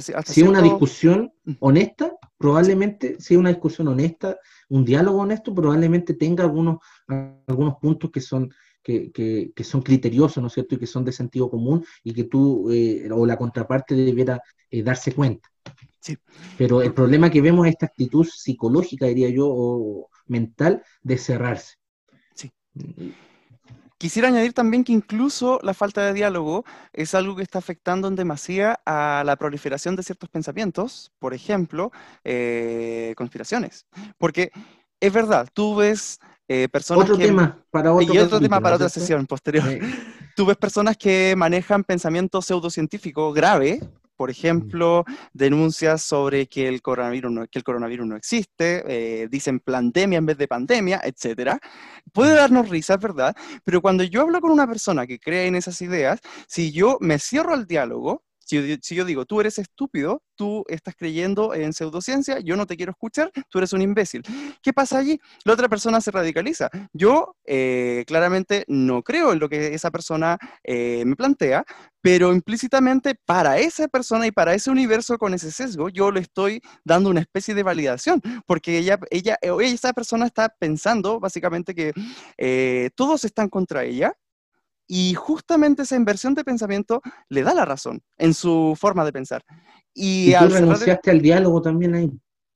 si 0.00 0.40
es 0.42 0.48
una 0.48 0.62
discusión 0.62 1.32
mm. 1.44 1.52
honesta, 1.60 2.12
probablemente, 2.38 3.16
si 3.20 3.34
es 3.34 3.40
una 3.40 3.50
discusión 3.50 3.88
honesta, 3.88 4.38
un 4.68 4.84
diálogo 4.84 5.20
honesto, 5.20 5.54
probablemente 5.54 6.14
tenga 6.14 6.44
algunos, 6.44 6.78
algunos 7.46 7.76
puntos 7.76 8.10
que 8.10 8.20
son, 8.20 8.50
que, 8.82 9.10
que, 9.12 9.64
son 9.64 9.82
criteriosos, 9.82 10.40
¿no 10.40 10.46
es 10.48 10.54
cierto? 10.54 10.74
Y 10.74 10.78
que 10.78 10.86
son 10.86 11.04
de 11.04 11.12
sentido 11.12 11.50
común 11.50 11.84
y 12.04 12.12
que 12.12 12.24
tú 12.24 12.70
eh, 12.70 13.08
o 13.10 13.26
la 13.26 13.36
contraparte 13.36 13.94
debiera 13.94 14.40
eh, 14.70 14.82
darse 14.82 15.12
cuenta. 15.12 15.48
Sí. 16.00 16.16
Pero 16.56 16.82
el 16.82 16.94
problema 16.94 17.30
que 17.30 17.40
vemos 17.40 17.66
es 17.66 17.72
esta 17.72 17.86
actitud 17.86 18.24
psicológica, 18.24 19.06
diría 19.06 19.28
yo, 19.28 19.48
o 19.48 20.08
mental 20.26 20.82
de 21.02 21.18
cerrarse. 21.18 21.74
Sí. 22.34 22.52
Quisiera 23.98 24.28
añadir 24.28 24.52
también 24.52 24.84
que 24.84 24.92
incluso 24.92 25.58
la 25.62 25.72
falta 25.72 26.04
de 26.04 26.12
diálogo 26.12 26.64
es 26.92 27.14
algo 27.14 27.34
que 27.34 27.42
está 27.42 27.58
afectando 27.58 28.08
en 28.08 28.14
demasía 28.14 28.78
a 28.84 29.22
la 29.24 29.36
proliferación 29.36 29.96
de 29.96 30.02
ciertos 30.02 30.28
pensamientos, 30.28 31.12
por 31.18 31.32
ejemplo, 31.32 31.92
eh, 32.22 33.14
conspiraciones. 33.16 33.86
Porque 34.18 34.50
es 35.00 35.12
verdad, 35.12 35.48
tú 35.52 35.76
ves 35.76 36.20
eh, 36.46 36.68
personas 36.68 37.04
otro 37.04 37.16
tema 37.16 37.58
para 37.70 37.92
otro 37.92 38.14
y 38.14 38.18
otro 38.18 38.38
tema 38.38 38.60
para 38.60 38.76
otra 38.76 38.90
sesión 38.90 39.26
posterior. 39.26 39.64
Tú 40.36 40.44
ves 40.44 40.58
personas 40.58 40.98
que 40.98 41.34
manejan 41.34 41.82
pensamiento 41.82 42.42
pseudocientífico 42.42 43.32
grave, 43.32 43.80
por 44.16 44.30
ejemplo, 44.30 45.04
denuncias 45.32 46.02
sobre 46.02 46.46
que 46.46 46.68
el 46.68 46.82
coronavirus 46.82 47.30
no, 47.32 47.46
que 47.46 47.58
el 47.58 47.64
coronavirus 47.64 48.06
no 48.06 48.16
existe, 48.16 48.82
eh, 48.86 49.28
dicen 49.28 49.60
pandemia 49.60 50.18
en 50.18 50.26
vez 50.26 50.38
de 50.38 50.48
pandemia, 50.48 51.00
etc. 51.04 51.58
Puede 52.12 52.34
darnos 52.34 52.68
risa, 52.68 52.96
¿verdad? 52.96 53.34
Pero 53.64 53.82
cuando 53.82 54.04
yo 54.04 54.22
hablo 54.22 54.40
con 54.40 54.50
una 54.50 54.66
persona 54.66 55.06
que 55.06 55.18
cree 55.18 55.46
en 55.46 55.54
esas 55.54 55.80
ideas, 55.82 56.20
si 56.48 56.72
yo 56.72 56.98
me 57.00 57.18
cierro 57.18 57.52
al 57.52 57.66
diálogo, 57.66 58.24
si 58.46 58.94
yo, 58.94 59.04
digo, 59.04 59.26
tú 59.26 59.40
eres 59.40 59.58
estúpido, 59.58 60.22
tú 60.36 60.64
estás 60.68 60.94
creyendo 60.96 61.52
en 61.52 61.72
pseudociencia, 61.72 62.38
yo 62.40 62.56
no 62.56 62.66
te 62.66 62.76
quiero 62.76 62.92
escuchar, 62.92 63.32
tú 63.50 63.58
eres 63.58 63.72
un 63.72 63.82
imbécil. 63.82 64.22
¿Qué 64.62 64.72
pasa 64.72 64.98
allí? 64.98 65.20
La 65.44 65.52
otra 65.52 65.68
persona 65.68 66.00
se 66.00 66.10
radicaliza. 66.10 66.70
Yo 66.92 67.36
eh, 67.44 68.04
claramente 68.06 68.64
no 68.68 69.02
creo 69.02 69.32
en 69.32 69.40
lo 69.40 69.48
que 69.48 69.74
esa 69.74 69.90
persona 69.90 70.38
eh, 70.62 71.04
me 71.04 71.16
plantea, 71.16 71.64
pero 72.00 72.32
implícitamente 72.32 73.16
para 73.26 73.58
esa 73.58 73.88
persona 73.88 74.26
y 74.28 74.30
para 74.30 74.54
ese 74.54 74.70
universo 74.70 75.18
con 75.18 75.34
ese 75.34 75.50
sesgo, 75.50 75.88
yo 75.88 76.12
le 76.12 76.20
estoy 76.20 76.60
dando 76.84 77.10
una 77.10 77.20
especie 77.20 77.54
de 77.54 77.64
validación, 77.64 78.22
porque 78.46 78.78
ella, 78.78 78.98
ella, 79.10 79.36
esa 79.60 79.92
persona 79.92 80.26
está 80.26 80.48
pensando 80.48 81.18
básicamente 81.18 81.74
que 81.74 81.92
eh, 82.38 82.90
todos 82.94 83.24
están 83.24 83.48
contra 83.48 83.82
ella 83.82 84.16
y 84.86 85.14
justamente 85.14 85.82
esa 85.82 85.96
inversión 85.96 86.34
de 86.34 86.44
pensamiento 86.44 87.02
le 87.28 87.42
da 87.42 87.54
la 87.54 87.64
razón 87.64 88.02
en 88.18 88.34
su 88.34 88.76
forma 88.78 89.04
de 89.04 89.12
pensar. 89.12 89.42
Y, 89.92 90.32
tú 90.34 90.48
renunciaste 90.48 91.10
al 91.10 91.20
diálogo 91.20 91.60
también 91.60 91.94
ahí. 91.94 92.12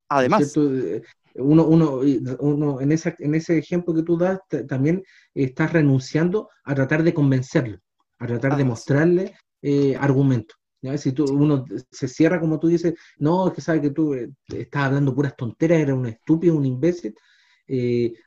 Además. 0.08 0.52
Eh, 0.56 1.02
uno, 1.36 1.64
uno, 1.64 2.00
uno 2.40 2.80
en, 2.80 2.92
esa, 2.92 3.14
en 3.18 3.34
ese 3.34 3.56
ejemplo 3.56 3.94
que 3.94 4.02
tú 4.02 4.18
das, 4.18 4.40
también 4.68 5.02
estás 5.32 5.72
renunciando 5.72 6.48
a 6.64 6.74
tratar 6.74 7.02
de 7.02 7.14
convencerlo, 7.14 7.78
a 8.18 8.26
tratar 8.26 8.56
de 8.56 8.64
mostrarle 8.64 9.34
eh, 9.62 9.96
argumentos. 9.98 10.56
Si 10.96 11.12
tú, 11.12 11.24
uno 11.24 11.66
se 11.90 12.08
cierra 12.08 12.40
como 12.40 12.58
tú 12.58 12.68
dices, 12.68 12.94
no, 13.18 13.48
es 13.48 13.54
que 13.54 13.60
sabes 13.60 13.82
que 13.82 13.90
tú 13.90 14.14
eh, 14.14 14.30
estás 14.48 14.84
hablando 14.84 15.14
puras 15.14 15.36
tonteras, 15.36 15.78
eres 15.78 15.94
un 15.94 16.06
estúpido, 16.06 16.56
un 16.56 16.64
imbécil, 16.64 17.14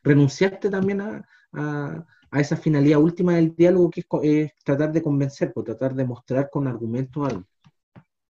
renunciaste 0.04 0.70
también 0.70 1.01
a, 1.01 1.28
a 1.51 2.06
esa 2.40 2.58
finalidad 2.58 3.00
última 3.00 3.36
del 3.36 3.56
diálogo 3.56 3.90
que 3.90 4.04
es, 4.24 4.52
tratar 4.64 4.92
de 4.92 5.02
convencer, 5.02 5.54
por 5.54 5.64
pues, 5.64 5.78
tratar 5.78 5.96
de 5.96 6.06
mostrar 6.06 6.50
con 6.50 6.68
argumentos 6.68 7.28
algo. 7.28 7.46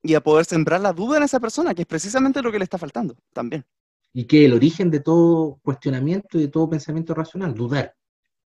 Y 0.03 0.14
a 0.14 0.20
poder 0.20 0.45
sembrar 0.45 0.80
la 0.80 0.92
duda 0.92 1.18
en 1.18 1.22
esa 1.22 1.40
persona, 1.40 1.74
que 1.74 1.82
es 1.82 1.88
precisamente 1.88 2.42
lo 2.42 2.53
que 2.53 2.59
le 2.59 2.64
está 2.64 2.76
faltando 2.76 3.16
también. 3.32 3.64
Y 4.12 4.24
que 4.24 4.45
el 4.45 4.53
origen 4.53 4.90
de 4.90 5.01
todo 5.01 5.59
cuestionamiento 5.62 6.38
y 6.38 6.42
de 6.42 6.49
todo 6.49 6.68
pensamiento 6.68 7.14
racional, 7.14 7.55
dudar. 7.55 7.95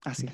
Así. 0.05 0.28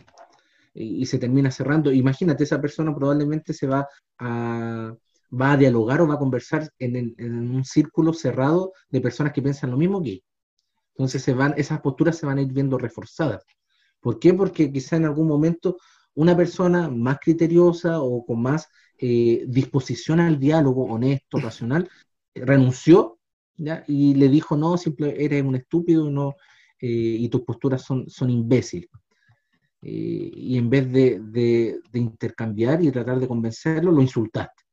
Y, 0.73 1.05
se 1.07 1.19
termina 1.19 1.51
cerrando. 1.51 1.93
Imagínate, 1.93 2.45
esa 2.45 2.61
persona 2.61 2.95
probablemente 2.95 3.53
se 3.53 3.67
va 3.67 3.87
a, 4.19 4.95
va 5.31 5.53
a 5.53 5.57
dialogar 5.57 6.01
o 6.01 6.07
va 6.09 6.15
a 6.15 6.19
conversar 6.19 6.71
en, 6.79 7.15
en 7.19 7.51
un 7.51 7.65
círculo 7.65 8.13
cerrado 8.13 8.73
de 8.89 9.01
personas 9.01 9.33
que 9.33 9.43
piensan 9.43 9.71
lo 9.71 9.77
mismo 9.77 10.03
que. 10.03 10.23
Entonces 10.95 11.23
se 11.23 11.35
van, 11.35 11.55
esas 11.57 11.81
posturas 11.81 12.17
se 12.17 12.27
van 12.27 12.39
a 12.39 12.43
ir 12.43 12.53
viendo 12.53 12.79
reforzadas. 12.79 13.45
¿Por 14.01 14.19
qué? 14.19 14.35
Porque 14.35 14.73
quizá 14.73 14.97
en 14.97 15.05
algún 15.05 15.29
momento 15.29 15.77
una 16.15 16.37
persona 16.37 16.89
más 16.89 17.19
criteriosa 17.21 18.01
o 18.01 18.25
con 18.25 18.43
más 18.43 18.69
eh, 18.99 19.45
disposición 19.47 20.21
al 20.21 20.39
diálogo 20.39 20.85
honesto, 20.85 21.39
racional, 21.39 21.89
renunció 22.35 23.19
¿ya? 23.57 23.85
y 23.87 24.15
le 24.15 24.29
dijo, 24.29 24.57
no, 24.57 24.77
simple, 24.77 25.15
eres 25.25 25.43
un 25.43 25.57
estúpido 25.57 26.11
no, 26.11 26.35
eh, 26.81 27.17
y 27.19 27.29
tus 27.29 27.43
posturas 27.43 27.83
son, 27.83 28.09
son 28.09 28.31
imbéciles. 28.31 28.91
Eh, 29.83 30.31
y 30.35 30.59
en 30.59 30.69
vez 30.69 30.93
de, 30.93 31.21
de, 31.21 31.99
intercambiar 31.99 32.83
y 32.83 32.91
tratar 32.91 33.19
de 33.19 33.29
convencerlo, 33.29 33.91
lo 33.91 34.03
insultaste. 34.03 34.65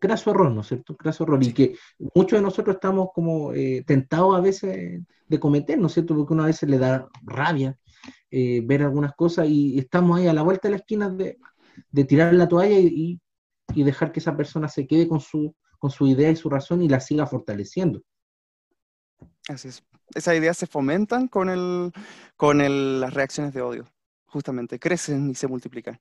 Graso 0.00 0.32
error, 0.32 0.50
¿no 0.50 0.62
es 0.62 0.66
cierto? 0.66 0.96
Graso 0.98 1.22
error. 1.22 1.40
Y 1.44 1.52
que 1.52 1.76
muchos 2.16 2.40
de 2.40 2.42
nosotros 2.42 2.74
estamos 2.74 3.10
como 3.14 3.52
tentados 3.86 4.34
a 4.34 4.40
veces 4.40 5.00
de 5.28 5.40
cometer, 5.40 5.78
¿no 5.78 5.86
es 5.86 5.92
cierto? 5.92 6.16
Porque 6.16 6.32
una 6.34 6.46
vez 6.46 6.56
veces 6.56 6.68
le 6.68 6.78
da 6.78 7.08
rabia 7.22 7.78
eh, 8.30 8.60
ver 8.64 8.82
algunas 8.82 9.14
cosas 9.14 9.46
y 9.48 9.78
estamos 9.78 10.18
ahí 10.18 10.26
a 10.26 10.32
la 10.32 10.42
vuelta 10.42 10.68
de 10.68 10.72
la 10.72 10.78
esquina 10.78 11.10
de, 11.10 11.38
tirar 12.04 12.32
la 12.34 12.48
toalla 12.48 12.78
y, 12.78 13.20
dejar 13.74 14.12
que 14.12 14.20
esa 14.20 14.36
persona 14.36 14.68
se 14.68 14.86
quede 14.86 15.08
con 15.08 15.20
su, 15.20 15.54
idea 16.06 16.30
y 16.30 16.36
su 16.36 16.50
razón 16.50 16.82
y 16.82 16.88
la 16.88 17.00
siga 17.00 17.26
fortaleciendo. 17.26 18.02
Así 19.48 19.68
es. 19.68 19.82
Esas 20.14 20.36
ideas 20.36 20.58
se 20.58 20.66
fomentan 20.66 21.28
con, 21.28 21.92
las 22.38 23.14
reacciones 23.14 23.54
de 23.54 23.62
odio, 23.62 23.86
justamente, 24.26 24.78
crecen 24.78 25.30
y 25.30 25.34
se 25.34 25.48
multiplican. 25.48 25.98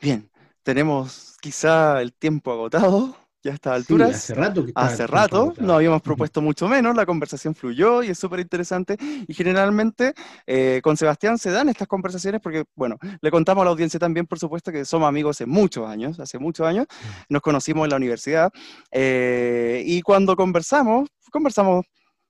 Bien, 0.00 0.30
tenemos 0.62 1.36
quizá 1.40 2.00
el 2.00 2.14
tiempo 2.14 2.52
agotado, 2.52 3.16
ya 3.44 3.52
a 3.52 3.54
estas 3.54 3.74
alturas. 3.74 4.10
hace 4.14 4.34
rato 4.34 4.64
que 4.64 4.72
Hace 4.74 5.06
rato, 5.06 5.52
no 5.58 5.74
habíamos 5.74 6.00
propuesto 6.00 6.40
mucho 6.40 6.66
menos, 6.66 6.96
la 6.96 7.04
conversación 7.04 7.54
fluyó 7.54 8.02
y 8.02 8.08
es 8.08 8.18
súper 8.18 8.40
interesante. 8.40 8.96
Y 9.28 9.34
generalmente 9.34 10.14
eh, 10.46 10.80
con 10.82 10.96
Sebastián 10.96 11.38
se 11.38 11.50
dan 11.50 11.68
estas 11.68 11.86
conversaciones 11.86 12.40
porque, 12.40 12.64
bueno, 12.74 12.96
le 13.20 13.30
contamos 13.30 13.62
a 13.62 13.64
la 13.66 13.70
audiencia 13.70 14.00
también, 14.00 14.26
por 14.26 14.38
supuesto, 14.38 14.72
que 14.72 14.84
somos 14.84 15.08
amigos 15.08 15.36
hace 15.36 15.46
muchos 15.46 15.86
años, 15.86 16.18
hace 16.18 16.38
muchos 16.38 16.66
años, 16.66 16.86
nos 17.28 17.42
conocimos 17.42 17.84
en 17.84 17.90
la 17.90 17.96
universidad 17.96 18.50
eh, 18.90 19.82
y 19.86 20.00
cuando 20.00 20.34
conversamos, 20.36 21.08
conversamos 21.30 21.84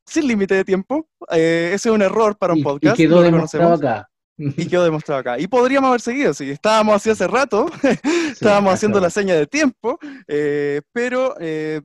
sin 0.04 0.26
límite 0.26 0.54
de 0.54 0.64
tiempo. 0.64 1.06
Eh, 1.30 1.70
ese 1.74 1.88
es 1.88 1.94
un 1.94 2.02
error 2.02 2.36
para 2.36 2.54
un 2.54 2.62
podcast. 2.62 2.98
Y 2.98 3.04
quedó 3.04 3.22
demostrado 3.22 3.74
acá. 3.74 4.08
Y 4.36 4.66
quedó 4.66 4.84
demostrado 4.84 5.20
acá. 5.20 5.38
Y 5.38 5.46
podríamos 5.46 5.88
haber 5.88 6.00
seguido, 6.00 6.34
si 6.34 6.50
estábamos 6.50 6.96
así 6.96 7.10
hace 7.10 7.26
rato, 7.26 7.66
estábamos 8.32 8.74
haciendo 8.74 9.00
la 9.00 9.10
seña 9.10 9.34
de 9.34 9.46
tiempo, 9.46 9.98
eh, 10.26 10.82
pero 10.92 11.36
eh, 11.38 11.80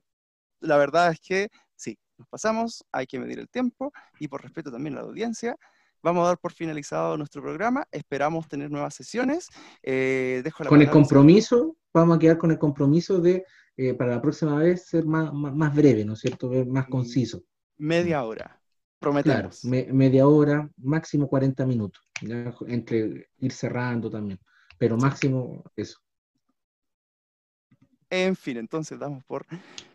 la 0.60 0.78
verdad 0.78 1.12
es 1.12 1.20
que 1.20 1.50
sí, 1.76 1.98
nos 2.18 2.28
pasamos, 2.28 2.84
hay 2.92 3.06
que 3.06 3.20
medir 3.20 3.40
el 3.40 3.50
tiempo 3.50 3.92
y 4.20 4.28
por 4.28 4.42
respeto 4.42 4.72
también 4.72 4.98
a 4.98 5.02
la 5.02 5.08
audiencia, 5.08 5.56
vamos 6.02 6.24
a 6.24 6.30
dar 6.30 6.38
por 6.40 6.52
finalizado 6.52 7.18
nuestro 7.18 7.42
programa, 7.42 7.86
esperamos 7.92 8.48
tener 8.48 8.72
nuevas 8.72 8.96
sesiones. 8.96 9.48
dejo 9.84 10.66
con 10.66 10.82
el 10.82 10.90
compromiso, 10.90 11.78
vamos 11.94 12.18
a 12.18 12.20
quedar 12.20 12.38
con 12.38 12.52
el 12.52 12.58
compromiso 12.58 13.20
de, 13.20 13.46
para 13.98 14.16
la 14.16 14.22
próxima 14.22 14.56
vez, 14.58 14.88
ser 14.88 15.06
más, 15.06 15.32
más, 15.34 15.76
breve, 15.76 16.04
¿no 16.04 16.14
es 16.14 16.20
cierto? 16.20 16.50
Más 16.68 16.88
conciso 16.88 17.44
media 17.80 18.24
hora. 18.24 18.59
Prometemos. 19.00 19.62
Claro, 19.62 19.94
media 19.94 20.28
hora, 20.28 20.70
máximo 20.78 21.28
40 21.28 21.66
minutos, 21.66 22.02
entre 22.68 23.30
ir 23.38 23.52
cerrando 23.52 24.10
también, 24.10 24.40
pero 24.78 24.98
máximo 24.98 25.64
eso. 25.76 26.00
En 28.10 28.36
fin, 28.36 28.58
entonces 28.58 29.00
damos 29.00 29.24
por 29.24 29.46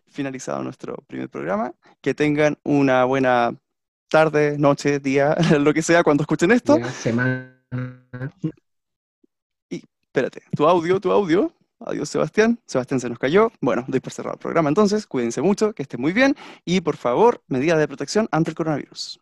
finalizado 0.06 0.62
nuestro 0.62 0.96
primer 1.06 1.28
programa. 1.28 1.74
Que 2.00 2.14
tengan 2.14 2.56
una 2.62 3.04
buena 3.04 3.54
tarde, 4.08 4.56
noche, 4.58 5.00
día, 5.00 5.36
lo 5.60 5.74
que 5.74 5.82
sea 5.82 6.02
cuando 6.02 6.22
escuchen 6.22 6.52
esto. 6.52 6.78
semana. 6.90 7.52
Y 9.68 9.82
espérate, 10.02 10.42
tu 10.56 10.66
audio, 10.66 11.00
tu 11.00 11.10
audio. 11.10 11.52
Adiós, 11.86 12.08
Sebastián. 12.08 12.58
Sebastián 12.66 13.00
se 13.00 13.08
nos 13.08 13.18
cayó. 13.18 13.52
Bueno, 13.60 13.84
doy 13.88 14.00
por 14.00 14.12
cerrado 14.12 14.34
el 14.34 14.40
programa 14.40 14.68
entonces. 14.68 15.06
Cuídense 15.06 15.42
mucho, 15.42 15.72
que 15.74 15.82
estén 15.82 16.00
muy 16.00 16.12
bien. 16.12 16.34
Y 16.64 16.80
por 16.80 16.96
favor, 16.96 17.42
medidas 17.48 17.78
de 17.78 17.86
protección 17.86 18.28
ante 18.30 18.50
el 18.50 18.56
coronavirus. 18.56 19.20